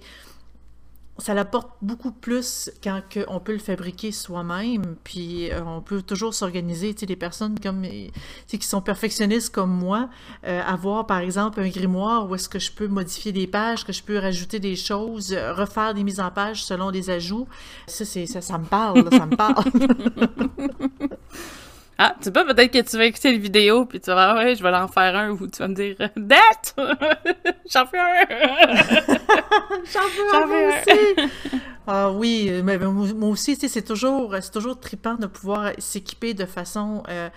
ça 1.20 1.34
l'apporte 1.34 1.70
beaucoup 1.82 2.12
plus 2.12 2.72
quand 2.84 3.02
on 3.28 3.40
peut 3.40 3.54
le 3.54 3.60
fabriquer 3.60 4.12
soi-même, 4.12 4.96
puis 5.04 5.52
euh, 5.52 5.64
on 5.64 5.82
peut 5.82 6.02
toujours 6.02 6.34
s'organiser. 6.34 6.94
Tu 6.94 7.02
sais, 7.02 7.06
des 7.06 7.16
personnes 7.16 7.60
comme, 7.60 7.86
qui 8.48 8.62
sont 8.62 8.82
perfectionnistes 8.82 9.54
comme 9.54 9.72
moi, 9.72 10.10
euh, 10.46 10.62
avoir 10.62 11.06
par 11.06 11.20
exemple 11.20 11.60
un 11.60 11.70
grimoire 11.70 12.30
où 12.30 12.36
est-ce 12.36 12.50
que 12.50 12.60
je 12.60 12.72
peux 12.72 12.88
modifier 12.88 13.32
des 13.32 13.48
pages, 13.48 13.86
que 13.86 13.94
je 13.94 14.04
peux 14.04 14.18
rajouter 14.18 14.60
des 14.60 14.76
choses, 14.76 15.34
euh, 15.34 15.54
refaire 15.54 15.94
des 15.94 16.04
mises 16.04 16.20
en 16.20 16.32
page 16.32 16.64
selon 16.64 16.92
des 16.92 17.10
ajouts. 17.10 17.48
Ça, 17.88 18.06
c'est, 18.06 18.26
ça, 18.26 18.42
ça 18.42 18.58
me 18.58 18.66
parle, 18.66 19.08
ça 19.12 19.26
me 19.26 19.36
parle. 19.36 19.66
Ah, 22.02 22.16
tu 22.18 22.24
sais 22.24 22.32
pas, 22.32 22.46
peut-être 22.46 22.72
que 22.72 22.90
tu 22.90 22.96
vas 22.96 23.04
écouter 23.04 23.34
le 23.34 23.40
vidéo, 23.40 23.86
puis 23.86 24.00
tu 24.00 24.10
vas 24.10 24.34
dire, 24.34 24.42
ouais, 24.42 24.56
je 24.56 24.64
vais 24.64 24.70
en 24.70 24.88
faire 24.88 25.18
un, 25.18 25.32
ou 25.32 25.48
tu 25.48 25.60
vas 25.60 25.68
me 25.68 25.76
dire, 25.76 25.98
date! 26.16 26.74
J'en 27.70 27.86
fais 27.88 28.00
un! 28.00 28.16
J'en 29.84 30.08
fais 30.08 30.34
un, 30.34 30.70
aussi! 30.70 31.30
Ah 31.92 32.12
oui, 32.12 32.52
mais 32.64 32.78
moi 32.78 33.30
aussi, 33.30 33.56
c'est 33.56 33.82
toujours, 33.82 34.36
c'est 34.42 34.52
toujours 34.52 34.80
trippant 34.80 35.16
de 35.16 35.26
pouvoir 35.26 35.72
s'équiper 35.80 36.36
de 36.36 36.46
façon 36.46 37.02
euh, 37.10 37.30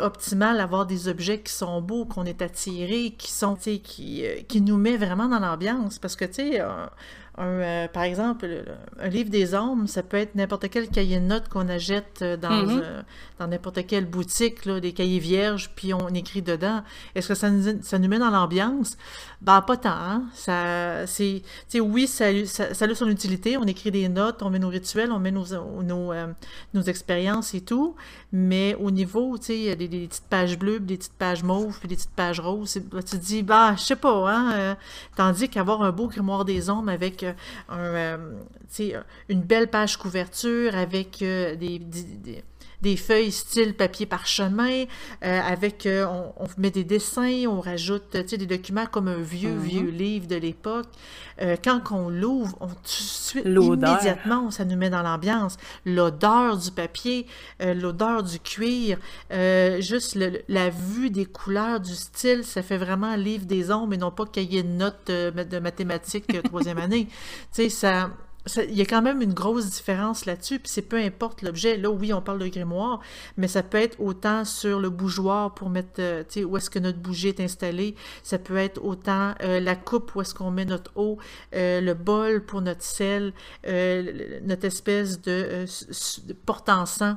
optimale, 0.00 0.58
avoir 0.58 0.86
des 0.86 1.06
objets 1.06 1.40
qui 1.40 1.52
sont 1.52 1.80
beaux, 1.80 2.04
qu'on 2.04 2.24
est 2.24 2.42
attiré, 2.42 3.14
qui 3.16 3.30
sont, 3.30 3.54
qui, 3.54 4.26
euh, 4.26 4.40
qui 4.48 4.60
nous 4.60 4.76
met 4.76 4.96
vraiment 4.96 5.28
dans 5.28 5.38
l'ambiance. 5.38 6.00
Parce 6.00 6.16
que, 6.16 6.24
tu 6.24 6.34
sais, 6.34 6.60
euh, 6.60 6.86
par 7.34 8.02
exemple, 8.02 8.64
un 8.98 9.08
livre 9.08 9.30
des 9.30 9.54
hommes, 9.54 9.86
ça 9.86 10.02
peut 10.02 10.18
être 10.18 10.34
n'importe 10.34 10.68
quel 10.68 10.88
cahier 10.88 11.18
de 11.18 11.24
notes 11.24 11.48
qu'on 11.48 11.68
achète 11.68 12.20
euh, 12.20 12.36
dans, 12.36 12.50
mm-hmm. 12.50 13.04
dans 13.38 13.46
n'importe 13.48 13.86
quelle 13.86 14.04
boutique, 14.04 14.66
là, 14.66 14.80
des 14.80 14.92
cahiers 14.92 15.18
vierges, 15.18 15.70
puis 15.74 15.94
on 15.94 16.08
écrit 16.08 16.42
dedans. 16.42 16.82
Est-ce 17.14 17.28
que 17.28 17.34
ça 17.34 17.50
nous, 17.50 17.82
ça 17.82 17.98
nous 17.98 18.08
met 18.08 18.18
dans 18.18 18.30
l'ambiance? 18.30 18.98
Ben, 19.40 19.62
pas 19.62 19.76
tant. 19.78 19.90
Hein. 19.90 20.24
Ça, 20.34 21.06
c'est, 21.06 21.42
oui, 21.80 22.06
ça, 22.06 22.26
ça, 22.46 22.74
ça, 22.74 22.84
a 22.84 22.94
son 22.94 23.08
utilité. 23.08 23.56
On 23.56 23.64
écrit 23.64 23.90
des 23.90 24.08
notes, 24.08 24.42
on 24.42 24.50
met 24.50 24.58
nos 24.58 24.68
rituels, 24.68 25.10
on 25.10 25.18
met 25.18 25.30
nos, 25.30 25.46
nos, 25.82 26.12
euh, 26.12 26.26
nos 26.74 26.82
expériences 26.82 27.54
et 27.54 27.62
tout. 27.62 27.96
Mais 28.32 28.74
au 28.76 28.90
niveau, 28.90 29.36
tu 29.36 29.46
sais, 29.46 29.76
des, 29.76 29.88
petites 29.88 30.28
pages 30.28 30.58
bleues, 30.58 30.80
des 30.80 30.96
petites 30.96 31.12
pages 31.12 31.42
mauves, 31.42 31.78
puis 31.78 31.88
des 31.88 31.96
petites 31.96 32.10
pages 32.10 32.40
roses, 32.40 32.72
tu 32.72 32.80
te 32.80 33.16
dis, 33.16 33.42
bah, 33.42 33.74
je 33.76 33.82
sais 33.82 33.96
pas, 33.96 34.30
hein. 34.30 34.76
tandis 35.16 35.48
qu'avoir 35.48 35.82
un 35.82 35.92
beau 35.92 36.08
grimoire 36.08 36.44
des 36.44 36.70
hommes 36.70 36.88
avec 36.88 37.26
euh, 37.70 38.16
une 39.28 39.42
belle 39.42 39.68
page 39.68 39.96
couverture 39.96 40.74
avec 40.74 41.22
euh, 41.22 41.56
des, 41.56 41.80
feuilles 42.96 43.32
style 43.32 43.74
papier 43.74 44.06
parchemin, 44.06 44.84
euh, 45.24 45.40
avec, 45.40 45.88
on, 45.88 46.32
met 46.58 46.70
des 46.70 46.84
dessins, 46.84 47.44
on 47.48 47.60
rajoute 47.60 48.16
des 48.16 48.46
documents 48.46 48.86
comme 48.86 49.08
un 49.08 49.20
vieux, 49.20 49.50
mm-hmm. 49.50 49.58
vieux 49.58 49.90
livre 49.90 50.26
de 50.26 50.36
l'époque. 50.36 50.88
quand 51.64 51.80
on 51.90 52.08
l'ouvre, 52.08 52.56
on 52.60 52.68
suite, 52.84 53.44
immédiatement, 53.44 54.50
ça 54.50 54.64
nous 54.64 54.76
met 54.76 54.90
dans 54.90 55.02
l'ambiance. 55.02 55.56
L'odeur 55.86 56.56
du 56.56 56.70
papier, 56.70 57.26
l'odeur 57.60 58.22
du 58.22 58.38
cuir, 58.38 58.98
juste 59.80 60.18
la 60.48 60.70
vue 60.70 61.10
des 61.10 61.26
couleurs, 61.26 61.80
du 61.80 61.94
style, 61.94 62.44
ça 62.44 62.62
fait 62.62 62.78
vraiment 62.78 63.16
livre 63.16 63.46
des 63.46 63.70
ombres 63.70 63.94
et 63.94 63.98
non 63.98 64.10
pas 64.10 64.26
cahier 64.26 64.62
de 64.62 64.68
notes 64.68 65.08
de 65.08 65.58
mathématiques 65.58 66.42
troisième 66.42 66.78
année. 66.78 67.08
Tu 67.52 67.64
sais, 67.64 67.68
ça, 67.68 68.10
il 68.56 68.74
y 68.74 68.80
a 68.80 68.84
quand 68.84 69.02
même 69.02 69.22
une 69.22 69.34
grosse 69.34 69.70
différence 69.70 70.26
là-dessus, 70.26 70.58
puis 70.58 70.68
c'est 70.68 70.82
peu 70.82 70.96
importe 70.96 71.42
l'objet. 71.42 71.76
Là, 71.76 71.90
oui, 71.90 72.12
on 72.12 72.20
parle 72.20 72.40
de 72.40 72.48
grimoire, 72.48 73.00
mais 73.36 73.48
ça 73.48 73.62
peut 73.62 73.78
être 73.78 74.00
autant 74.00 74.44
sur 74.44 74.80
le 74.80 74.90
bougeoir 74.90 75.54
pour 75.54 75.70
mettre, 75.70 76.00
euh, 76.00 76.24
tu 76.24 76.40
sais, 76.40 76.44
où 76.44 76.56
est-ce 76.56 76.70
que 76.70 76.78
notre 76.78 76.98
bougie 76.98 77.28
est 77.28 77.40
installée. 77.40 77.94
Ça 78.22 78.38
peut 78.38 78.56
être 78.56 78.82
autant 78.84 79.34
euh, 79.42 79.60
la 79.60 79.76
coupe 79.76 80.14
où 80.14 80.20
est-ce 80.22 80.34
qu'on 80.34 80.50
met 80.50 80.64
notre 80.64 80.90
eau, 80.96 81.18
euh, 81.54 81.80
le 81.80 81.94
bol 81.94 82.44
pour 82.44 82.62
notre 82.62 82.82
sel, 82.82 83.32
notre 83.64 84.64
espèce 84.64 85.20
de, 85.20 85.66
de 86.26 86.32
porte-encens 86.32 87.16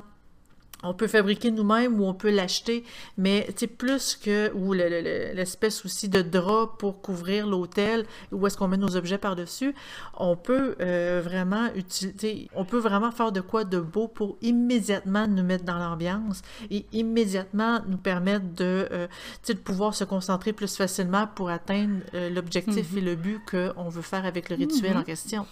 on 0.82 0.94
peut 0.94 1.06
fabriquer 1.06 1.50
nous-mêmes 1.50 2.00
ou 2.00 2.04
on 2.04 2.14
peut 2.14 2.30
l'acheter, 2.30 2.84
mais 3.16 3.48
c'est 3.56 3.66
plus 3.66 4.16
que, 4.16 4.52
ou 4.54 4.72
l'espèce 4.72 5.84
aussi 5.84 6.08
de 6.08 6.22
drap 6.22 6.76
pour 6.78 7.00
couvrir 7.00 7.46
l'hôtel, 7.46 8.06
où 8.32 8.46
est-ce 8.46 8.56
qu'on 8.56 8.68
met 8.68 8.76
nos 8.76 8.96
objets 8.96 9.18
par-dessus, 9.18 9.74
on 10.18 10.36
peut 10.36 10.76
euh, 10.80 11.20
vraiment 11.24 11.68
utiliser, 11.74 12.48
on 12.54 12.64
peut 12.64 12.78
vraiment 12.78 13.10
faire 13.10 13.32
de 13.32 13.40
quoi 13.40 13.64
de 13.64 13.80
beau 13.80 14.08
pour 14.08 14.36
immédiatement 14.42 15.26
nous 15.26 15.42
mettre 15.42 15.64
dans 15.64 15.78
l'ambiance 15.78 16.42
et 16.70 16.84
immédiatement 16.92 17.80
nous 17.88 17.98
permettre 17.98 18.46
de, 18.54 18.88
euh, 18.92 19.06
de 19.48 19.54
pouvoir 19.54 19.94
se 19.94 20.04
concentrer 20.04 20.52
plus 20.52 20.76
facilement 20.76 21.26
pour 21.26 21.50
atteindre 21.50 22.00
euh, 22.14 22.30
l'objectif 22.30 22.92
mm-hmm. 22.92 22.98
et 22.98 23.00
le 23.00 23.14
but 23.16 23.40
qu'on 23.50 23.88
veut 23.88 24.02
faire 24.02 24.24
avec 24.24 24.50
le 24.50 24.56
rituel 24.56 24.92
mm-hmm. 24.92 24.98
en 24.98 25.04
question. 25.04 25.46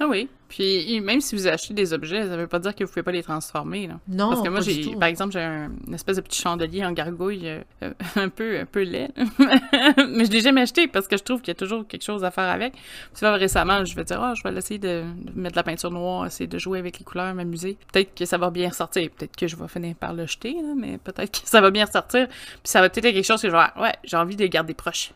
Ah 0.00 0.06
oui. 0.08 0.28
Puis 0.50 1.00
même 1.00 1.20
si 1.20 1.36
vous 1.36 1.46
achetez 1.46 1.74
des 1.74 1.92
objets, 1.92 2.26
ça 2.26 2.36
veut 2.36 2.48
pas 2.48 2.58
dire 2.58 2.74
que 2.74 2.82
vous 2.82 2.90
pouvez 2.90 3.04
pas 3.04 3.12
les 3.12 3.22
transformer. 3.22 3.86
Là. 3.86 4.00
Non, 4.08 4.30
Parce 4.30 4.42
que 4.42 4.48
moi, 4.48 4.60
j'ai, 4.60 4.96
par 4.96 5.08
exemple, 5.08 5.32
j'ai 5.32 5.40
un, 5.40 5.70
une 5.86 5.94
espèce 5.94 6.16
de 6.16 6.22
petit 6.22 6.42
chandelier 6.42 6.84
en 6.84 6.90
gargouille 6.90 7.48
euh, 7.82 7.92
un 8.16 8.28
peu 8.28 8.58
un 8.58 8.64
peu 8.64 8.82
laid. 8.82 9.12
Mais 9.38 10.24
je 10.24 10.30
l'ai 10.32 10.40
jamais 10.40 10.62
acheté 10.62 10.88
parce 10.88 11.06
que 11.06 11.16
je 11.16 11.22
trouve 11.22 11.40
qu'il 11.40 11.48
y 11.48 11.50
a 11.52 11.54
toujours 11.54 11.86
quelque 11.86 12.02
chose 12.02 12.24
à 12.24 12.32
faire 12.32 12.48
avec. 12.48 12.74
Tu 13.14 13.20
vois, 13.20 13.34
récemment, 13.34 13.84
je 13.84 13.94
vais 13.94 14.02
dire, 14.02 14.20
oh, 14.20 14.34
je 14.34 14.42
vais 14.42 14.58
essayer 14.58 14.80
de, 14.80 15.04
mettre 15.36 15.52
de 15.52 15.56
la 15.56 15.62
peinture 15.62 15.92
noire, 15.92 16.26
essayer 16.26 16.48
de 16.48 16.58
jouer 16.58 16.80
avec 16.80 16.98
les 16.98 17.04
couleurs, 17.04 17.32
m'amuser. 17.32 17.78
Peut-être 17.92 18.12
que 18.12 18.24
ça 18.24 18.36
va 18.36 18.50
bien 18.50 18.70
ressortir. 18.70 19.08
Peut-être 19.10 19.36
que 19.36 19.46
je 19.46 19.54
vais 19.54 19.68
finir 19.68 19.94
par 19.94 20.14
le 20.14 20.26
jeter, 20.26 20.56
mais 20.76 20.98
peut-être 20.98 21.42
que 21.42 21.48
ça 21.48 21.60
va 21.60 21.70
bien 21.70 21.84
ressortir. 21.84 22.26
Puis 22.26 22.58
ça 22.64 22.80
va 22.80 22.88
peut-être 22.88 23.04
être 23.04 23.14
quelque 23.14 23.24
chose 23.24 23.40
que 23.40 23.48
je 23.48 23.52
vais 23.52 23.80
ouais, 23.80 23.94
j'ai 24.02 24.16
envie 24.16 24.36
de 24.36 24.46
garder 24.46 24.74
proche 24.74 25.12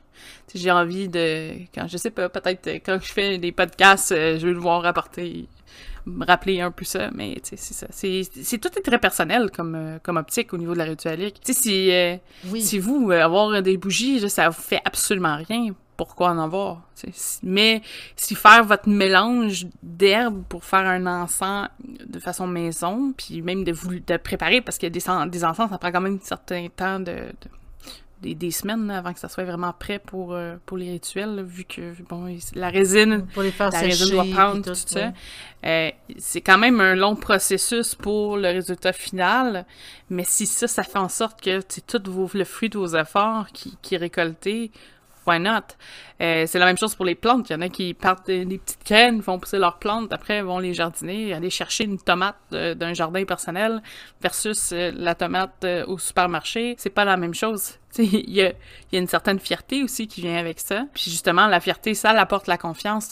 j'ai 0.54 0.70
envie 0.70 1.08
de 1.08 1.52
quand 1.74 1.88
je 1.88 1.96
sais 1.96 2.10
pas 2.10 2.28
peut-être 2.28 2.68
quand 2.84 2.98
je 3.02 3.12
fais 3.12 3.38
des 3.38 3.52
podcasts 3.52 4.12
euh, 4.12 4.38
je 4.38 4.46
vais 4.46 4.52
le 4.52 4.58
voir 4.58 4.82
rapporter 4.82 5.23
me 6.06 6.24
rappeler 6.24 6.60
un 6.60 6.70
peu 6.70 6.84
ça 6.84 7.10
mais 7.14 7.36
c'est 7.42 7.56
ça. 7.56 7.86
C'est 7.90 8.58
tout 8.58 8.68
est 8.76 8.82
très 8.82 8.98
personnel 8.98 9.50
comme 9.50 9.74
euh, 9.74 9.98
comme 10.02 10.16
optique 10.16 10.52
au 10.52 10.58
niveau 10.58 10.72
de 10.74 10.78
la 10.78 10.84
ritualique. 10.84 11.40
Tu 11.44 11.52
sais 11.52 11.60
si 11.60 11.92
euh, 11.92 12.16
si 12.60 12.78
vous 12.78 13.10
avoir 13.10 13.62
des 13.62 13.76
bougies 13.76 14.28
ça 14.28 14.48
vous 14.48 14.60
fait 14.60 14.80
absolument 14.84 15.36
rien. 15.36 15.74
Pourquoi 15.96 16.30
en 16.30 16.38
avoir 16.38 16.82
mais 17.42 17.82
si 18.16 18.34
faire 18.34 18.64
votre 18.64 18.88
mélange 18.88 19.66
d'herbes 19.82 20.42
pour 20.48 20.64
faire 20.64 20.86
un 20.86 21.06
encens 21.06 21.68
de 21.84 22.18
façon 22.18 22.46
maison 22.48 23.12
puis 23.16 23.42
même 23.42 23.62
de 23.62 23.72
vous 23.72 24.00
de 24.00 24.16
préparer 24.16 24.60
parce 24.60 24.78
que 24.78 24.86
des, 24.86 25.00
des 25.30 25.44
encens 25.44 25.70
ça 25.70 25.78
prend 25.78 25.92
quand 25.92 26.00
même 26.00 26.18
un 26.20 26.26
certain 26.26 26.66
temps 26.74 26.98
de 26.98 27.28
des, 28.32 28.50
semaines 28.50 28.90
avant 28.90 29.12
que 29.12 29.18
ça 29.18 29.28
soit 29.28 29.44
vraiment 29.44 29.72
prêt 29.78 29.98
pour, 29.98 30.32
euh, 30.32 30.56
pour 30.64 30.78
les 30.78 30.90
rituels, 30.90 31.42
vu 31.42 31.64
que 31.64 31.92
bon, 32.08 32.34
la 32.54 32.70
résine, 32.70 33.26
pour 33.34 33.42
les 33.42 33.50
faire 33.50 33.70
la 33.70 33.80
résine 33.80 34.10
doit 34.10 34.24
prendre 34.24 34.62
tout, 34.62 34.74
ça. 34.74 35.12
Euh, 35.66 35.90
c'est 36.18 36.40
quand 36.40 36.58
même 36.58 36.80
un 36.80 36.94
long 36.94 37.16
processus 37.16 37.94
pour 37.94 38.36
le 38.36 38.48
résultat 38.48 38.92
final, 38.92 39.66
mais 40.10 40.24
si 40.26 40.46
ça, 40.46 40.66
ça 40.66 40.82
fait 40.82 40.98
en 40.98 41.08
sorte 41.08 41.40
que 41.40 41.60
tout 41.60 42.10
vos, 42.10 42.30
le 42.34 42.44
fruit 42.44 42.68
de 42.70 42.78
vos 42.78 42.96
efforts 42.96 43.48
qui, 43.52 43.76
qui 43.82 43.94
est 43.94 43.98
récolté, 43.98 44.70
why 45.26 45.40
not? 45.40 45.76
Euh, 46.20 46.44
c'est 46.46 46.58
la 46.58 46.66
même 46.66 46.78
chose 46.78 46.94
pour 46.94 47.04
les 47.04 47.14
plantes. 47.14 47.50
Il 47.50 47.54
y 47.54 47.56
en 47.56 47.60
a 47.60 47.68
qui 47.68 47.94
partent 47.94 48.26
des, 48.26 48.44
petites 48.44 48.86
graines, 48.86 49.22
font 49.22 49.38
pousser 49.38 49.58
leurs 49.58 49.78
plantes, 49.78 50.12
après 50.12 50.42
vont 50.42 50.58
les 50.58 50.74
jardiner, 50.74 51.32
aller 51.32 51.50
chercher 51.50 51.84
une 51.84 51.98
tomate 51.98 52.36
d'un 52.50 52.94
jardin 52.94 53.24
personnel 53.24 53.82
versus 54.22 54.72
euh, 54.72 54.92
la 54.94 55.14
tomate 55.14 55.64
euh, 55.64 55.84
au 55.86 55.98
supermarché. 55.98 56.74
C'est 56.78 56.90
pas 56.90 57.04
la 57.04 57.16
même 57.16 57.34
chose. 57.34 57.78
Il 57.98 58.30
y 58.30 58.42
a, 58.42 58.52
y 58.92 58.96
a, 58.96 58.98
une 58.98 59.08
certaine 59.08 59.38
fierté 59.38 59.82
aussi 59.82 60.06
qui 60.08 60.20
vient 60.20 60.36
avec 60.36 60.60
ça. 60.60 60.86
Puis 60.94 61.10
justement, 61.10 61.46
la 61.46 61.60
fierté, 61.60 61.94
ça 61.94 62.10
apporte 62.10 62.46
la 62.46 62.58
confiance. 62.58 63.10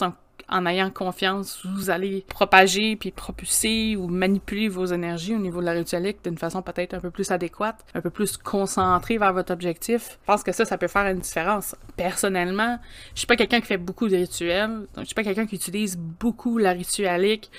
En 0.49 0.65
ayant 0.65 0.89
confiance, 0.89 1.65
vous 1.65 1.89
allez 1.89 2.25
propager 2.27 2.95
puis 2.95 3.11
propulser 3.11 3.95
ou 3.95 4.07
manipuler 4.07 4.67
vos 4.67 4.85
énergies 4.85 5.33
au 5.33 5.39
niveau 5.39 5.61
de 5.61 5.65
la 5.65 5.71
ritualique 5.71 6.17
d'une 6.23 6.37
façon 6.37 6.61
peut-être 6.61 6.93
un 6.93 6.99
peu 6.99 7.11
plus 7.11 7.31
adéquate, 7.31 7.83
un 7.93 8.01
peu 8.01 8.09
plus 8.09 8.37
concentrée 8.37 9.17
vers 9.17 9.33
votre 9.33 9.51
objectif. 9.51 10.19
Je 10.21 10.25
pense 10.27 10.43
que 10.43 10.51
ça, 10.51 10.65
ça 10.65 10.77
peut 10.77 10.87
faire 10.87 11.07
une 11.07 11.19
différence. 11.19 11.75
Personnellement, 11.95 12.79
je 13.13 13.19
suis 13.19 13.27
pas 13.27 13.35
quelqu'un 13.35 13.61
qui 13.61 13.67
fait 13.67 13.77
beaucoup 13.77 14.07
de 14.07 14.15
rituels, 14.15 14.87
donc 14.95 14.99
je 14.99 15.05
suis 15.05 15.15
pas 15.15 15.23
quelqu'un 15.23 15.45
qui 15.45 15.55
utilise 15.55 15.97
beaucoup 15.97 16.57
la 16.57 16.71
ritualique 16.71 17.49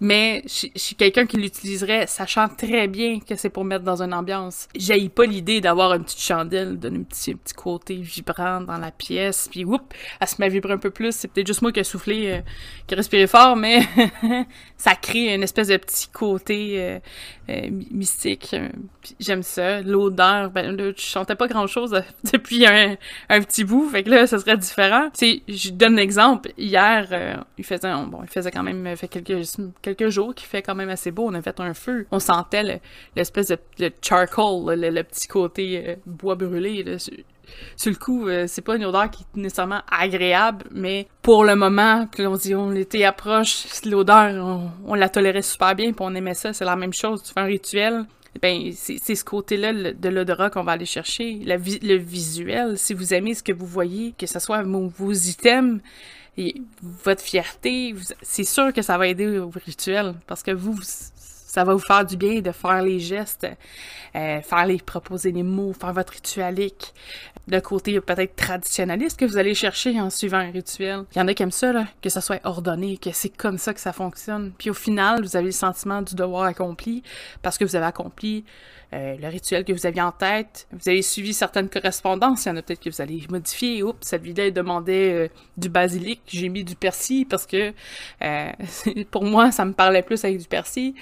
mais 0.00 0.42
je, 0.46 0.68
suis 0.74 0.96
quelqu'un 0.96 1.26
qui 1.26 1.36
l'utiliserait 1.36 2.06
sachant 2.06 2.48
très 2.48 2.88
bien 2.88 3.20
que 3.20 3.36
c'est 3.36 3.48
pour 3.48 3.64
mettre 3.64 3.84
dans 3.84 4.02
une 4.02 4.12
ambiance. 4.12 4.68
J'ai 4.76 5.08
pas 5.08 5.24
l'idée 5.24 5.60
d'avoir 5.60 5.94
une 5.94 6.04
petite 6.04 6.20
chandelle, 6.20 6.78
donner 6.78 6.98
un 6.98 7.02
petit, 7.04 7.34
petit 7.34 7.54
côté 7.54 7.96
vibrant 7.96 8.60
dans 8.60 8.78
la 8.78 8.90
pièce, 8.90 9.48
puis 9.50 9.64
whoop, 9.64 9.94
elle 10.20 10.28
se 10.28 10.36
met 10.38 10.46
à 10.46 10.48
vibrer 10.48 10.72
un 10.72 10.78
peu 10.78 10.90
plus. 10.90 11.14
C'est 11.14 11.28
peut-être 11.28 11.46
juste 11.46 11.62
moi 11.62 11.72
qui 11.72 11.80
ai 11.80 11.84
soufflé, 11.84 12.23
euh, 12.30 12.40
qui 12.86 12.94
a 12.94 12.96
respiré 12.96 13.26
fort, 13.26 13.56
mais 13.56 13.80
ça 14.76 14.94
crée 14.94 15.34
une 15.34 15.42
espèce 15.42 15.68
de 15.68 15.76
petit 15.76 16.08
côté 16.08 16.74
euh, 16.78 16.98
euh, 17.48 17.70
mystique. 17.90 18.54
J'aime 19.18 19.42
ça. 19.42 19.80
L'odeur, 19.80 20.50
ben 20.50 20.76
là, 20.76 20.92
je 20.96 21.00
chantais 21.00 21.34
pas 21.34 21.46
grand-chose 21.46 22.02
depuis 22.32 22.66
un, 22.66 22.96
petit 23.28 23.64
bout, 23.64 23.88
fait 23.88 24.02
que 24.02 24.10
là, 24.10 24.26
ça 24.26 24.38
serait 24.38 24.56
différent. 24.56 25.08
Tu 25.16 25.42
je 25.48 25.70
donne 25.70 25.94
un 25.94 26.02
exemple. 26.02 26.52
Hier, 26.58 27.44
il 27.56 27.64
faisait, 27.64 27.92
bon, 28.06 28.20
il 28.22 28.28
faisait 28.28 28.50
quand 28.50 28.62
même 28.62 28.96
fait 28.96 29.08
quelques, 29.08 29.46
quelques 29.82 30.08
jours 30.08 30.34
qui 30.34 30.44
fait 30.44 30.62
quand 30.62 30.74
même 30.74 30.90
assez 30.90 31.10
beau. 31.10 31.26
On 31.26 31.34
a 31.34 31.42
fait 31.42 31.58
un 31.60 31.74
feu. 31.74 32.06
On 32.10 32.18
sentait 32.18 32.80
l'espèce 33.16 33.48
de, 33.48 33.92
charcoal, 34.02 34.78
le, 34.78 35.02
petit 35.02 35.28
côté 35.28 35.96
bois 36.06 36.34
brûlé. 36.34 36.84
Sur 37.76 37.90
le 37.90 37.96
coup, 37.96 38.28
euh, 38.28 38.44
c'est 38.46 38.62
pas 38.62 38.76
une 38.76 38.84
odeur 38.84 39.10
qui 39.10 39.22
est 39.22 39.40
nécessairement 39.40 39.82
agréable, 39.90 40.64
mais 40.70 41.08
pour 41.22 41.44
le 41.44 41.56
moment, 41.56 42.06
puis 42.10 42.26
on 42.26 42.36
dit, 42.36 42.54
on 42.54 42.70
l'été 42.70 43.04
approche, 43.04 43.66
l'odeur, 43.84 44.70
on, 44.86 44.94
la 44.94 45.08
tolérait 45.08 45.42
super 45.42 45.74
bien, 45.74 45.92
puis 45.92 46.00
on 46.00 46.14
aimait 46.14 46.34
ça, 46.34 46.52
c'est 46.52 46.64
la 46.64 46.76
même 46.76 46.92
chose. 46.92 47.22
Tu 47.22 47.32
fais 47.32 47.40
un 47.40 47.44
rituel, 47.44 48.04
ben 48.40 48.72
c'est 48.72 49.14
ce 49.14 49.24
côté-là 49.24 49.92
de 49.92 50.08
l'odorat 50.08 50.50
qu'on 50.50 50.64
va 50.64 50.72
aller 50.72 50.86
chercher. 50.86 51.40
Le 51.44 51.96
visuel, 51.96 52.78
si 52.78 52.94
vous 52.94 53.14
aimez 53.14 53.34
ce 53.34 53.42
que 53.42 53.52
vous 53.52 53.66
voyez, 53.66 54.14
que 54.18 54.26
ce 54.26 54.38
soit 54.38 54.62
vos, 54.62 55.12
items, 55.12 55.80
votre 56.82 57.22
fierté, 57.22 57.94
c'est 58.22 58.44
sûr 58.44 58.72
que 58.72 58.82
ça 58.82 58.98
va 58.98 59.06
aider 59.06 59.38
au 59.38 59.50
rituel, 59.64 60.14
parce 60.26 60.42
que 60.42 60.50
vous, 60.50 60.76
ça 60.82 61.62
va 61.62 61.72
vous 61.72 61.78
faire 61.78 62.04
du 62.04 62.16
bien 62.16 62.40
de 62.40 62.50
faire 62.50 62.82
les 62.82 62.98
gestes, 62.98 63.46
euh, 64.16 64.40
faire 64.42 64.66
les 64.66 64.78
proposer 64.78 65.32
les 65.32 65.42
mots, 65.42 65.72
faire 65.72 65.92
votre 65.92 66.12
ritualique. 66.12 66.94
Le 67.48 67.60
côté 67.60 68.00
peut-être 68.00 68.36
traditionnaliste 68.36 69.18
que 69.18 69.24
vous 69.24 69.36
allez 69.36 69.54
chercher 69.54 70.00
en 70.00 70.08
suivant 70.08 70.38
un 70.38 70.50
rituel. 70.50 71.04
Il 71.14 71.18
y 71.18 71.20
en 71.20 71.28
a 71.28 71.34
qui 71.34 71.42
aiment 71.42 71.50
ça, 71.50 71.72
là, 71.72 71.86
que 72.00 72.08
ça 72.08 72.20
soit 72.20 72.40
ordonné, 72.44 72.96
que 72.96 73.10
c'est 73.12 73.28
comme 73.28 73.58
ça 73.58 73.74
que 73.74 73.80
ça 73.80 73.92
fonctionne. 73.92 74.52
Puis 74.56 74.70
au 74.70 74.74
final, 74.74 75.22
vous 75.22 75.36
avez 75.36 75.46
le 75.46 75.52
sentiment 75.52 76.00
du 76.00 76.14
devoir 76.14 76.44
accompli 76.44 77.02
parce 77.42 77.58
que 77.58 77.64
vous 77.64 77.76
avez 77.76 77.86
accompli 77.86 78.44
euh, 78.94 79.16
le 79.20 79.28
rituel 79.28 79.64
que 79.64 79.72
vous 79.72 79.84
aviez 79.84 80.02
en 80.02 80.12
tête. 80.12 80.68
Vous 80.72 80.88
avez 80.88 81.02
suivi 81.02 81.34
certaines 81.34 81.68
correspondances. 81.68 82.44
Il 82.44 82.50
y 82.50 82.52
en 82.52 82.56
a 82.56 82.62
peut-être 82.62 82.80
que 82.80 82.90
vous 82.90 83.00
allez 83.00 83.26
modifier. 83.28 83.82
Oups, 83.82 83.98
cette 84.00 84.22
vidéo 84.22 84.50
demandait 84.50 85.12
euh, 85.12 85.28
du 85.56 85.68
basilic. 85.68 86.22
J'ai 86.28 86.48
mis 86.48 86.62
du 86.62 86.76
persil 86.76 87.26
parce 87.26 87.46
que 87.46 87.72
pour 89.10 89.24
moi, 89.24 89.50
ça 89.50 89.64
me 89.64 89.72
parlait 89.72 90.02
plus 90.02 90.24
avec 90.24 90.38
du 90.38 90.46
persil 90.46 90.94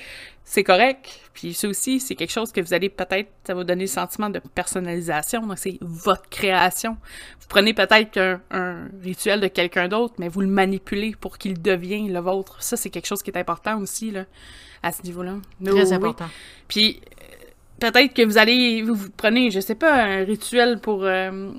c'est 0.44 0.64
correct. 0.64 1.20
Puis 1.34 1.54
ça 1.54 1.68
aussi, 1.68 1.98
c'est 1.98 2.14
quelque 2.14 2.30
chose 2.30 2.52
que 2.52 2.60
vous 2.60 2.74
allez 2.74 2.88
peut-être, 2.88 3.30
ça 3.46 3.54
va 3.54 3.60
vous 3.60 3.66
donner 3.66 3.84
le 3.84 3.88
sentiment 3.88 4.28
de 4.28 4.40
personnalisation. 4.54 5.46
Donc, 5.46 5.58
c'est 5.58 5.78
votre 5.80 6.28
création. 6.28 6.96
Vous 7.40 7.46
prenez 7.48 7.72
peut-être 7.74 8.18
un, 8.18 8.40
un, 8.50 8.88
rituel 9.02 9.40
de 9.40 9.48
quelqu'un 9.48 9.88
d'autre, 9.88 10.14
mais 10.18 10.28
vous 10.28 10.42
le 10.42 10.48
manipulez 10.48 11.14
pour 11.18 11.38
qu'il 11.38 11.60
devienne 11.60 12.12
le 12.12 12.20
vôtre. 12.20 12.62
Ça, 12.62 12.76
c'est 12.76 12.90
quelque 12.90 13.06
chose 13.06 13.22
qui 13.22 13.30
est 13.30 13.38
important 13.38 13.80
aussi, 13.80 14.10
là, 14.10 14.26
à 14.82 14.92
ce 14.92 15.02
niveau-là. 15.02 15.36
Très 15.64 15.92
important. 15.92 16.28
Puis, 16.68 17.00
peut-être 17.80 18.12
que 18.12 18.22
vous 18.22 18.38
allez, 18.38 18.82
vous, 18.82 19.10
prenez, 19.16 19.50
je 19.50 19.60
sais 19.60 19.74
pas, 19.74 20.04
un 20.04 20.24
rituel 20.24 20.80
pour... 20.80 21.04
Euh, 21.04 21.50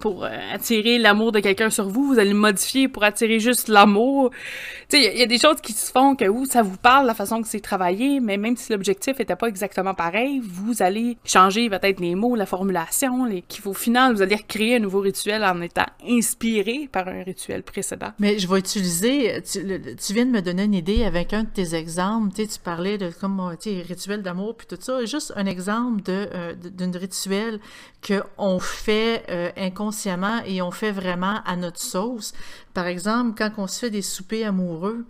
pour 0.00 0.24
euh, 0.24 0.28
attirer 0.52 0.98
l'amour 0.98 1.32
de 1.32 1.40
quelqu'un 1.40 1.70
sur 1.70 1.88
vous, 1.88 2.04
vous 2.04 2.18
allez 2.18 2.30
le 2.30 2.36
modifier 2.36 2.88
pour 2.88 3.04
attirer 3.04 3.40
juste 3.40 3.68
l'amour. 3.68 4.30
Tu 4.88 4.98
sais, 4.98 5.12
il 5.14 5.18
y, 5.18 5.22
a 5.22 5.26
des 5.26 5.38
choses 5.38 5.60
qui 5.60 5.72
se 5.72 5.90
font 5.90 6.14
que 6.14 6.24
vous, 6.26 6.44
ça 6.44 6.62
vous 6.62 6.76
parle, 6.76 7.06
la 7.06 7.14
façon 7.14 7.42
que 7.42 7.48
c'est 7.48 7.60
travaillé, 7.60 8.20
mais 8.20 8.36
même 8.36 8.56
si 8.56 8.72
l'objectif 8.72 9.20
était 9.20 9.36
pas 9.36 9.48
exactement 9.48 9.94
pareil, 9.94 10.40
vous 10.44 10.82
allez 10.82 11.16
changer 11.24 11.68
peut-être 11.70 12.00
les 12.00 12.14
mots, 12.14 12.36
la 12.36 12.46
formulation, 12.46 13.24
les... 13.24 13.42
qu'il 13.42 13.64
au 13.66 13.72
final, 13.72 14.14
vous 14.14 14.22
allez 14.22 14.36
recréer 14.36 14.76
un 14.76 14.80
nouveau 14.80 15.00
rituel 15.00 15.42
en 15.44 15.60
étant 15.62 15.86
inspiré 16.06 16.88
par 16.92 17.08
un 17.08 17.22
rituel 17.22 17.62
précédent. 17.62 18.12
Mais 18.18 18.38
je 18.38 18.46
vais 18.46 18.58
utiliser, 18.58 19.42
tu, 19.42 20.12
viens 20.12 20.26
de 20.26 20.30
me 20.30 20.42
donner 20.42 20.64
une 20.64 20.74
idée 20.74 21.04
avec 21.04 21.32
un 21.32 21.44
de 21.44 21.48
tes 21.48 21.74
exemples, 21.74 22.34
tu, 22.34 22.46
tu 22.46 22.58
parlais 22.58 22.98
de 22.98 23.10
comme, 23.10 23.56
tu 23.60 23.70
sais, 23.70 23.82
rituel 23.82 24.22
d'amour 24.22 24.56
puis 24.56 24.66
tout 24.66 24.78
ça, 24.80 25.04
juste 25.04 25.32
un 25.36 25.46
exemple 25.46 26.02
de, 26.02 26.28
euh, 26.34 26.54
rituel 26.98 27.60
qu'on 28.06 28.58
fait 28.58 29.24
euh, 29.30 29.50
et 30.46 30.62
on 30.62 30.70
fait 30.70 30.92
vraiment 30.92 31.40
à 31.44 31.56
notre 31.56 31.80
sauce. 31.80 32.32
Par 32.72 32.86
exemple, 32.86 33.34
quand 33.36 33.50
on 33.58 33.66
se 33.66 33.78
fait 33.78 33.90
des 33.90 34.02
soupers 34.02 34.44
amoureux, 34.44 35.04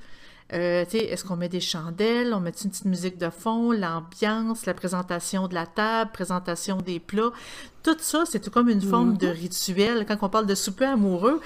euh, 0.53 0.85
est-ce 0.93 1.25
qu'on 1.25 1.37
met 1.37 1.49
des 1.49 1.61
chandelles, 1.61 2.35
on 2.35 2.41
met 2.41 2.51
une 2.51 2.71
petite 2.71 2.85
musique 2.85 3.19
de 3.19 3.31
fond, 3.31 3.73
l'ambiance, 3.73 4.67
la 4.67 4.75
présentation 4.75 5.49
de 5.49 5.55
la 5.55 5.67
table, 5.67 6.11
présentation 6.13 6.77
des 6.77 7.01
plats? 7.01 7.33
Tout 7.83 7.97
ça, 7.99 8.25
c'est 8.27 8.41
tout 8.41 8.51
comme 8.51 8.69
une 8.69 8.83
forme 8.83 9.17
de 9.17 9.27
mhm. 9.27 9.33
rituel. 9.33 10.07
Quand 10.07 10.19
on 10.21 10.29
parle 10.29 10.47
de 10.47 10.55
souper 10.55 10.85
amoureux, 10.85 11.41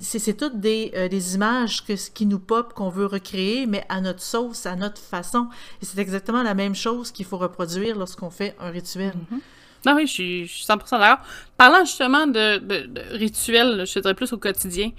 c'est 0.00 0.36
toutes 0.36 0.60
des, 0.60 0.92
euh, 0.94 1.08
des 1.08 1.34
images 1.34 1.84
que, 1.84 1.94
qui 2.10 2.26
nous 2.26 2.38
pop, 2.38 2.74
qu'on 2.74 2.90
veut 2.90 3.06
recréer, 3.06 3.66
mais 3.66 3.84
à 3.88 4.00
notre 4.00 4.22
sauce, 4.22 4.66
à 4.66 4.76
notre 4.76 5.00
façon. 5.00 5.48
Et 5.80 5.86
c'est 5.86 5.98
exactement 5.98 6.42
la 6.42 6.54
même 6.54 6.74
chose 6.74 7.10
qu'il 7.10 7.24
faut 7.24 7.38
reproduire 7.38 7.96
lorsqu'on 7.98 8.30
fait 8.30 8.54
un 8.60 8.70
rituel. 8.70 9.14
Mhm. 9.30 9.40
Non, 9.86 9.94
oui, 9.96 10.06
je 10.06 10.12
suis, 10.12 10.44
100% 10.44 10.98
d'accord. 10.98 11.24
Parlant 11.56 11.84
justement 11.84 12.26
de, 12.26 12.58
de, 12.58 12.86
de 12.86 13.00
rituels, 13.12 13.84
je 13.86 13.98
dirais 13.98 14.14
plus 14.14 14.32
au 14.32 14.38
quotidien, 14.38 14.90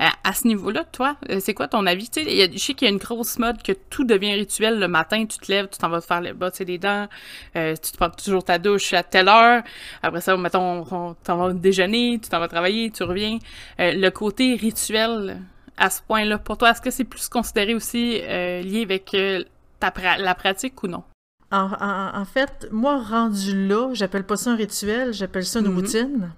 euh, 0.00 0.06
à 0.24 0.32
ce 0.32 0.48
niveau-là, 0.48 0.84
toi, 0.84 1.16
euh, 1.30 1.38
c'est 1.40 1.54
quoi 1.54 1.68
ton 1.68 1.86
avis? 1.86 2.08
Sais, 2.10 2.24
je 2.24 2.58
sais 2.58 2.74
qu'il 2.74 2.88
y 2.88 2.90
a 2.90 2.92
une 2.92 2.98
grosse 2.98 3.38
mode 3.38 3.62
que 3.62 3.70
tout 3.90 4.04
devient 4.04 4.34
rituel 4.34 4.80
le 4.80 4.88
matin, 4.88 5.24
tu 5.24 5.38
te 5.38 5.50
lèves, 5.52 5.68
tu 5.70 5.78
t'en 5.78 5.88
vas 5.88 6.00
te 6.00 6.06
faire 6.06 6.20
les 6.20 6.32
bas, 6.32 6.50
les 6.58 6.78
dents, 6.78 7.06
euh, 7.54 7.76
tu 7.80 7.92
te 7.92 7.96
prends 7.96 8.10
toujours 8.10 8.42
ta 8.42 8.58
douche 8.58 8.92
à 8.92 9.04
telle 9.04 9.28
heure, 9.28 9.62
après 10.02 10.20
ça, 10.20 10.36
mettons, 10.36 11.14
tu 11.14 11.22
t'en 11.24 11.36
vas 11.36 11.52
déjeuner, 11.52 12.18
tu 12.20 12.28
t'en 12.28 12.40
vas 12.40 12.48
travailler, 12.48 12.90
tu 12.90 13.04
reviens. 13.04 13.38
le 13.78 14.08
côté 14.10 14.56
rituel, 14.56 15.40
à 15.76 15.90
ce 15.90 16.02
point-là, 16.02 16.38
pour 16.38 16.58
toi, 16.58 16.70
est-ce 16.70 16.80
que 16.80 16.90
c'est 16.90 17.04
plus 17.04 17.28
considéré 17.28 17.74
aussi 17.74 18.20
lié 18.20 18.82
avec 18.82 19.16
ta 19.78 19.92
la 20.18 20.34
pratique 20.34 20.82
ou 20.82 20.88
non? 20.88 21.04
En, 21.50 22.24
fait, 22.24 22.68
moi, 22.72 23.00
rendu 23.00 23.68
là, 23.68 23.90
j'appelle 23.92 24.24
pas 24.24 24.36
ça 24.36 24.50
un 24.50 24.56
rituel, 24.56 25.12
j'appelle 25.12 25.44
ça 25.44 25.60
une 25.60 25.68
mm-hmm. 25.68 25.74
routine. 25.74 26.32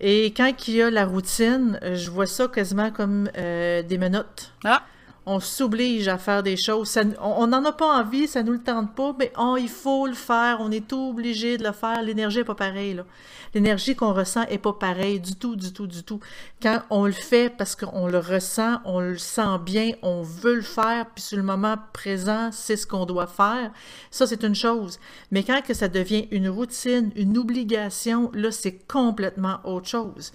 Et 0.00 0.26
quand 0.26 0.68
il 0.68 0.74
y 0.74 0.82
a 0.82 0.90
la 0.90 1.04
routine, 1.04 1.78
je 1.82 2.10
vois 2.10 2.26
ça 2.26 2.48
quasiment 2.48 2.90
comme 2.90 3.28
euh, 3.36 3.82
des 3.82 3.98
menottes. 3.98 4.52
Ah! 4.64 4.82
On 5.32 5.38
s'oblige 5.38 6.08
à 6.08 6.18
faire 6.18 6.42
des 6.42 6.56
choses. 6.56 6.98
on 7.20 7.46
n'en 7.46 7.64
a 7.64 7.72
pas 7.72 8.00
envie, 8.00 8.26
ça 8.26 8.42
nous 8.42 8.52
le 8.52 8.62
tente 8.62 8.96
pas, 8.96 9.14
mais 9.16 9.32
on, 9.36 9.56
il 9.56 9.68
faut 9.68 10.08
le 10.08 10.14
faire. 10.14 10.58
On 10.60 10.72
est 10.72 10.92
obligé 10.92 11.56
de 11.56 11.62
le 11.62 11.72
faire. 11.72 12.02
L'énergie 12.02 12.38
n'est 12.38 12.44
pas 12.44 12.56
pareille. 12.56 13.00
L'énergie 13.54 13.96
qu'on 13.96 14.12
ressent 14.12 14.42
est 14.42 14.58
pas 14.58 14.72
pareille 14.72 15.18
du 15.18 15.34
tout, 15.34 15.56
du 15.56 15.72
tout, 15.72 15.86
du 15.86 16.04
tout. 16.04 16.20
Quand 16.62 16.82
on 16.90 17.06
le 17.06 17.12
fait 17.12 17.48
parce 17.56 17.74
qu'on 17.74 18.06
le 18.06 18.18
ressent, 18.18 18.80
on 18.84 19.00
le 19.00 19.18
sent 19.18 19.58
bien, 19.64 19.92
on 20.02 20.22
veut 20.22 20.54
le 20.54 20.62
faire, 20.62 21.06
puis 21.14 21.22
sur 21.22 21.36
le 21.36 21.42
moment 21.42 21.76
présent, 21.92 22.50
c'est 22.52 22.76
ce 22.76 22.86
qu'on 22.86 23.06
doit 23.06 23.26
faire, 23.26 23.72
ça 24.10 24.26
c'est 24.26 24.44
une 24.44 24.54
chose. 24.54 25.00
Mais 25.32 25.42
quand 25.42 25.62
que 25.62 25.74
ça 25.74 25.88
devient 25.88 26.28
une 26.30 26.48
routine, 26.48 27.10
une 27.16 27.38
obligation, 27.38 28.30
là 28.34 28.52
c'est 28.52 28.86
complètement 28.86 29.58
autre 29.64 29.88
chose. 29.88 30.32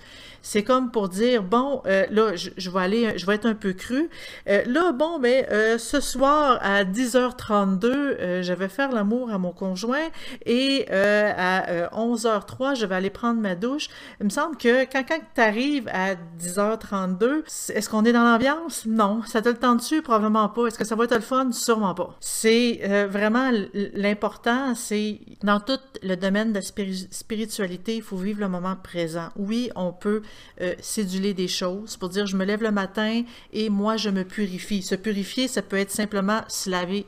C'est 0.47 0.61
comme 0.61 0.91
pour 0.91 1.09
dire, 1.09 1.41
bon, 1.41 1.81
euh, 1.87 2.05
là, 2.11 2.35
je, 2.35 2.69
vais 2.69 2.79
aller, 2.79 3.17
je 3.17 3.25
vais 3.25 3.33
être 3.33 3.47
un 3.47 3.55
peu 3.55 3.73
cru. 3.73 4.11
Euh, 4.47 4.61
là, 4.67 4.91
bon, 4.91 5.17
mais 5.17 5.47
euh, 5.51 5.79
ce 5.79 5.99
soir 5.99 6.59
à 6.61 6.83
10h32, 6.83 8.43
je 8.43 8.53
vais 8.53 8.69
faire 8.69 8.91
l'amour 8.91 9.31
à 9.31 9.39
mon 9.39 9.51
conjoint 9.51 10.07
et 10.45 10.85
à 10.91 11.89
11h03, 11.97 12.75
je 12.75 12.85
vais 12.85 12.93
aller 12.93 13.09
prendre 13.09 13.41
ma 13.41 13.55
douche. 13.55 13.87
Il 14.21 14.25
me 14.25 14.29
semble 14.29 14.55
que 14.55 14.83
quand, 14.83 15.03
quand 15.07 15.19
tu 15.33 15.41
arrives 15.41 15.89
à 15.91 16.13
10h32, 16.39 17.71
est-ce 17.73 17.89
qu'on 17.89 18.05
est 18.05 18.13
dans 18.13 18.23
l'ambiance? 18.23 18.85
Non. 18.85 19.23
Ça 19.25 19.41
te 19.41 19.49
le 19.49 19.55
tente 19.55 19.79
dessus? 19.79 20.03
Probablement 20.03 20.47
pas. 20.49 20.67
Est-ce 20.67 20.77
que 20.77 20.85
ça 20.85 20.95
va 20.95 21.05
être 21.05 21.15
le 21.15 21.21
fun? 21.21 21.51
Sûrement 21.53 21.95
pas. 21.95 22.15
C'est 22.19 23.07
vraiment 23.09 23.49
l'important, 23.73 24.75
c'est 24.75 25.21
dans 25.41 25.59
tout 25.59 25.79
le 26.03 26.15
domaine 26.15 26.53
de 26.53 26.59
la 26.59 26.61
spiritualité, 26.61 27.95
il 27.95 28.03
faut 28.03 28.17
vivre 28.17 28.41
le 28.41 28.47
moment 28.47 28.75
présent. 28.75 29.29
Oui, 29.37 29.71
on 29.75 29.91
peut 29.91 30.21
euh, 30.61 30.73
céduler 30.79 31.33
des 31.33 31.47
choses 31.47 31.97
pour 31.97 32.09
dire 32.09 32.25
je 32.25 32.37
me 32.37 32.45
lève 32.45 32.63
le 32.63 32.71
matin 32.71 33.23
et 33.53 33.69
moi 33.69 33.97
je 33.97 34.09
me 34.09 34.23
purifie. 34.23 34.81
Se 34.81 34.95
purifier, 34.95 35.47
ça 35.47 35.61
peut 35.61 35.77
être 35.77 35.91
simplement 35.91 36.41
se 36.47 36.69
laver 36.69 37.05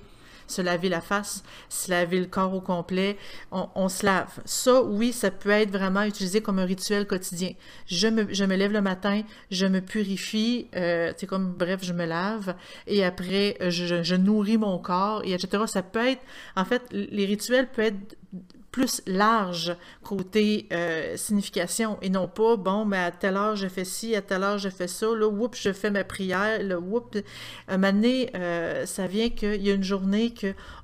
se 0.47 0.61
laver 0.61 0.89
la 0.89 1.01
face, 1.01 1.43
se 1.69 1.91
laver 1.91 2.19
le 2.19 2.25
corps 2.25 2.53
au 2.53 2.61
complet, 2.61 3.17
on, 3.51 3.89
se 3.89 4.05
lave. 4.05 4.39
Ça, 4.45 4.81
oui, 4.81 5.11
ça 5.11 5.29
peut 5.29 5.49
être 5.49 5.71
vraiment 5.71 6.03
utilisé 6.03 6.41
comme 6.41 6.59
un 6.59 6.65
rituel 6.65 7.05
quotidien. 7.05 7.51
Je 7.85 8.07
me, 8.07 8.33
je 8.33 8.45
me 8.45 8.55
lève 8.55 8.71
le 8.71 8.81
matin, 8.81 9.21
je 9.51 9.65
me 9.65 9.81
purifie, 9.81 10.67
euh, 10.75 11.13
c'est 11.17 11.27
comme, 11.27 11.53
bref, 11.53 11.81
je 11.83 11.93
me 11.93 12.05
lave, 12.05 12.55
et 12.87 13.03
après, 13.03 13.57
je, 13.69 14.03
je, 14.03 14.15
nourris 14.15 14.57
mon 14.57 14.79
corps, 14.79 15.21
et 15.25 15.33
etc. 15.33 15.63
Ça 15.67 15.83
peut 15.83 16.07
être, 16.07 16.23
en 16.55 16.65
fait, 16.65 16.81
les 16.91 17.25
rituels 17.25 17.67
peuvent 17.69 17.85
être 17.85 18.17
plus 18.77 19.01
large 19.07 19.75
côté 20.03 20.67
euh, 20.71 21.17
signification 21.17 21.97
et 22.03 22.11
non 22.11 22.27
pas, 22.27 22.57
bon, 22.57 22.85
mais 22.85 22.99
à 22.99 23.09
telle 23.09 23.35
heure 23.35 23.55
je 23.55 23.67
fais 23.67 23.83
ci, 23.83 24.15
à 24.15 24.21
telle 24.21 24.43
heure 24.43 24.59
je 24.59 24.69
fais 24.69 24.87
ça, 24.87 25.07
là, 25.15 25.27
oups, 25.27 25.59
je 25.59 25.73
fais 25.73 25.89
ma 25.89 26.03
prière, 26.03 26.61
là, 26.61 26.77
oups. 26.77 27.23
Un 27.67 27.79
moment 27.79 27.93
donné, 27.93 28.29
euh, 28.35 28.85
ça 28.85 29.07
vient 29.07 29.31
qu'il 29.31 29.63
y 29.63 29.71
a 29.71 29.73
une 29.73 29.83
journée 29.83 30.31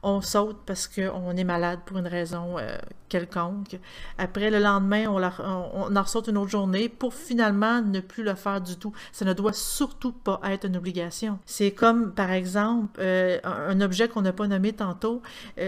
qu'on 0.02 0.22
saute 0.22 0.58
parce 0.66 0.88
qu'on 0.88 1.38
est 1.38 1.44
malade 1.44 1.82
pour 1.86 2.00
une 2.00 2.08
raison 2.08 2.58
euh, 2.58 2.76
quelconque. 3.10 3.80
Après, 4.18 4.50
le 4.50 4.58
lendemain, 4.58 5.06
on, 5.08 5.22
on, 5.22 5.96
en 5.96 6.02
ressort 6.02 6.28
une 6.28 6.38
autre 6.38 6.50
journée 6.50 6.90
pour 6.90 7.14
finalement 7.14 7.80
ne 7.80 8.00
plus 8.00 8.24
le 8.24 8.34
faire 8.34 8.60
du 8.60 8.76
tout. 8.76 8.92
Ça 9.12 9.24
ne 9.24 9.34
doit 9.34 9.54
surtout 9.54 10.14
pas 10.14 10.42
être 10.46 10.66
une 10.66 10.78
obligation. 10.78 11.38
C'est 11.46 11.70
comme, 11.70 12.12
par 12.12 12.32
exemple, 12.32 13.00
un 13.00 13.82
objet 13.82 14.08
qu'on 14.08 14.24
n'a 14.24 14.34
pas 14.34 14.48
nommé 14.48 14.74
tantôt, 14.74 15.22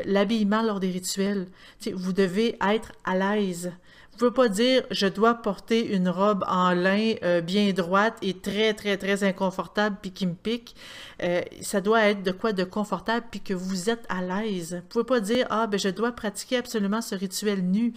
l'habillement 0.06 0.64
lors 0.64 0.80
des 0.80 0.90
rituels. 0.90 1.46
vous 1.94 2.14
devez 2.16 2.58
être 2.62 2.92
à 3.04 3.16
l'aise. 3.16 3.72
Vous 4.12 4.20
pouvez 4.20 4.32
pas 4.32 4.48
dire 4.48 4.84
je 4.92 5.08
dois 5.08 5.34
porter 5.34 5.94
une 5.94 6.08
robe 6.08 6.46
en 6.48 6.72
lin 6.72 7.16
euh, 7.24 7.42
bien 7.42 7.74
droite 7.74 8.18
et 8.22 8.34
très 8.34 8.74
très 8.74 8.96
très 8.96 9.26
inconfortable 9.26 9.98
puis 10.02 10.12
qui 10.12 10.26
me 10.26 10.36
pique. 10.36 10.74
Euh, 11.22 11.42
ça 11.60 11.82
doit 11.82 12.02
être 12.06 12.24
de 12.24 12.32
quoi 12.32 12.54
de 12.54 12.64
confortable 12.64 13.26
puis 13.30 13.42
que 13.42 13.54
vous 13.54 13.90
êtes 13.90 14.06
à 14.08 14.22
l'aise. 14.22 14.76
Vous 14.76 14.88
pouvez 14.88 15.04
pas 15.04 15.20
dire 15.20 15.48
ah 15.50 15.68
ben 15.68 15.78
je 15.78 15.90
dois 15.90 16.14
pratiquer 16.14 16.56
absolument 16.56 17.02
ce 17.02 17.14
rituel 17.14 17.62
nu. 17.62 17.94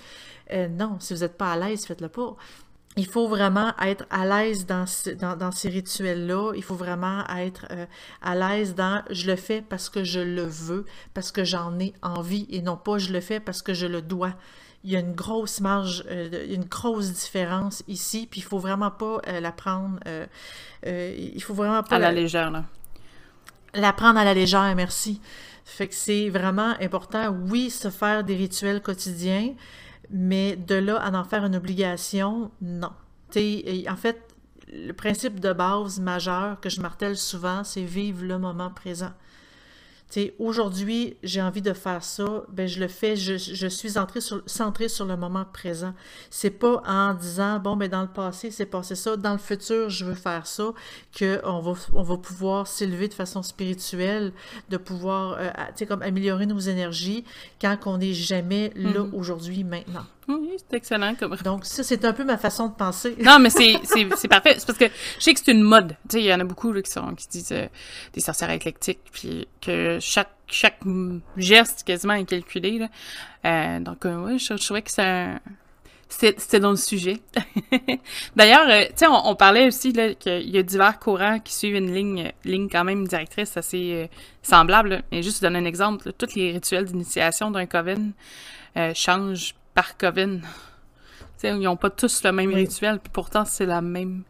Euh, 0.52 0.66
non, 0.66 0.96
si 0.98 1.14
vous 1.14 1.20
n'êtes 1.20 1.38
pas 1.38 1.52
à 1.52 1.56
l'aise, 1.56 1.86
faites-le 1.86 2.08
pas. 2.08 2.36
Il 2.96 3.06
faut 3.06 3.28
vraiment 3.28 3.72
être 3.80 4.06
à 4.10 4.26
l'aise 4.26 4.66
dans, 4.66 4.84
dans, 5.20 5.36
dans, 5.36 5.52
ces 5.52 5.68
rituels-là. 5.68 6.52
Il 6.56 6.64
faut 6.64 6.74
vraiment 6.74 7.24
être 7.36 7.66
à 8.22 8.34
l'aise 8.34 8.74
dans 8.74 9.04
je 9.10 9.26
le 9.26 9.36
fais 9.36 9.62
parce 9.62 9.88
que 9.88 10.02
je 10.02 10.18
le 10.18 10.42
veux, 10.42 10.84
parce 11.14 11.30
que 11.30 11.44
j'en 11.44 11.78
ai 11.78 11.94
envie 12.02 12.46
et 12.50 12.60
non 12.60 12.76
pas 12.76 12.98
je 12.98 13.12
le 13.12 13.20
fais 13.20 13.38
parce 13.38 13.62
que 13.62 13.72
je 13.72 13.86
le 13.86 14.02
dois 14.02 14.34
il 14.84 14.92
y 14.92 14.96
a 14.96 15.00
une 15.00 15.14
grosse 15.14 15.60
marge, 15.60 16.04
euh, 16.08 16.46
une 16.48 16.64
grosse 16.64 17.12
différence 17.12 17.82
ici, 17.88 18.28
puis 18.30 18.40
il 18.40 18.44
faut 18.44 18.58
vraiment 18.58 18.90
pas 18.90 19.20
euh, 19.26 19.40
la 19.40 19.52
prendre, 19.52 19.98
euh, 20.06 20.26
il 20.84 21.42
faut 21.42 21.54
vraiment 21.54 21.82
pas... 21.82 21.96
À 21.96 21.98
la, 21.98 22.12
légère, 22.12 22.50
là. 22.50 22.64
La 23.74 23.92
prendre 23.92 24.18
à 24.18 24.24
la 24.24 24.34
légère, 24.34 24.74
merci. 24.76 25.20
Fait 25.64 25.88
que 25.88 25.94
c'est 25.94 26.28
vraiment 26.28 26.74
important, 26.80 27.36
oui, 27.50 27.70
se 27.70 27.90
faire 27.90 28.24
des 28.24 28.36
rituels 28.36 28.80
quotidiens, 28.80 29.52
mais 30.10 30.56
de 30.56 30.74
là 30.74 30.96
à 30.96 31.10
en 31.10 31.24
faire 31.24 31.44
une 31.44 31.56
obligation, 31.56 32.50
non. 32.60 32.92
T'sais, 33.30 33.84
en 33.88 33.96
fait, 33.96 34.34
le 34.72 34.92
principe 34.92 35.40
de 35.40 35.52
base 35.52 36.00
majeur 36.00 36.60
que 36.60 36.68
je 36.68 36.80
martèle 36.80 37.16
souvent, 37.16 37.64
c'est 37.64 37.84
vivre 37.84 38.24
le 38.24 38.38
moment 38.38 38.70
présent 38.70 39.12
aujourd'hui, 40.38 41.16
j'ai 41.22 41.42
envie 41.42 41.62
de 41.62 41.72
faire 41.72 42.02
ça, 42.02 42.44
ben 42.50 42.66
je 42.66 42.80
le 42.80 42.88
fais, 42.88 43.16
je, 43.16 43.36
je 43.36 43.66
suis 43.66 43.90
centrée 43.90 44.20
sur, 44.20 44.42
centré 44.46 44.88
sur 44.88 45.04
le 45.04 45.16
moment 45.16 45.44
présent. 45.44 45.94
C'est 46.30 46.50
pas 46.50 46.82
en 46.86 47.14
disant, 47.14 47.58
bon, 47.58 47.76
ben 47.76 47.88
dans 47.88 48.02
le 48.02 48.08
passé, 48.08 48.50
c'est 48.50 48.66
passé 48.66 48.94
ça, 48.94 49.16
dans 49.16 49.32
le 49.32 49.38
futur, 49.38 49.90
je 49.90 50.04
veux 50.04 50.14
faire 50.14 50.46
ça, 50.46 50.72
qu'on 51.18 51.60
va, 51.60 51.72
on 51.92 52.02
va 52.02 52.16
pouvoir 52.16 52.66
s'élever 52.66 53.08
de 53.08 53.14
façon 53.14 53.42
spirituelle, 53.42 54.32
de 54.70 54.76
pouvoir, 54.76 55.36
euh, 55.38 55.50
tu 55.68 55.72
sais, 55.76 55.86
comme 55.86 56.02
améliorer 56.02 56.46
nos 56.46 56.58
énergies 56.58 57.24
quand 57.60 57.76
on 57.86 57.98
n'est 57.98 58.14
jamais 58.14 58.72
là, 58.74 59.00
mm-hmm. 59.00 59.14
aujourd'hui, 59.14 59.64
maintenant. 59.64 60.06
Oui, 60.28 60.50
c'est 60.58 60.76
excellent. 60.76 61.14
Comme... 61.14 61.34
Donc, 61.36 61.64
ça, 61.64 61.82
c'est 61.82 62.04
un 62.04 62.12
peu 62.12 62.22
ma 62.22 62.36
façon 62.36 62.68
de 62.68 62.74
penser. 62.74 63.16
non, 63.22 63.38
mais 63.38 63.48
c'est, 63.48 63.78
parfait. 64.28 64.56
C'est 64.58 64.66
parce 64.66 64.78
que 64.78 64.84
je 65.18 65.24
sais 65.24 65.32
que 65.32 65.40
c'est 65.42 65.52
une 65.52 65.62
mode. 65.62 65.96
Tu 66.08 66.16
sais, 66.16 66.20
il 66.20 66.26
y 66.26 66.34
en 66.34 66.40
a 66.40 66.44
beaucoup 66.44 66.70
là, 66.70 66.82
qui, 66.82 66.90
sont, 66.90 67.14
qui 67.14 67.28
disent 67.28 67.52
euh, 67.52 67.66
des 68.12 68.20
sorcières 68.20 68.50
éclectiques, 68.50 69.00
puis 69.10 69.48
que 69.62 69.97
chaque, 70.00 70.32
chaque 70.46 70.80
geste 71.36 71.84
quasiment 71.84 72.14
est 72.14 72.24
calculé. 72.24 72.78
Là. 72.78 72.88
Euh, 73.44 73.80
donc, 73.80 74.04
euh, 74.04 74.16
oui, 74.24 74.38
je, 74.38 74.54
trouvais 74.54 74.82
que 74.82 74.90
c'est 74.90 75.28
c'était 76.10 76.58
dans 76.58 76.70
le 76.70 76.76
sujet. 76.76 77.20
D'ailleurs, 78.36 78.66
tu 78.88 78.92
sais, 78.96 79.06
on, 79.06 79.34
parlait 79.34 79.66
aussi 79.66 79.92
qu'il 80.18 80.48
y 80.48 80.56
a 80.56 80.62
divers 80.62 80.98
courants 80.98 81.38
qui 81.38 81.52
suivent 81.52 81.76
une 81.76 81.92
ligne, 81.92 82.32
ligne 82.46 82.70
quand 82.70 82.82
même 82.82 83.06
directrice 83.06 83.58
assez 83.58 84.08
semblable. 84.42 85.02
Mais 85.12 85.22
juste 85.22 85.42
donner 85.42 85.58
un 85.58 85.66
exemple, 85.66 86.14
tous 86.14 86.34
les 86.34 86.52
rituels 86.52 86.86
d'initiation 86.86 87.50
d'un 87.50 87.66
coven 87.66 88.12
changent 88.94 89.54
par 89.78 89.96
coven. 89.96 90.42
ils 91.44 91.56
n'ont 91.60 91.76
pas 91.76 91.90
tous 91.90 92.24
le 92.24 92.32
même 92.32 92.52
rituel, 92.52 92.98
puis 92.98 93.12
pourtant 93.12 93.44
c'est 93.44 93.64
la 93.64 93.80
même, 93.80 94.24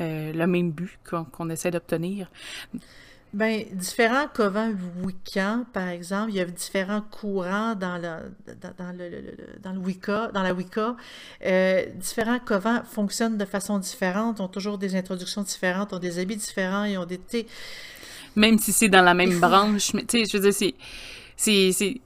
euh, 0.00 0.32
le 0.32 0.46
même 0.46 0.70
but 0.70 0.96
qu'on 1.02 1.50
essaie 1.50 1.72
d'obtenir. 1.72 2.30
Ben, 3.34 3.64
différents 3.72 4.28
covens 4.28 4.74
wiccans, 5.02 5.64
par 5.72 5.88
exemple, 5.88 6.32
il 6.32 6.36
y 6.36 6.40
a 6.40 6.44
différents 6.44 7.00
courants 7.00 7.74
dans, 7.74 7.96
le, 7.96 8.30
dans, 8.78 8.92
le, 8.94 9.34
dans 9.62 9.72
le 9.72 9.78
Wicca, 9.78 10.30
dans 10.34 10.42
la 10.42 10.52
Wicca. 10.52 10.96
Euh, 11.46 11.86
différents 11.94 12.40
covens 12.40 12.82
fonctionnent 12.82 13.38
de 13.38 13.46
façon 13.46 13.78
différente, 13.78 14.40
ont 14.40 14.48
toujours 14.48 14.76
des 14.76 14.94
introductions 14.96 15.42
différentes, 15.42 15.94
ont 15.94 15.98
des 15.98 16.18
habits 16.18 16.36
différents, 16.36 16.84
ils 16.84 16.98
ont 16.98 17.06
des... 17.06 17.20
Même 18.36 18.58
si 18.58 18.70
c'est 18.70 18.90
dans 18.90 19.02
la 19.02 19.14
même 19.14 19.40
branche, 19.40 19.94
mais 19.94 20.04
tu 20.04 20.18
sais, 20.18 20.30
je 20.30 20.36
veux 20.36 20.50
dire, 20.50 20.74
c'est... 21.36 22.00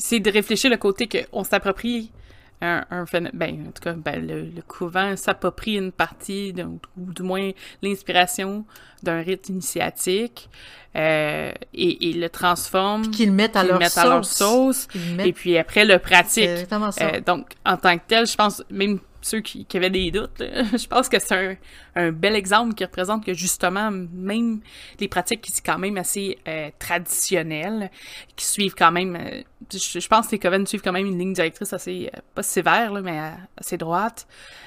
C'est 0.00 0.20
de 0.20 0.30
réfléchir 0.30 0.70
le 0.70 0.76
côté 0.76 1.08
qu'on 1.08 1.42
s'approprie 1.42 2.12
un, 2.60 2.84
un 2.90 3.04
ben, 3.32 3.66
en 3.68 3.70
tout 3.70 3.82
cas, 3.82 3.92
ben, 3.92 4.26
le, 4.26 4.50
couvent 4.62 5.16
s'approprie 5.16 5.76
une 5.76 5.92
partie, 5.92 6.54
ou 6.96 7.12
du 7.12 7.22
moins 7.22 7.50
l'inspiration 7.82 8.64
d'un 9.02 9.22
rite 9.22 9.48
initiatique 9.48 10.48
euh, 10.96 11.52
et, 11.72 12.10
et, 12.10 12.12
le 12.14 12.28
transforme. 12.28 13.10
Qu'ils 13.10 13.28
le 13.28 13.34
mettent 13.34 13.56
à, 13.56 13.62
leur, 13.62 13.80
à 13.96 14.04
leur 14.04 14.24
sauce. 14.24 14.88
Et 15.18 15.32
puis 15.32 15.56
après, 15.56 15.84
le 15.84 15.98
pratique. 15.98 16.48
Euh, 16.48 17.20
donc, 17.24 17.50
en 17.64 17.76
tant 17.76 17.96
que 17.96 18.02
tel, 18.08 18.26
je 18.26 18.34
pense, 18.34 18.64
même 18.70 18.98
ceux 19.20 19.40
qui, 19.40 19.66
avaient 19.74 19.90
des 19.90 20.10
doutes, 20.10 20.30
je 20.40 20.86
pense 20.86 21.08
que 21.08 21.18
c'est 21.18 21.34
un, 21.34 21.56
un, 21.96 22.12
bel 22.12 22.34
exemple 22.34 22.74
qui 22.74 22.84
représente 22.84 23.24
que 23.24 23.34
justement, 23.34 23.90
même 23.90 24.60
les 25.00 25.08
pratiques 25.08 25.40
qui 25.40 25.52
sont 25.52 25.62
quand 25.64 25.78
même 25.78 25.96
assez 25.96 26.38
euh, 26.46 26.70
traditionnelles, 26.78 27.90
qui 28.36 28.46
suivent 28.46 28.74
quand 28.74 28.92
même, 28.92 29.16
euh, 29.16 29.42
je, 29.72 30.08
pense 30.08 30.26
que 30.26 30.32
les 30.32 30.38
Coven 30.38 30.66
suivent 30.66 30.82
quand 30.82 30.92
même 30.92 31.06
une 31.06 31.18
ligne 31.18 31.32
directrice 31.32 31.72
assez, 31.72 32.10
euh, 32.14 32.20
pas 32.34 32.42
sévère, 32.42 32.92
là, 32.92 33.00
mais 33.00 33.20
assez 33.56 33.76
droite. 33.76 34.26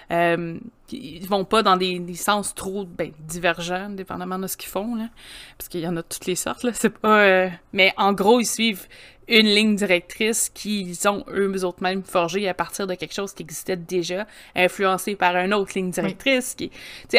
ils 0.09 1.27
vont 1.27 1.45
pas 1.45 1.63
dans 1.63 1.77
des, 1.77 1.99
des 1.99 2.15
sens 2.15 2.53
trop 2.53 2.85
ben, 2.85 3.11
divergents, 3.19 3.89
dépendamment 3.89 4.39
de 4.39 4.47
ce 4.47 4.57
qu'ils 4.57 4.69
font, 4.69 4.95
là, 4.95 5.09
parce 5.57 5.69
qu'il 5.69 5.81
y 5.81 5.87
en 5.87 5.95
a 5.95 6.03
toutes 6.03 6.25
les 6.25 6.35
sortes, 6.35 6.63
là, 6.63 6.71
c'est 6.73 6.89
pas... 6.89 7.49
mais 7.71 7.93
en 7.97 8.13
gros, 8.13 8.39
ils 8.39 8.45
suivent 8.45 8.87
une 9.31 9.47
ligne 9.47 9.75
directrice 9.75 10.49
qu'ils 10.53 11.07
ont 11.07 11.23
eux-mêmes 11.29 12.03
forgée 12.03 12.47
à 12.49 12.53
partir 12.53 12.85
de 12.85 12.95
quelque 12.95 13.13
chose 13.13 13.33
qui 13.33 13.43
existait 13.43 13.77
déjà, 13.77 14.27
influencé 14.55 15.15
par 15.15 15.35
une 15.37 15.53
autre 15.53 15.71
ligne 15.75 15.89
directrice. 15.89 16.53
Qui, 16.55 16.69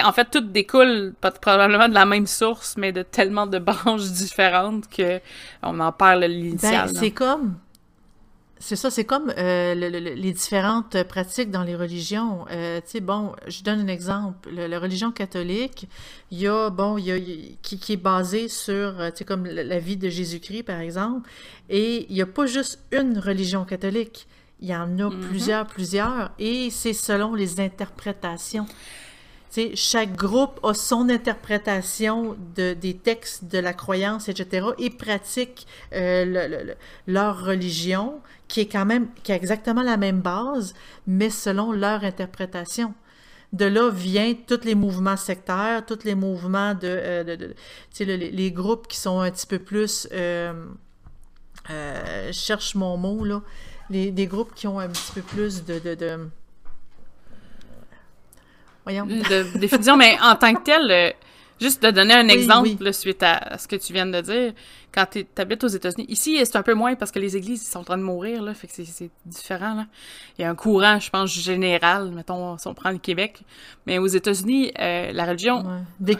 en 0.02 0.12
fait, 0.12 0.28
tout 0.30 0.40
découle 0.40 1.14
pas, 1.20 1.30
probablement 1.30 1.88
de 1.88 1.94
la 1.94 2.04
même 2.04 2.26
source, 2.26 2.76
mais 2.76 2.92
de 2.92 3.02
tellement 3.02 3.46
de 3.46 3.58
branches 3.62 4.10
différentes 4.10 4.88
que 4.88 5.20
on 5.62 5.80
en 5.80 5.92
parle 5.92 6.24
l'initial. 6.24 6.90
Ben, 6.92 7.00
c'est 7.00 7.10
comme 7.10 7.56
c'est 8.62 8.76
ça, 8.76 8.92
c'est 8.92 9.04
comme 9.04 9.32
euh, 9.38 9.74
les 9.74 10.32
différentes 10.32 11.02
pratiques 11.02 11.50
dans 11.50 11.64
les 11.64 11.74
religions. 11.74 12.46
Euh, 12.52 12.80
tu 12.80 12.92
sais, 12.92 13.00
bon, 13.00 13.34
je 13.48 13.64
donne 13.64 13.80
un 13.80 13.88
exemple. 13.88 14.50
la 14.52 14.78
religion 14.78 15.10
catholique, 15.10 15.88
il 16.30 16.38
y 16.38 16.46
a, 16.46 16.70
bon, 16.70 16.96
il 16.96 17.06
y 17.06 17.10
a, 17.10 17.18
qui, 17.60 17.80
qui 17.80 17.94
est 17.94 17.96
basée 17.96 18.46
sur, 18.46 19.00
euh, 19.00 19.10
tu 19.10 19.18
sais, 19.18 19.24
comme 19.24 19.46
la, 19.46 19.78
vie 19.80 19.96
de 19.96 20.08
Jésus-Christ, 20.08 20.62
par 20.62 20.78
exemple. 20.78 21.28
Et 21.70 22.06
il 22.08 22.14
n'y 22.14 22.22
a 22.22 22.26
pas 22.26 22.46
juste 22.46 22.78
une 22.92 23.18
religion 23.18 23.64
catholique. 23.64 24.28
Il 24.60 24.68
y 24.68 24.76
en 24.76 24.96
a 25.00 25.08
mm-hmm. 25.08 25.20
plusieurs, 25.22 25.66
plusieurs. 25.66 26.30
Et 26.38 26.70
c'est 26.70 26.92
selon 26.92 27.34
les 27.34 27.58
interprétations 27.58 28.66
chaque 29.74 30.16
groupe 30.16 30.60
a 30.62 30.74
son 30.74 31.08
interprétation 31.08 32.36
de, 32.56 32.72
des 32.74 32.96
textes 32.96 33.44
de 33.44 33.58
la 33.58 33.72
croyance, 33.72 34.28
etc., 34.28 34.68
et 34.78 34.90
pratique 34.90 35.66
euh, 35.92 36.74
leur 37.06 37.44
religion, 37.44 38.20
qui 38.48 38.60
est 38.60 38.66
quand 38.66 38.86
même, 38.86 39.08
qui 39.22 39.32
a 39.32 39.36
exactement 39.36 39.82
la 39.82 39.96
même 39.96 40.20
base, 40.20 40.74
mais 41.06 41.30
selon 41.30 41.72
leur 41.72 42.04
interprétation. 42.04 42.94
De 43.52 43.66
là 43.66 43.90
vient 43.90 44.34
tous 44.46 44.64
les 44.64 44.74
mouvements 44.74 45.18
sectaires, 45.18 45.84
tous 45.84 46.04
les 46.04 46.14
mouvements 46.14 46.74
de, 46.74 46.88
euh, 46.88 47.36
les, 48.00 48.52
groupes 48.52 48.88
qui 48.88 48.96
sont 48.96 49.20
un 49.20 49.30
petit 49.30 49.46
peu 49.46 49.58
plus, 49.58 50.08
euh, 50.12 50.54
je 51.68 52.32
cherche 52.32 52.74
mon 52.74 52.96
mot 52.96 53.22
là, 53.24 53.42
les, 53.90 54.10
des 54.10 54.26
groupes 54.26 54.54
qui 54.54 54.66
ont 54.66 54.78
un 54.78 54.88
petit 54.88 55.12
peu 55.12 55.20
plus 55.20 55.64
de 55.64 55.78
Voyons. 58.84 59.06
De 59.06 59.58
définition, 59.58 59.96
mais 59.96 60.16
en 60.20 60.34
tant 60.36 60.54
que 60.54 60.62
tel, 60.62 60.90
euh, 60.90 61.10
juste 61.62 61.82
de 61.82 61.90
donner 61.90 62.14
un 62.14 62.28
exemple 62.28 62.92
suite 62.92 63.22
à, 63.22 63.56
ce 63.56 63.68
que 63.68 63.76
tu 63.76 63.92
viens 63.92 64.06
de 64.06 64.20
dire, 64.20 64.52
quand 64.92 65.06
tu 65.10 65.24
habites 65.36 65.62
aux 65.64 65.68
États-Unis, 65.68 66.06
ici 66.08 66.38
c'est 66.44 66.56
un 66.56 66.62
peu 66.62 66.74
moins 66.74 66.96
parce 66.96 67.12
que 67.12 67.18
les 67.18 67.36
églises 67.36 67.66
sont 67.66 67.78
en 67.78 67.84
train 67.84 67.96
de 67.96 68.02
mourir, 68.02 68.42
là, 68.42 68.52
fait 68.54 68.66
que 68.66 68.72
c'est 68.72 69.10
différent. 69.24 69.74
Là. 69.74 69.86
Il 70.38 70.42
y 70.42 70.44
a 70.44 70.50
un 70.50 70.54
courant, 70.54 70.98
je 70.98 71.08
pense, 71.08 71.32
général, 71.32 72.10
mettons, 72.10 72.58
si 72.58 72.66
on 72.66 72.74
prend 72.74 72.90
le 72.90 72.98
Québec, 72.98 73.42
mais 73.86 73.98
aux 73.98 74.06
États-Unis, 74.06 74.72
euh, 74.78 75.12
la 75.12 75.24
religion... 75.24 75.64
Ouais. 76.00 76.16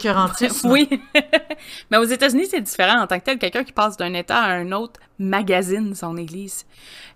oui, 0.63 0.89
mais 1.91 1.97
aux 1.97 2.05
États-Unis, 2.05 2.47
c'est 2.49 2.61
différent 2.61 3.01
en 3.01 3.07
tant 3.07 3.19
que 3.19 3.25
tel. 3.25 3.37
Quelqu'un 3.37 3.63
qui 3.63 3.73
passe 3.73 3.97
d'un 3.97 4.13
État 4.13 4.39
à 4.39 4.53
un 4.53 4.71
autre 4.71 4.99
magazine 5.19 5.93
son 5.93 6.17
église. 6.17 6.65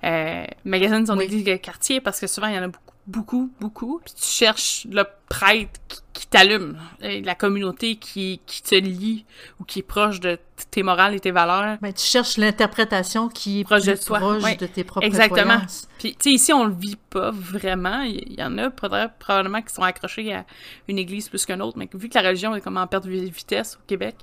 Euh, 0.04 0.46
magazine 0.66 1.06
son 1.06 1.20
église 1.20 1.44
de 1.44 1.56
quartier 1.56 2.02
parce 2.02 2.20
que 2.20 2.28
souvent, 2.28 2.48
il 2.48 2.56
y 2.56 2.60
en 2.60 2.64
a 2.64 2.68
beaucoup 2.68 2.97
beaucoup, 3.08 3.52
beaucoup. 3.60 4.02
Puis 4.04 4.14
tu 4.14 4.28
cherches 4.28 4.86
le 4.92 5.06
prêtre 5.30 5.80
qui, 6.14 6.28
t'allume, 6.28 6.78
la 7.00 7.36
communauté 7.36 7.96
qui, 7.96 8.42
qui 8.46 8.62
te 8.62 8.76
lie 8.76 9.26
ou 9.60 9.64
qui 9.64 9.80
est 9.80 9.84
proche 9.84 10.20
de 10.20 10.38
tes 10.72 10.84
morales 10.84 11.16
et 11.16 11.20
tes 11.20 11.32
valeurs. 11.32 11.78
Mais 11.82 11.90
ben, 11.90 11.94
tu 11.94 12.04
cherches 12.04 12.38
l'interprétation 12.38 13.30
qui 13.30 13.62
est 13.62 13.64
proche 13.64 13.86
de 13.86 13.96
toi, 13.96 14.20
proche 14.20 14.58
de 14.58 14.66
tes 14.68 14.84
propres 14.84 15.06
Exactement. 15.06 15.62
Puis, 16.00 16.14
tu 16.14 16.30
sais, 16.30 16.32
ici, 16.32 16.54
on 16.54 16.66
le 16.66 16.74
vit 16.74 16.98
pas 17.10 17.32
vraiment. 17.32 18.02
Il 18.02 18.40
y, 18.40 18.44
en 18.44 18.58
a 18.58 18.70
probablement 18.70 19.62
qui 19.62 19.74
sont 19.74 19.84
accrochés 19.84 20.34
à 20.34 20.46
une 20.88 20.98
église 20.98 21.30
plus 21.30 21.46
qu'une 21.46 21.62
autre, 21.62 21.78
mais 21.78 21.90
vu 21.94 22.10
que 22.10 22.16
la 22.18 22.28
religion 22.28 22.56
est 22.56 22.62
comme 22.62 22.78
en 22.78 22.88
perte 22.88 23.06
de 23.06 23.12
vitesse 23.12 23.78
au 23.82 23.88
Québec, 23.88 24.16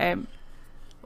euh, 0.00 0.16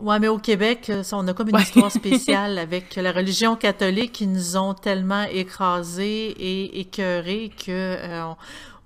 Ouais, 0.01 0.19
mais 0.19 0.29
au 0.29 0.39
Québec, 0.39 0.91
euh, 0.91 1.03
on 1.13 1.27
a 1.27 1.35
comme 1.35 1.49
une 1.49 1.59
histoire 1.59 1.91
spéciale 1.93 2.59
avec 2.59 2.95
la 2.97 3.13
religion 3.13 3.57
catholique 3.57 4.13
qui 4.13 4.27
nous 4.27 4.57
ont 4.57 4.75
tellement 4.75 5.25
écrasés 5.25 6.35
et 6.39 6.81
écœurés 6.81 7.51
que 7.57 7.71
euh, 7.71 8.33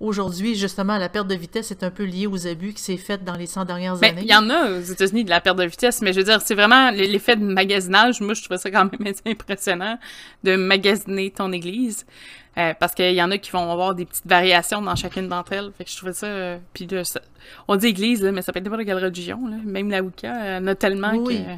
aujourd'hui, 0.00 0.54
justement, 0.54 0.96
la 0.96 1.08
perte 1.08 1.28
de 1.28 1.34
vitesse 1.34 1.70
est 1.70 1.82
un 1.82 1.90
peu 1.90 2.04
liée 2.04 2.26
aux 2.26 2.46
abus 2.46 2.72
qui 2.72 2.82
s'est 2.82 2.96
fait 2.96 3.22
dans 3.22 3.36
les 3.36 3.46
100 3.46 3.66
dernières 3.66 3.96
mais 3.96 4.08
années. 4.08 4.22
Il 4.22 4.30
y 4.30 4.34
en 4.34 4.48
a 4.48 4.70
aux 4.70 4.80
États-Unis 4.80 5.24
de 5.24 5.30
la 5.30 5.40
perte 5.40 5.58
de 5.58 5.64
vitesse, 5.64 6.00
mais 6.00 6.12
je 6.12 6.18
veux 6.18 6.24
dire, 6.24 6.40
c'est 6.40 6.54
vraiment 6.54 6.90
l'effet 6.90 7.36
de 7.36 7.44
magasinage. 7.44 8.20
Moi, 8.20 8.34
je 8.34 8.42
trouve 8.42 8.56
ça 8.56 8.70
quand 8.70 8.90
même 8.90 9.06
assez 9.06 9.22
impressionnant 9.26 9.98
de 10.44 10.56
magasiner 10.56 11.30
ton 11.30 11.52
église. 11.52 12.06
Euh, 12.59 12.74
parce 12.78 12.94
qu'il 12.94 13.14
y 13.14 13.22
en 13.22 13.30
a 13.30 13.38
qui 13.38 13.50
vont 13.50 13.70
avoir 13.72 13.94
des 13.94 14.05
petites 14.05 14.26
variations 14.26 14.82
dans 14.82 14.94
chacune 14.94 15.26
d'entre 15.28 15.53
elles. 15.55 15.70
Fait 15.76 15.84
que 15.84 15.90
je 15.90 15.96
trouvais 15.96 16.12
ça. 16.12 16.26
Euh, 16.26 16.59
puis 16.74 16.86
de, 16.86 17.03
ça, 17.03 17.20
on 17.66 17.76
dit 17.76 17.86
église, 17.86 18.22
là, 18.22 18.30
mais 18.30 18.42
ça 18.42 18.53
peut 18.53 18.59
être 18.59 18.64
n'importe 18.64 18.84
quelle 18.84 19.03
religion. 19.03 19.46
Là. 19.46 19.57
Même 19.64 19.90
la 19.90 20.03
Wicca, 20.03 20.28
il 20.28 20.53
y 20.55 20.64
en 20.64 20.66
a 20.66 20.74
tellement 20.74 21.14
Oui. 21.14 21.38
que 21.38 21.50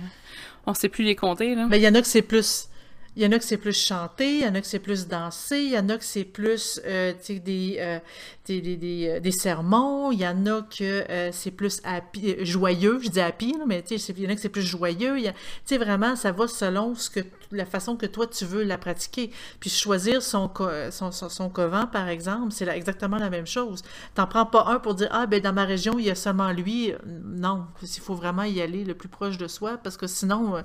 on 0.66 0.74
sait 0.74 0.88
plus 0.88 1.04
les 1.04 1.16
compter. 1.16 1.54
Là. 1.54 1.66
Mais 1.68 1.78
il 1.78 1.82
y 1.82 1.88
en 1.88 1.94
a 1.94 2.00
que 2.00 2.06
c'est 2.06 2.22
plus. 2.22 2.68
Il 3.16 3.22
y 3.22 3.26
en 3.26 3.30
a 3.32 3.38
que 3.38 3.44
c'est 3.44 3.58
plus 3.58 3.76
chanté, 3.76 4.38
il 4.38 4.44
y 4.44 4.48
en 4.48 4.54
a 4.56 4.60
que 4.60 4.66
c'est 4.66 4.80
plus 4.80 5.06
dansé, 5.06 5.58
il 5.58 5.70
y 5.70 5.78
en 5.78 5.88
a 5.88 5.96
que 5.96 6.04
c'est 6.04 6.24
plus 6.24 6.80
euh, 6.84 7.12
des, 7.28 7.76
euh, 7.78 7.98
des, 8.46 8.60
des, 8.60 8.76
des, 8.76 9.08
euh, 9.08 9.20
des 9.20 9.30
sermons, 9.32 10.12
il 10.12 10.20
y 10.20 10.26
en 10.26 10.44
a 10.46 10.62
que 10.62 11.04
euh, 11.10 11.30
c'est 11.32 11.50
plus 11.50 11.80
happy, 11.84 12.32
euh, 12.32 12.44
joyeux, 12.44 13.00
je 13.02 13.08
dis 13.08 13.20
happy, 13.20 13.52
là, 13.52 13.64
mais 13.66 13.82
il 13.90 14.20
y 14.22 14.26
en 14.26 14.30
a 14.30 14.34
que 14.34 14.40
c'est 14.40 14.48
plus 14.50 14.62
joyeux. 14.62 15.16
Tu 15.18 15.30
sais, 15.64 15.78
vraiment, 15.78 16.14
ça 16.14 16.30
va 16.32 16.46
selon 16.46 16.94
ce 16.94 17.08
que 17.08 17.20
la 17.52 17.64
façon 17.66 17.96
que 17.96 18.06
toi 18.06 18.26
tu 18.26 18.44
veux 18.44 18.62
la 18.64 18.76
pratiquer. 18.78 19.30
Puis 19.60 19.70
choisir 19.70 20.22
son, 20.22 20.48
co- 20.48 20.68
son, 20.90 21.10
son, 21.12 21.28
son 21.28 21.48
couvent, 21.48 21.86
par 21.86 22.08
exemple, 22.08 22.52
c'est 22.52 22.68
exactement 22.68 23.16
la 23.16 23.30
même 23.30 23.46
chose. 23.46 23.82
T'en 24.14 24.26
prends 24.26 24.46
pas 24.46 24.64
un 24.66 24.78
pour 24.78 24.94
dire 24.94 25.08
Ah, 25.10 25.26
ben 25.26 25.40
dans 25.40 25.52
ma 25.52 25.64
région, 25.64 25.98
il 25.98 26.04
y 26.06 26.10
a 26.10 26.14
seulement 26.14 26.50
lui. 26.50 26.92
Non, 27.06 27.64
il 27.82 27.88
faut 28.00 28.14
vraiment 28.14 28.42
y 28.42 28.60
aller 28.60 28.84
le 28.84 28.94
plus 28.94 29.08
proche 29.08 29.38
de 29.38 29.46
soi 29.48 29.78
parce 29.78 29.96
que 29.96 30.06
sinon, 30.06 30.56
euh, 30.56 30.62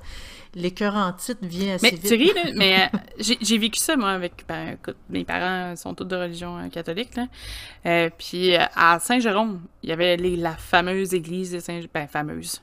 l'écœur 0.55 0.95
en 0.95 1.13
titre 1.13 1.41
vient 1.43 1.75
assez 1.75 1.91
Mais 1.91 1.97
vite. 1.97 2.07
tu 2.07 2.13
ris, 2.15 2.33
là, 2.33 2.51
mais 2.55 2.89
euh, 2.93 2.97
j'ai 3.19 3.37
j'ai 3.41 3.57
vécu 3.57 3.79
ça, 3.79 3.95
moi, 3.95 4.09
avec. 4.09 4.45
Ben, 4.47 4.73
écoute, 4.73 4.97
mes 5.09 5.23
parents 5.23 5.75
sont 5.75 5.93
tous 5.93 6.05
de 6.05 6.15
religion 6.15 6.57
euh, 6.57 6.67
catholique, 6.69 7.15
là. 7.15 7.27
Euh, 7.85 8.09
puis 8.17 8.55
euh, 8.55 8.63
à 8.75 8.99
Saint-Jérôme, 8.99 9.61
il 9.83 9.89
y 9.89 9.93
avait 9.93 10.17
les- 10.17 10.35
la 10.35 10.51
fameuse 10.55 11.13
église 11.13 11.51
de 11.51 11.59
Saint... 11.59 11.79
Ben, 11.93 12.07
fameuse. 12.07 12.61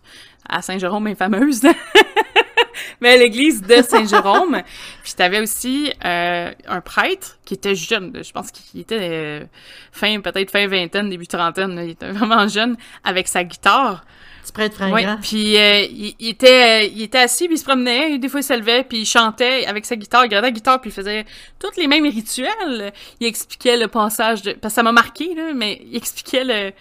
À 0.49 0.62
Saint-Jérôme 0.62 1.09
est 1.09 1.14
fameuse. 1.14 1.62
Mais 3.01 3.17
l'église 3.19 3.62
de 3.62 3.83
Saint-Jérôme. 3.83 4.62
puis 5.03 5.12
t'avais 5.14 5.41
aussi 5.41 5.93
euh, 6.05 6.53
un 6.67 6.81
prêtre 6.81 7.39
qui 7.45 7.55
était 7.55 7.75
jeune. 7.75 8.12
Je 8.23 8.31
pense 8.33 8.51
qu'il 8.51 8.81
était 8.81 8.99
euh, 9.01 9.45
fin, 9.93 10.21
peut-être 10.21 10.51
fin 10.51 10.67
vingtaine, 10.67 11.09
début 11.11 11.27
trentaine. 11.27 11.79
Il 11.83 11.91
était 11.91 12.11
vraiment 12.11 12.47
jeune, 12.49 12.77
avec 13.05 13.29
sa 13.29 13.45
guitare. 13.45 14.05
Oui, 14.95 15.03
puis 15.23 15.57
euh, 15.57 15.81
il, 15.91 16.15
il 16.19 16.29
était, 16.29 16.85
euh, 16.85 16.89
il 16.95 17.03
était 17.03 17.19
assis, 17.19 17.47
puis 17.47 17.57
il 17.57 17.59
se 17.59 17.65
promenait, 17.65 18.19
des 18.19 18.29
fois 18.29 18.41
il 18.41 18.43
se 18.45 18.53
levait, 18.53 18.85
puis 18.85 18.99
il 18.99 19.07
chantait 19.07 19.67
avec 19.67 19.85
sa 19.85 19.97
guitare, 19.97 20.25
il 20.25 20.29
gardait 20.29 20.49
la 20.49 20.53
guitare, 20.53 20.81
puis 20.81 20.91
il 20.91 20.95
faisait 20.95 21.25
tous 21.59 21.77
les 21.79 21.87
mêmes 21.87 22.05
rituels. 22.05 22.93
Il 23.21 23.27
expliquait 23.27 23.77
le 23.77 23.89
passage 23.89 24.43
de... 24.43 24.53
Parce 24.53 24.73
que 24.73 24.77
ça 24.77 24.83
m'a 24.83 24.93
marqué, 24.93 25.35
là, 25.35 25.53
mais 25.55 25.83
il 25.91 25.97
expliquait 25.97 26.45
le- 26.45 26.73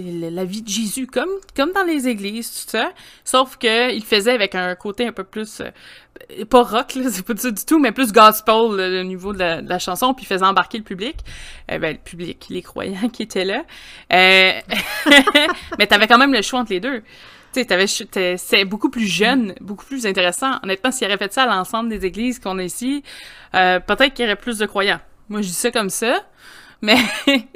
la 0.00 0.44
vie 0.44 0.62
de 0.62 0.68
Jésus, 0.68 1.06
comme, 1.06 1.30
comme 1.56 1.72
dans 1.72 1.84
les 1.84 2.08
églises, 2.08 2.50
tout 2.50 2.70
ça. 2.70 2.92
Sauf 3.24 3.56
que 3.56 3.92
il 3.92 4.00
le 4.00 4.04
faisait 4.04 4.32
avec 4.32 4.54
un 4.54 4.74
côté 4.74 5.06
un 5.06 5.12
peu 5.12 5.24
plus... 5.24 5.60
euh, 5.60 6.44
pas 6.44 6.62
rock, 6.62 6.94
là, 6.94 7.04
c'est 7.10 7.24
pas 7.24 7.36
ça 7.36 7.50
du 7.50 7.64
tout, 7.64 7.78
mais 7.78 7.92
plus 7.92 8.12
gospel, 8.12 8.76
là, 8.76 9.00
au 9.00 9.04
niveau 9.04 9.32
de 9.32 9.38
la, 9.38 9.78
chanson, 9.78 10.14
puis 10.14 10.24
il 10.24 10.28
faisait 10.28 10.44
embarquer 10.44 10.78
le 10.78 10.84
public. 10.84 11.16
Euh, 11.70 11.78
ben, 11.78 11.92
le 11.92 12.02
public, 12.02 12.46
les 12.50 12.62
croyants 12.62 13.08
qui 13.12 13.22
étaient 13.22 13.44
là. 13.44 13.64
Euh... 14.12 14.52
mais 15.78 15.86
t'avais 15.86 16.06
quand 16.06 16.18
même 16.18 16.32
le 16.32 16.42
choix 16.42 16.60
entre 16.60 16.72
les 16.72 16.80
deux. 16.80 17.02
Tu 17.52 17.64
c'est 18.36 18.64
beaucoup 18.64 18.90
plus 18.90 19.06
jeune, 19.06 19.54
beaucoup 19.60 19.84
plus 19.84 20.06
intéressant. 20.06 20.58
Honnêtement, 20.64 20.90
s'il 20.90 21.06
aurait 21.06 21.18
fait 21.18 21.32
ça 21.32 21.44
à 21.44 21.46
l'ensemble 21.46 21.88
des 21.88 22.04
églises 22.04 22.40
qu'on 22.40 22.58
a 22.58 22.64
ici, 22.64 23.04
peut-être 23.52 24.12
qu'il 24.12 24.24
y 24.24 24.26
aurait 24.26 24.34
plus 24.34 24.58
de 24.58 24.66
croyants. 24.66 24.98
Moi, 25.28 25.40
je 25.40 25.46
dis 25.46 25.54
ça 25.54 25.70
comme 25.70 25.88
ça. 25.88 26.24
Mais, 26.82 26.96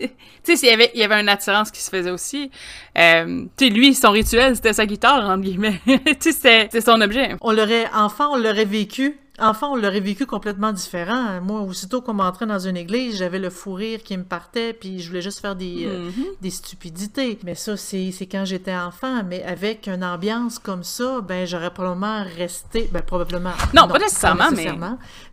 tu 0.44 0.56
sais, 0.56 0.72
avait, 0.72 0.90
il 0.94 1.00
y 1.00 1.04
avait 1.04 1.20
une 1.20 1.28
attirance 1.28 1.70
qui 1.70 1.80
se 1.80 1.90
faisait 1.90 2.10
aussi. 2.10 2.50
Euh, 2.96 3.44
tu 3.56 3.66
sais, 3.66 3.70
lui, 3.70 3.94
son 3.94 4.10
rituel, 4.10 4.56
c'était 4.56 4.72
sa 4.72 4.86
guitare, 4.86 5.28
entre 5.28 5.42
guillemets. 5.42 5.80
tu 5.86 6.32
sais, 6.32 6.32
c'était 6.32 6.80
son 6.80 7.00
objet. 7.00 7.36
On 7.40 7.52
l'aurait, 7.52 7.86
enfant, 7.94 8.32
on 8.32 8.36
l'aurait 8.36 8.64
vécu. 8.64 9.18
Enfant, 9.40 9.72
on 9.72 9.76
l'aurait 9.76 10.00
vécu 10.00 10.26
complètement 10.26 10.72
différent. 10.72 11.40
Moi, 11.40 11.60
aussitôt 11.60 12.02
qu'on 12.02 12.14
m'entrait 12.14 12.46
dans 12.46 12.58
une 12.58 12.76
église, 12.76 13.18
j'avais 13.18 13.38
le 13.38 13.50
fou 13.50 13.74
rire 13.74 14.02
qui 14.02 14.16
me 14.16 14.24
partait, 14.24 14.72
puis 14.72 15.00
je 15.00 15.08
voulais 15.08 15.22
juste 15.22 15.40
faire 15.40 15.54
des, 15.54 15.84
euh, 15.86 16.06
Mhm. 16.06 16.24
des 16.40 16.50
stupidités. 16.50 17.38
Mais 17.44 17.54
ça, 17.54 17.76
c'est 17.76 18.10
c'est 18.12 18.26
quand 18.26 18.44
j'étais 18.44 18.74
enfant. 18.74 19.22
Mais 19.24 19.42
avec 19.44 19.86
une 19.86 20.02
ambiance 20.04 20.58
comme 20.58 20.82
ça, 20.84 21.20
ben 21.20 21.46
j'aurais 21.46 21.70
probablement 21.72 22.24
resté... 22.36 22.88
Ben 22.92 23.02
probablement... 23.02 23.52
Non, 23.74 23.86
pas 23.86 23.98
nécessairement, 23.98 24.50
mais- 24.50 24.72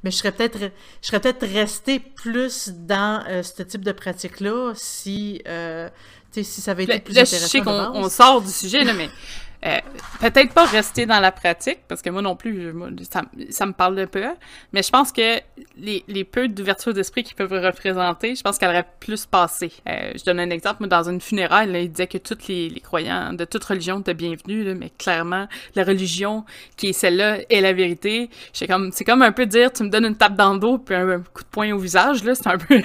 mais... 0.04 0.12
je 0.12 0.18
serais 0.18 0.32
peut-être 0.32 0.60
je 1.02 1.08
serais 1.08 1.20
peut-être 1.20 1.46
resté 1.48 2.00
plus 2.00 2.70
dans 2.70 3.24
euh, 3.28 3.42
ce 3.44 3.64
type 3.64 3.84
de 3.84 3.92
pratique-là 3.92 4.74
si... 4.76 5.42
euh, 5.48 5.90
tu 6.32 6.44
sais, 6.44 6.52
si 6.52 6.62
ça 6.62 6.72
avait 6.72 6.84
été 6.84 7.00
plus 7.00 7.14
là, 7.14 7.24
je 7.24 7.34
intéressant 7.36 7.48
sais 7.48 7.62
qu'on 7.62 8.10
sort 8.10 8.42
du 8.42 8.52
sujet, 8.52 8.84
là, 8.84 8.92
mais 8.94 9.10
euh, 9.66 9.80
peut-être 10.20 10.54
pas 10.54 10.66
rester 10.66 11.06
dans 11.06 11.20
la 11.20 11.32
pratique, 11.32 11.80
parce 11.88 12.02
que 12.02 12.10
moi 12.10 12.22
non 12.22 12.36
plus, 12.36 12.72
moi, 12.72 12.90
ça, 13.10 13.24
ça 13.50 13.66
me 13.66 13.74
parle 13.74 13.96
de 13.96 14.06
peu, 14.06 14.24
mais 14.74 14.84
je 14.84 14.90
pense 14.90 15.12
que 15.12 15.40
les, 15.78 16.04
les 16.08 16.24
peu 16.24 16.48
d'ouverture 16.48 16.94
d'esprit 16.94 17.24
qu'ils 17.24 17.36
peuvent 17.36 17.52
représenter, 17.52 18.36
je 18.36 18.44
pense 18.44 18.58
qu'elle 18.58 18.70
aurait 18.70 18.88
plus 19.00 19.26
passé. 19.26 19.72
Euh, 19.88 20.12
je 20.16 20.24
donne 20.24 20.40
un 20.40 20.50
exemple, 20.50 20.78
moi, 20.82 20.88
dans 20.88 21.10
une 21.10 21.20
funéraille, 21.20 21.72
là, 21.72 21.80
il 21.80 21.92
disait 21.92 22.08
que 22.08 22.18
tous 22.18 22.48
les, 22.48 22.70
les 22.70 22.80
croyants 22.80 23.34
de 23.34 23.46
toute 23.46 23.64
religion 23.64 24.00
étaient 24.00 24.14
bienvenus, 24.14 24.66
là, 24.66 24.76
mais 24.76 24.92
clairement, 24.98 25.48
la 25.76 25.84
religion 25.84 26.46
qui 26.78 26.90
est 26.90 26.94
celle-là 26.94 27.40
est 27.50 27.62
la 27.62 27.74
vérité. 27.74 28.30
C'est 28.54 28.68
comme, 28.68 28.92
c'est 28.92 29.04
comme 29.04 29.22
un 29.22 29.32
peu 29.32 29.46
dire, 29.46 29.74
tu 29.74 29.84
me 29.84 29.90
donnes 29.90 30.06
une 30.06 30.18
tape 30.18 30.36
dans 30.36 30.54
le 30.54 30.60
dos 30.60 30.78
puis 30.78 30.96
un, 30.96 31.20
coup 31.34 31.44
de 31.44 31.50
poing 31.50 31.72
au 31.72 31.80
visage, 31.80 32.24
là, 32.24 32.36
c'est 32.36 32.48
un 32.48 32.58
peu, 32.58 32.82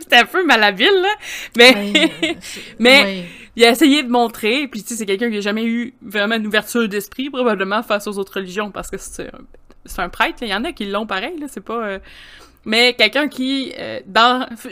c'était 0.00 0.16
un 0.20 0.26
peu 0.26 0.44
malhabile, 0.44 1.00
là, 1.02 1.14
mais... 1.56 1.72
Euh, 2.22 2.34
c'est- 2.40 2.60
Mais-. 2.78 3.24
Il 3.56 3.64
a 3.64 3.70
essayé 3.70 4.02
de 4.02 4.08
montrer, 4.08 4.66
puis 4.68 4.82
tu 4.82 4.88
sais, 4.88 4.96
c'est 4.96 5.06
quelqu'un 5.06 5.30
qui 5.30 5.36
a 5.38 5.40
jamais 5.40 5.64
eu 5.64 5.94
vraiment 6.02 6.36
une 6.36 6.46
ouverture 6.46 6.88
d'esprit, 6.88 7.30
probablement, 7.30 7.82
face 7.82 8.06
aux 8.06 8.18
autres 8.18 8.34
religions, 8.36 8.70
parce 8.70 8.90
que 8.90 8.96
c'est 8.98 9.30
un, 9.98 10.04
un 10.04 10.08
prêtre, 10.08 10.38
il 10.42 10.48
y 10.48 10.54
en 10.54 10.64
a 10.64 10.72
qui 10.72 10.86
l'ont 10.86 11.06
pareil, 11.06 11.38
là, 11.38 11.46
c'est 11.48 11.60
pas... 11.60 11.86
euh, 11.86 11.98
Mais 12.64 12.94
quelqu'un 12.94 13.28
qui 13.28 13.72
euh, 13.78 14.00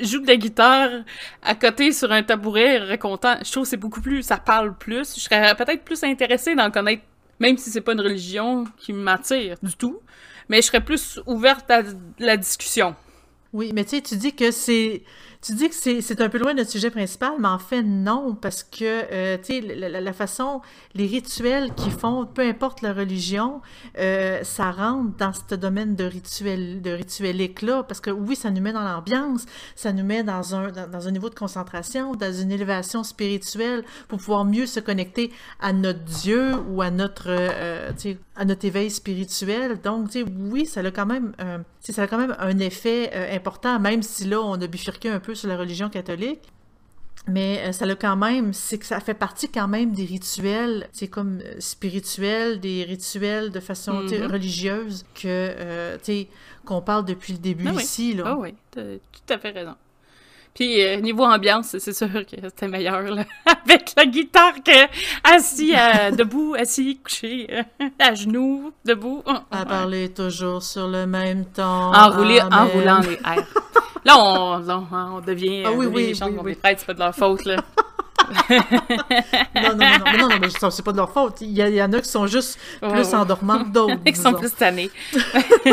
joue 0.02 0.20
de 0.20 0.26
la 0.28 0.36
guitare 0.36 0.90
à 1.42 1.54
côté 1.54 1.92
sur 1.92 2.12
un 2.12 2.22
tabouret, 2.22 2.78
racontant, 2.78 3.36
je 3.44 3.50
trouve 3.50 3.64
c'est 3.66 3.76
beaucoup 3.76 4.00
plus... 4.00 4.22
ça 4.22 4.36
parle 4.38 4.76
plus. 4.76 5.14
Je 5.16 5.20
serais 5.20 5.54
peut-être 5.56 5.82
plus 5.82 6.02
intéressée 6.04 6.54
d'en 6.54 6.70
connaître, 6.70 7.02
même 7.40 7.58
si 7.58 7.70
c'est 7.70 7.80
pas 7.80 7.92
une 7.92 8.00
religion 8.00 8.64
qui 8.78 8.92
m'attire 8.92 9.56
du 9.62 9.74
tout, 9.74 10.00
mais 10.48 10.58
je 10.62 10.66
serais 10.66 10.84
plus 10.84 11.20
ouverte 11.26 11.70
à 11.70 11.82
la 12.18 12.36
discussion. 12.36 12.94
Oui, 13.52 13.72
mais 13.74 13.84
tu 13.84 13.96
sais, 13.96 14.02
tu 14.02 14.16
dis 14.16 14.32
que 14.34 14.52
c'est. 14.52 15.02
Tu 15.42 15.54
dis 15.54 15.70
que 15.70 15.74
c'est 15.74 16.20
un 16.20 16.28
peu 16.28 16.36
loin 16.36 16.52
de 16.52 16.58
notre 16.58 16.70
sujet 16.70 16.90
principal, 16.90 17.32
mais 17.38 17.48
en 17.48 17.58
fait, 17.58 17.82
non, 17.82 18.34
parce 18.34 18.62
que, 18.62 18.82
euh, 18.84 19.38
tu 19.38 19.60
sais, 19.60 19.60
la, 19.62 20.12
façon, 20.12 20.60
les 20.94 21.06
rituels 21.06 21.72
qu'ils 21.74 21.92
font, 21.92 22.26
peu 22.26 22.42
importe 22.42 22.82
la 22.82 22.92
religion, 22.92 23.62
euh, 23.98 24.44
ça 24.44 24.70
rentre 24.70 25.16
dans 25.16 25.32
ce 25.32 25.54
domaine 25.54 25.96
de 25.96 26.04
rituel, 26.04 26.82
de 26.82 26.90
rituelique-là, 26.90 27.84
parce 27.84 28.00
que 28.00 28.10
oui, 28.10 28.36
ça 28.36 28.50
nous 28.50 28.60
met 28.60 28.74
dans 28.74 28.82
l'ambiance, 28.82 29.46
ça 29.76 29.94
nous 29.94 30.04
met 30.04 30.22
dans 30.22 30.54
un, 30.54 30.72
dans, 30.72 31.08
un 31.08 31.10
niveau 31.10 31.30
de 31.30 31.34
concentration, 31.34 32.14
dans 32.14 32.32
une 32.34 32.52
élévation 32.52 33.02
spirituelle, 33.02 33.82
pour 34.08 34.18
pouvoir 34.18 34.44
mieux 34.44 34.66
se 34.66 34.80
connecter 34.80 35.32
à 35.58 35.72
notre 35.72 36.00
Dieu 36.00 36.52
ou 36.68 36.82
à 36.82 36.90
notre, 36.90 37.28
euh, 37.30 37.90
sais, 37.96 38.18
à 38.36 38.44
notre 38.44 38.64
éveil 38.64 38.90
spirituel. 38.90 39.80
Donc, 39.82 40.10
tu 40.10 40.20
sais, 40.20 40.24
oui, 40.50 40.66
ça 40.66 40.80
a 40.80 40.90
quand 40.90 41.06
même, 41.06 41.32
euh, 41.40 41.58
ça 41.80 42.02
a 42.02 42.06
quand 42.06 42.18
même 42.18 42.34
un 42.38 42.58
effet 42.58 43.10
euh, 43.14 43.36
important, 43.36 43.78
même 43.78 44.02
si 44.02 44.24
là, 44.24 44.40
on 44.40 44.54
a 44.54 44.66
bifurqué 44.66 45.08
un 45.10 45.20
peu 45.20 45.29
sur 45.34 45.48
la 45.48 45.56
religion 45.56 45.88
catholique. 45.88 46.40
Mais 47.26 47.62
euh, 47.66 47.72
ça 47.72 47.84
a 47.84 47.94
quand 47.94 48.16
même, 48.16 48.54
c'est 48.54 48.78
que 48.78 48.86
ça 48.86 48.98
fait 48.98 49.12
partie 49.14 49.50
quand 49.50 49.68
même 49.68 49.92
des 49.92 50.06
rituels, 50.06 50.88
c'est 50.90 51.08
comme 51.08 51.40
euh, 51.44 51.54
spirituels, 51.58 52.60
des 52.60 52.82
rituels 52.84 53.50
de 53.50 53.60
façon 53.60 53.92
Mhm. 54.04 54.32
religieuse 54.32 55.04
que, 55.14 55.26
euh, 55.26 55.98
sais, 56.02 56.28
qu'on 56.64 56.80
parle 56.80 57.04
depuis 57.04 57.34
le 57.34 57.38
début 57.38 57.66
Ah 57.68 57.72
oui. 57.76 57.82
ici, 57.82 58.14
là. 58.14 58.24
Ah 58.26 58.36
oui, 58.38 58.54
t'as 58.70 58.82
tout 58.82 59.32
à 59.34 59.38
fait 59.38 59.50
raison. 59.50 59.74
Puis 60.54 60.82
euh, 60.82 60.96
niveau 60.96 61.24
ambiance, 61.24 61.76
c'est 61.78 61.92
sûr 61.92 62.08
que 62.26 62.36
c'était 62.42 62.66
meilleur 62.68 63.02
là, 63.02 63.24
avec 63.64 63.92
la 63.96 64.06
guitare 64.06 64.54
que 64.64 64.86
assis, 65.36 65.72
debout, 66.16 66.54
assis, 66.58 66.98
couché, 67.04 67.48
à 67.98 68.14
genoux, 68.14 68.72
debout. 68.84 69.22
À 69.26 69.60
ouais. 69.60 69.64
parler 69.66 70.08
toujours 70.08 70.62
sur 70.62 70.88
le 70.88 71.06
même 71.06 71.44
ton. 71.44 71.62
En 71.62 72.10
roulant 72.10 73.00
les 73.00 73.12
airs. 73.26 73.46
Là, 74.04 74.18
on, 74.18 74.58
là, 74.58 74.82
on 74.90 75.20
devient, 75.20 75.62
Ah 75.66 75.72
oui, 75.72 75.86
devient 75.86 75.96
oui, 75.96 76.06
les 76.06 76.14
gens 76.14 76.26
oui, 76.26 76.32
qui 76.34 76.38
ont 76.38 76.42
oui. 76.42 76.52
des 76.52 76.58
prêtres, 76.58 76.80
c'est 76.80 76.86
pas 76.86 76.94
de 76.94 76.98
leur 77.00 77.14
faute, 77.14 77.44
là. 77.44 77.56
Non, 78.50 79.70
non, 79.70 79.76
non, 79.76 80.04
mais 80.04 80.18
non, 80.18 80.28
non, 80.28 80.38
mais 80.40 80.48
c'est 80.50 80.82
pas 80.84 80.92
de 80.92 80.96
leur 80.96 81.10
faute. 81.10 81.40
Il 81.40 81.50
y, 81.50 81.82
en 81.82 81.92
a 81.92 82.00
qui 82.00 82.08
sont 82.08 82.26
juste 82.26 82.58
Ouais, 82.82 82.90
plus 82.90 83.08
ouais. 83.08 83.14
endormants 83.14 83.64
que 83.64 83.70
d'autres. 83.70 83.96
Ils 84.06 84.16
sont 84.16 84.32
plus 84.34 84.52
tannés. 84.52 84.90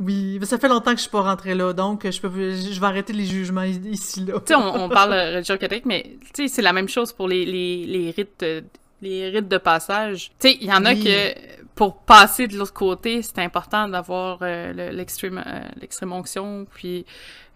Oui, 0.00 0.36
mais 0.38 0.46
ça 0.46 0.58
fait 0.58 0.68
longtemps 0.68 0.92
que 0.92 0.98
je 0.98 1.02
suis 1.02 1.10
pas 1.10 1.22
rentrée 1.22 1.56
là, 1.56 1.72
donc 1.72 2.08
je 2.08 2.20
peux, 2.20 2.30
je 2.30 2.78
vais 2.80 2.86
arrêter 2.86 3.12
les 3.12 3.24
jugements 3.24 3.64
ici 3.64 4.24
là. 4.24 4.34
Tu 4.34 4.40
sais, 4.46 4.54
on, 4.54 4.84
on 4.84 4.88
parle 4.88 5.12
religion 5.12 5.56
catholique, 5.56 5.86
mais 5.86 6.16
tu 6.32 6.46
sais, 6.46 6.54
c'est 6.54 6.62
la 6.62 6.72
même 6.72 6.88
chose 6.88 7.12
pour 7.12 7.26
les, 7.26 7.44
les, 7.44 7.84
les 7.84 8.10
rites 8.12 8.44
euh, 8.44 8.60
les 9.02 9.28
rites 9.30 9.48
de 9.48 9.58
passage. 9.58 10.30
Tu 10.38 10.48
sais, 10.48 10.58
il 10.60 10.66
y 10.66 10.72
en 10.72 10.84
a 10.84 10.94
que 10.94 11.34
pour 11.74 11.98
passer 11.98 12.46
de 12.48 12.56
l'autre 12.56 12.72
côté, 12.72 13.22
c'est 13.22 13.38
important 13.38 13.88
d'avoir 13.88 14.38
euh, 14.42 14.72
le- 14.72 14.96
l'extrême 14.96 15.42
euh, 15.46 15.60
l'extrême 15.80 16.12
onction, 16.12 16.66
puis 16.74 17.06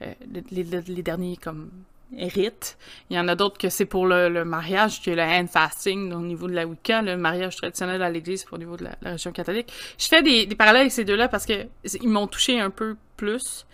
euh, 0.03 0.13
les, 0.53 0.63
les- 0.65 0.81
les 0.83 1.03
derniers 1.03 1.37
comme 1.37 1.71
rites. 2.15 2.77
Il 3.09 3.17
y 3.17 3.19
en 3.19 3.27
a 3.27 3.35
d'autres 3.35 3.57
que 3.59 3.71
c'est 3.71 3.87
pour 3.87 4.07
le, 4.07 4.29
le 4.29 4.45
mariage, 4.45 5.01
qui 5.01 5.11
est 5.11 5.15
le 5.17 5.23
hand 5.23 5.49
fasting 5.49 6.13
au 6.13 6.21
niveau 6.21 6.47
de 6.47 6.53
la 6.53 6.67
Wicca, 6.67 7.01
le 7.01 7.17
mariage 7.17 7.57
traditionnel 7.57 8.03
à 8.03 8.11
l'église 8.11 8.45
au 8.53 8.59
niveau 8.59 8.77
de 8.77 8.85
la, 8.85 8.91
la 9.01 9.11
religion 9.13 9.33
catholique. 9.33 9.73
Je 9.99 10.07
fais 10.09 10.23
des, 10.23 10.45
des 10.45 10.55
parallèles 10.55 10.83
avec 10.83 10.93
ces 10.93 11.05
deux-là 11.07 11.29
parce 11.29 11.47
que 11.47 11.67
ils 12.03 12.09
m'ont 12.11 12.27
touché 12.27 12.61
un 12.61 12.69
peu 12.71 12.97
plus. 13.17 13.65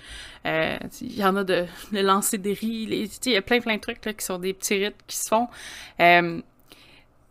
Euh, 0.47 0.77
il 1.01 1.17
y 1.17 1.25
en 1.25 1.35
a 1.35 1.43
de 1.43 1.67
le 1.91 2.01
lancer 2.03 2.39
des 2.39 2.53
riz, 2.53 2.87
il 3.27 3.33
y 3.33 3.37
a 3.37 3.43
plein 3.43 3.61
plein 3.61 3.75
de 3.75 3.81
trucs 3.81 4.05
là, 4.07 4.13
qui 4.13 4.25
sont 4.25 4.39
des 4.39 4.55
petits 4.55 4.85
rites 4.85 4.95
qui 5.09 5.17
se 5.17 5.29
font. 5.29 5.49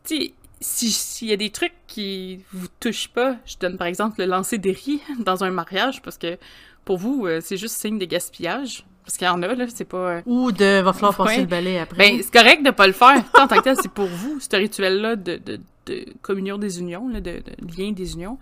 Sais, 0.08 0.34
si- 0.62 0.92
s'il 0.92 1.28
y 1.30 1.34
a 1.34 1.38
des 1.38 1.50
trucs 1.52 1.74
qui 1.88 2.40
vous 2.54 2.68
touchent 2.80 3.10
pas, 3.10 3.36
je 3.46 3.56
donne 3.60 3.78
par 3.78 3.88
exemple 3.88 4.20
le 4.20 4.26
lancer 4.26 4.58
des 4.58 4.72
riz 4.72 5.02
dans 5.20 5.44
un 5.44 5.52
mariage 5.52 6.02
parce 6.02 6.18
que 6.18 6.38
pour 6.86 6.98
vous, 6.98 7.26
euh, 7.28 7.40
c'est 7.44 7.58
juste 7.58 7.76
signe 7.76 8.00
de 8.00 8.06
gaspillage. 8.06 8.86
Parce 9.04 9.18
qu'il 9.18 9.26
y 9.28 9.30
en 9.30 9.42
a, 9.42 9.56
là, 9.56 9.66
c'est 9.74 9.86
pas. 9.86 9.98
euh, 10.18 10.22
Ou 10.26 10.52
de 10.52 10.82
va 10.82 10.92
falloir 10.92 11.16
passer 11.16 11.36
Ouais. 11.36 11.42
le 11.42 11.48
balai 11.48 11.80
après. 11.80 11.98
Ben, 11.98 12.20
c'est 12.22 12.32
correct 12.34 12.62
de 12.66 12.72
pas 12.72 12.88
le 12.88 12.94
faire. 12.94 13.24
En 13.40 13.48
tant 13.48 13.58
que 13.58 13.64
tel, 13.64 13.78
c'est 13.82 13.92
pour 13.92 14.08
vous, 14.08 14.40
ce 14.42 14.54
rituel-là 14.54 15.16
de, 15.16 15.38
de, 15.38 15.60
de 15.86 16.06
communion 16.22 16.58
des 16.58 16.80
unions, 16.82 17.08
là, 17.08 17.22
de, 17.22 17.42
de 17.42 17.78
lien 17.78 17.92
des 17.94 18.14
unions. 18.16 18.38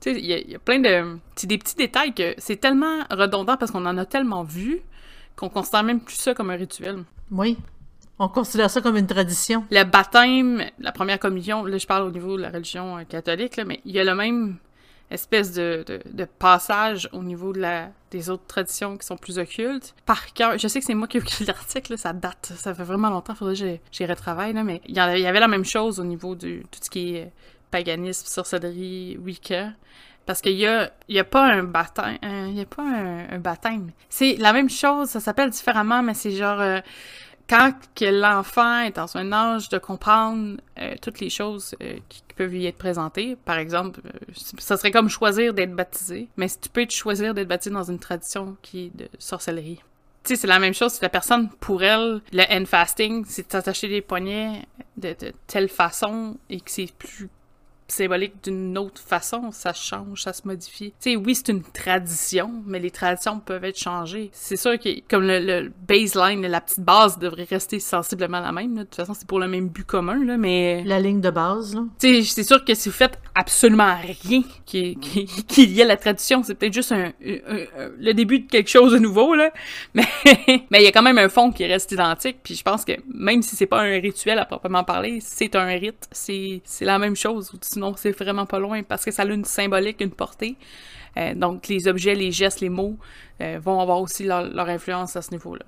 Tu 0.00 0.14
sais, 0.14 0.18
il 0.18 0.24
y, 0.24 0.32
a- 0.32 0.38
il 0.38 0.50
y 0.50 0.54
a 0.54 0.58
plein 0.58 0.78
de... 0.78 1.18
C'est 1.36 1.46
des 1.46 1.58
petits 1.58 1.74
détails 1.74 2.14
que 2.14 2.34
c'est 2.38 2.56
tellement 2.56 3.00
redondant 3.10 3.58
parce 3.58 3.70
qu'on 3.70 3.84
en 3.84 3.98
a 3.98 4.06
tellement 4.06 4.44
vu 4.44 4.80
qu'on 5.36 5.50
considère 5.50 5.82
même 5.82 6.00
plus 6.00 6.16
ça 6.16 6.32
comme 6.32 6.48
un 6.48 6.56
rituel. 6.56 7.04
Oui. 7.30 7.58
On 8.18 8.28
considère 8.28 8.68
ça 8.70 8.80
comme 8.80 8.96
une 8.96 9.06
tradition. 9.06 9.64
Le 9.70 9.84
baptême, 9.84 10.64
la 10.80 10.92
première 10.92 11.18
communion, 11.18 11.64
là, 11.64 11.78
je 11.78 11.86
parle 11.86 12.02
au 12.02 12.10
niveau 12.10 12.36
de 12.36 12.42
la 12.42 12.50
religion 12.50 12.98
euh, 12.98 13.04
catholique, 13.04 13.56
là, 13.56 13.64
mais 13.64 13.80
il 13.84 13.92
y 13.92 14.00
a 14.00 14.04
le 14.04 14.14
même 14.14 14.56
espèce 15.10 15.52
de, 15.54 15.84
de, 15.86 16.00
de 16.12 16.24
passage 16.24 17.08
au 17.12 17.22
niveau 17.22 17.52
de 17.52 17.60
la, 17.60 17.88
des 18.10 18.28
autres 18.28 18.44
traditions 18.46 18.98
qui 18.98 19.06
sont 19.06 19.16
plus 19.16 19.38
occultes. 19.38 19.94
Par 20.04 20.32
cœur, 20.34 20.58
je 20.58 20.68
sais 20.68 20.80
que 20.80 20.84
c'est 20.84 20.94
moi 20.94 21.06
qui 21.08 21.16
ai 21.16 21.20
écrit 21.20 21.44
l'article, 21.46 21.96
ça 21.96 22.12
date, 22.12 22.52
ça 22.56 22.74
fait 22.74 22.82
vraiment 22.82 23.08
longtemps, 23.08 23.34
faudrait 23.34 23.54
que 23.54 23.78
j'y- 23.92 24.06
retravaille, 24.06 24.52
là, 24.52 24.64
mais 24.64 24.82
il 24.86 24.94
y, 24.96 25.00
avait, 25.00 25.40
la 25.40 25.48
même 25.48 25.64
chose 25.64 25.98
au 26.00 26.04
niveau 26.04 26.34
du 26.34 26.64
tout 26.70 26.80
ce 26.82 26.90
qui 26.90 27.14
est 27.16 27.22
euh, 27.22 27.28
paganisme, 27.70 28.26
sorcellerie, 28.26 29.16
Wicca. 29.22 29.70
Parce 30.26 30.42
qu'il 30.42 30.56
y 30.58 30.66
a, 30.66 30.92
y 31.08 31.18
a 31.18 31.24
pas 31.24 31.46
un 31.46 31.62
baptême, 31.62 32.18
un- 32.20 32.48
il 32.48 32.58
y 32.58 32.60
a 32.60 32.66
pas 32.66 32.82
un, 32.82 33.30
un 33.30 33.38
baptême. 33.38 33.92
C'est 34.10 34.36
la 34.38 34.52
même 34.52 34.68
chose, 34.68 35.08
ça 35.08 35.20
s'appelle 35.20 35.48
différemment, 35.48 36.02
mais 36.02 36.12
c'est 36.12 36.32
genre 36.32 36.60
euh, 36.60 36.80
quand 37.48 37.72
que 37.94 38.04
l'enfant 38.04 38.80
est 38.80 38.96
dans 38.96 39.16
un 39.16 39.32
âge 39.32 39.68
de 39.68 39.78
comprendre 39.78 40.58
euh, 40.78 40.94
toutes 41.00 41.20
les 41.20 41.30
choses 41.30 41.74
euh, 41.82 41.96
qui, 42.08 42.22
peuvent 42.36 42.52
lui 42.52 42.66
être 42.66 42.78
présentées. 42.78 43.36
Par 43.44 43.58
exemple, 43.58 44.00
euh, 44.06 44.32
ça 44.58 44.76
serait 44.76 44.92
comme 44.92 45.08
choisir 45.08 45.54
d'être 45.54 45.74
baptisé, 45.74 46.28
mais 46.36 46.46
si 46.46 46.60
tu 46.60 46.68
peux 46.68 46.86
choisir 46.88 47.34
d'être 47.34 47.48
baptisé 47.48 47.74
dans 47.74 47.82
une 47.82 47.98
tradition 47.98 48.56
qui 48.62 48.86
est 48.86 48.96
de 48.96 49.08
sorcellerie. 49.18 49.80
Tu 50.22 50.34
sais, 50.34 50.36
c'est 50.36 50.46
la 50.46 50.60
même 50.60 50.74
chose 50.74 50.92
si 50.92 51.02
la 51.02 51.08
personne, 51.08 51.48
pour 51.58 51.82
elle, 51.82 52.20
le 52.32 52.42
hand 52.48 52.66
fasting, 52.66 53.24
c'est 53.26 53.48
de 53.48 53.50
s'attacher 53.50 53.88
les 53.88 54.02
poignets 54.02 54.66
de, 54.96 55.16
de 55.18 55.32
telle 55.48 55.68
façon 55.68 56.36
et 56.48 56.60
que 56.60 56.70
c'est 56.70 56.92
plus 56.92 57.28
symbolique 57.88 58.34
d'une 58.44 58.76
autre 58.76 59.00
façon, 59.00 59.50
ça 59.50 59.72
change, 59.72 60.22
ça 60.22 60.32
se 60.32 60.46
modifie. 60.46 60.92
Tu 61.00 61.12
sais, 61.12 61.16
oui, 61.16 61.34
c'est 61.34 61.48
une 61.48 61.62
tradition, 61.62 62.50
mais 62.66 62.78
les 62.78 62.90
traditions 62.90 63.40
peuvent 63.40 63.64
être 63.64 63.78
changées. 63.78 64.30
C'est 64.32 64.56
sûr 64.56 64.78
que, 64.78 64.88
comme 65.08 65.26
le, 65.26 65.38
le 65.40 65.72
baseline, 65.88 66.46
la 66.46 66.60
petite 66.60 66.80
base 66.80 67.18
devrait 67.18 67.46
rester 67.48 67.80
sensiblement 67.80 68.40
la 68.40 68.52
même, 68.52 68.74
là. 68.76 68.82
De 68.82 68.86
toute 68.88 68.96
façon, 68.96 69.14
c'est 69.14 69.26
pour 69.26 69.38
le 69.38 69.48
même 69.48 69.68
but 69.68 69.84
commun, 69.86 70.22
là, 70.24 70.36
mais... 70.36 70.84
La 70.84 71.00
ligne 71.00 71.20
de 71.20 71.30
base, 71.30 71.74
là. 71.74 71.82
Tu 71.98 72.22
sais, 72.22 72.34
c'est 72.34 72.42
sûr 72.44 72.64
que 72.64 72.74
si 72.74 72.88
vous 72.90 72.94
faites 72.94 73.18
absolument 73.34 73.96
rien 73.96 74.42
qui, 74.66 74.96
qui, 74.96 75.24
qui 75.26 75.62
est 75.62 75.66
lié 75.66 75.82
à 75.82 75.86
la 75.86 75.96
tradition, 75.96 76.42
c'est 76.42 76.54
peut-être 76.54 76.74
juste 76.74 76.92
un, 76.92 77.06
un- 77.24 77.56
un- 77.78 77.90
le 77.98 78.12
début 78.12 78.40
de 78.40 78.50
quelque 78.50 78.68
chose 78.70 78.92
de 78.92 78.98
nouveau, 78.98 79.34
là. 79.34 79.50
Mais 79.94 80.04
mais 80.70 80.80
il 80.80 80.84
y 80.84 80.86
a 80.88 80.92
quand 80.92 81.02
même 81.02 81.18
un 81.18 81.28
fond 81.28 81.50
qui 81.52 81.64
reste 81.66 81.92
identique, 81.92 82.38
puis 82.42 82.54
je 82.54 82.62
pense 82.62 82.84
que 82.84 82.92
même 83.12 83.42
si 83.42 83.56
c'est 83.56 83.66
pas 83.66 83.80
un 83.80 83.98
rituel 84.00 84.38
à 84.38 84.44
proprement 84.44 84.84
parler, 84.84 85.20
c'est 85.22 85.54
un 85.56 85.66
rite, 85.66 86.06
c'est 86.12 86.60
la 86.80 86.98
même 86.98 87.16
chose, 87.16 87.50
sinon 87.78 87.94
c'est 87.96 88.10
vraiment 88.10 88.46
pas 88.46 88.58
loin, 88.58 88.82
parce 88.82 89.04
que 89.04 89.10
ça 89.10 89.22
a 89.22 89.26
une 89.26 89.44
symbolique, 89.44 90.00
une 90.00 90.10
portée. 90.10 90.56
Euh, 91.16 91.34
donc 91.34 91.68
les 91.68 91.86
objets, 91.88 92.14
les 92.14 92.32
gestes, 92.32 92.60
les 92.60 92.68
mots 92.68 92.96
euh, 93.40 93.58
vont 93.62 93.80
avoir 93.80 94.00
aussi 94.00 94.24
leur, 94.24 94.42
leur 94.44 94.68
influence 94.68 95.16
à 95.16 95.22
ce 95.22 95.30
niveau-là. 95.30 95.64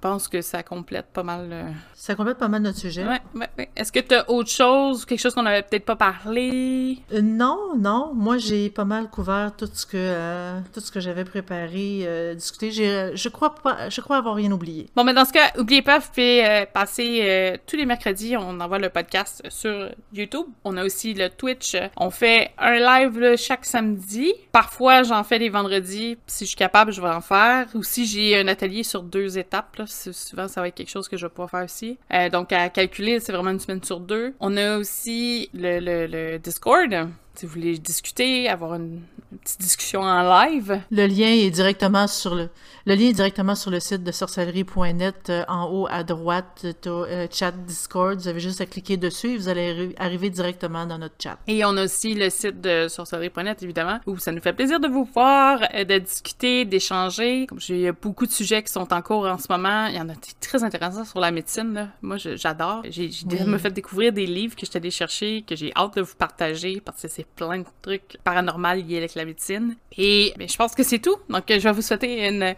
Je 0.00 0.08
pense 0.08 0.28
que 0.28 0.42
ça 0.42 0.62
complète 0.62 1.06
pas 1.12 1.24
mal... 1.24 1.48
euh, 1.50 1.64
Ça 1.92 2.14
complète 2.14 2.38
pas 2.38 2.46
mal 2.46 2.62
notre 2.62 2.78
sujet. 2.78 3.04
Ouais, 3.04 3.20
ouais, 3.34 3.48
ouais. 3.58 3.68
Est-ce 3.74 3.90
que 3.90 3.98
tu 3.98 4.14
as 4.14 4.30
autre 4.30 4.48
chose, 4.48 5.04
quelque 5.04 5.18
chose 5.18 5.34
qu'on 5.34 5.44
avait 5.44 5.62
peut-être 5.64 5.86
pas 5.86 5.96
parlé? 5.96 6.98
Euh, 7.12 7.20
non, 7.20 7.76
non. 7.76 8.12
Moi, 8.14 8.38
j'ai 8.38 8.70
pas 8.70 8.84
mal 8.84 9.10
couvert 9.10 9.50
tout 9.58 9.68
ce 9.72 9.84
que 9.84 9.96
euh, 9.96 10.60
tout 10.72 10.78
ce 10.78 10.92
que 10.92 11.00
j'avais 11.00 11.24
préparé, 11.24 12.06
discuté. 12.36 12.70
Je 12.70 13.28
crois 13.28 13.56
pas, 13.56 13.88
je 13.88 14.00
crois 14.00 14.18
avoir 14.18 14.36
rien 14.36 14.52
oublié. 14.52 14.86
Bon, 14.94 15.02
mais 15.02 15.14
dans 15.14 15.24
ce 15.24 15.32
cas, 15.32 15.50
oubliez 15.58 15.82
pas, 15.82 15.98
vous 15.98 16.06
pouvez 16.10 16.64
passer 16.72 17.58
tous 17.66 17.74
les 17.74 17.84
mercredis, 17.84 18.36
on 18.36 18.60
envoie 18.60 18.78
le 18.78 18.90
podcast 18.90 19.42
sur 19.48 19.88
YouTube. 20.12 20.46
On 20.62 20.76
a 20.76 20.84
aussi 20.84 21.12
le 21.12 21.28
Twitch. 21.28 21.76
On 21.96 22.10
fait 22.10 22.52
un 22.56 22.78
live 22.78 23.18
là, 23.18 23.36
chaque 23.36 23.64
samedi. 23.64 24.32
Parfois, 24.52 25.02
j'en 25.02 25.24
fais 25.24 25.40
les 25.40 25.48
vendredis. 25.48 26.18
Si 26.28 26.44
je 26.44 26.50
suis 26.50 26.56
capable, 26.56 26.92
je 26.92 27.00
vais 27.00 27.10
en 27.10 27.20
faire. 27.20 27.66
Ou 27.74 27.82
si 27.82 28.06
j'ai 28.06 28.38
un 28.38 28.46
atelier 28.46 28.84
sur 28.84 29.02
deux 29.02 29.38
étapes, 29.38 29.74
là, 29.74 29.86
souvent, 29.88 30.48
ça 30.48 30.60
va 30.60 30.68
être 30.68 30.74
quelque 30.74 30.90
chose 30.90 31.08
que 31.08 31.16
je 31.16 31.26
vais 31.26 31.30
pouvoir 31.30 31.50
faire 31.50 31.64
aussi. 31.64 31.98
Euh, 32.12 32.28
donc, 32.28 32.52
à 32.52 32.68
calculer, 32.68 33.20
c'est 33.20 33.32
vraiment 33.32 33.50
une 33.50 33.60
semaine 33.60 33.82
sur 33.82 34.00
deux. 34.00 34.34
On 34.40 34.56
a 34.56 34.78
aussi 34.78 35.50
le, 35.54 35.80
le, 35.80 36.06
le 36.06 36.38
Discord. 36.38 37.08
Si 37.38 37.46
vous 37.46 37.52
voulez 37.52 37.78
discuter, 37.78 38.48
avoir 38.48 38.74
une, 38.74 39.00
une 39.30 39.38
petite 39.38 39.60
discussion 39.60 40.00
en 40.00 40.22
live? 40.22 40.80
Le 40.90 41.06
lien 41.06 41.28
est 41.28 41.50
directement 41.50 42.08
sur 42.08 42.34
le, 42.34 42.48
le 42.84 42.94
lien 42.96 43.06
est 43.10 43.12
directement 43.12 43.54
sur 43.54 43.70
le 43.70 43.78
site 43.78 44.02
de 44.02 44.10
sorcellerie.net. 44.10 45.30
euh, 45.30 45.44
en 45.46 45.70
haut 45.70 45.86
à 45.88 46.02
droite, 46.02 46.66
tu 46.82 46.88
chat 47.30 47.52
Discord. 47.52 48.18
Vous 48.18 48.26
avez 48.26 48.40
juste 48.40 48.60
à 48.60 48.66
cliquer 48.66 48.96
dessus 48.96 49.34
et 49.34 49.36
vous 49.36 49.48
allez 49.48 49.72
arri- 49.72 49.94
arriver 49.98 50.30
directement 50.30 50.84
dans 50.84 50.98
notre 50.98 51.14
chat. 51.22 51.38
Et 51.46 51.64
on 51.64 51.76
a 51.76 51.84
aussi 51.84 52.14
le 52.14 52.28
site 52.28 52.60
de 52.60 52.88
sorcellerie.net, 52.88 53.62
évidemment, 53.62 54.00
où 54.06 54.18
ça 54.18 54.32
nous 54.32 54.40
fait 54.40 54.52
plaisir 54.52 54.80
de 54.80 54.88
vous 54.88 55.04
voir, 55.14 55.60
euh, 55.74 55.84
de 55.84 55.98
discuter, 55.98 56.64
d'échanger. 56.64 57.46
Comme 57.46 57.60
j'ai 57.60 57.76
il 57.76 57.80
y 57.82 57.86
a 57.88 57.92
beaucoup 57.92 58.26
de 58.26 58.32
sujets 58.32 58.64
qui 58.64 58.72
sont 58.72 58.92
en 58.92 59.00
cours 59.02 59.26
en 59.26 59.38
ce 59.38 59.46
moment. 59.48 59.86
Il 59.86 59.94
y 59.94 60.00
en 60.00 60.08
a 60.08 60.14
des 60.14 60.34
très 60.40 60.64
intéressants 60.64 61.04
sur 61.04 61.20
la 61.20 61.30
médecine, 61.30 61.72
là. 61.72 61.88
Moi, 62.02 62.16
j'adore. 62.16 62.82
J'ai 62.90 63.10
Oui. 63.30 63.44
me 63.46 63.58
fait 63.58 63.70
découvrir 63.70 64.12
des 64.12 64.26
livres 64.26 64.56
que 64.56 64.62
je 64.66 64.70
suis 64.70 64.76
allée 64.76 64.90
chercher, 64.90 65.42
que 65.42 65.54
j'ai 65.54 65.72
hâte 65.76 65.94
de 65.94 66.02
vous 66.02 66.16
partager, 66.16 66.80
parce 66.84 67.02
que 67.02 67.06
c'est 67.08 67.27
plein 67.36 67.58
de 67.58 67.64
trucs 67.82 68.16
paranormaux 68.24 68.74
liés 68.74 68.98
avec 68.98 69.14
la 69.14 69.24
médecine. 69.24 69.76
Et 69.96 70.34
ben, 70.38 70.48
je 70.48 70.56
pense 70.56 70.74
que 70.74 70.82
c'est 70.82 70.98
tout. 70.98 71.16
Donc, 71.28 71.50
euh, 71.50 71.58
je 71.58 71.64
vais 71.68 71.72
vous 71.72 71.82
souhaiter 71.82 72.28
une, 72.28 72.54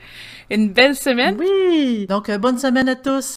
une 0.51 0.71
belle 0.71 0.97
semaine. 0.97 1.37
Oui! 1.39 2.07
Donc, 2.09 2.29
euh, 2.29 2.39
bonne 2.39 2.59
semaine 2.59 2.89
à 2.89 2.97
tous! 2.97 3.27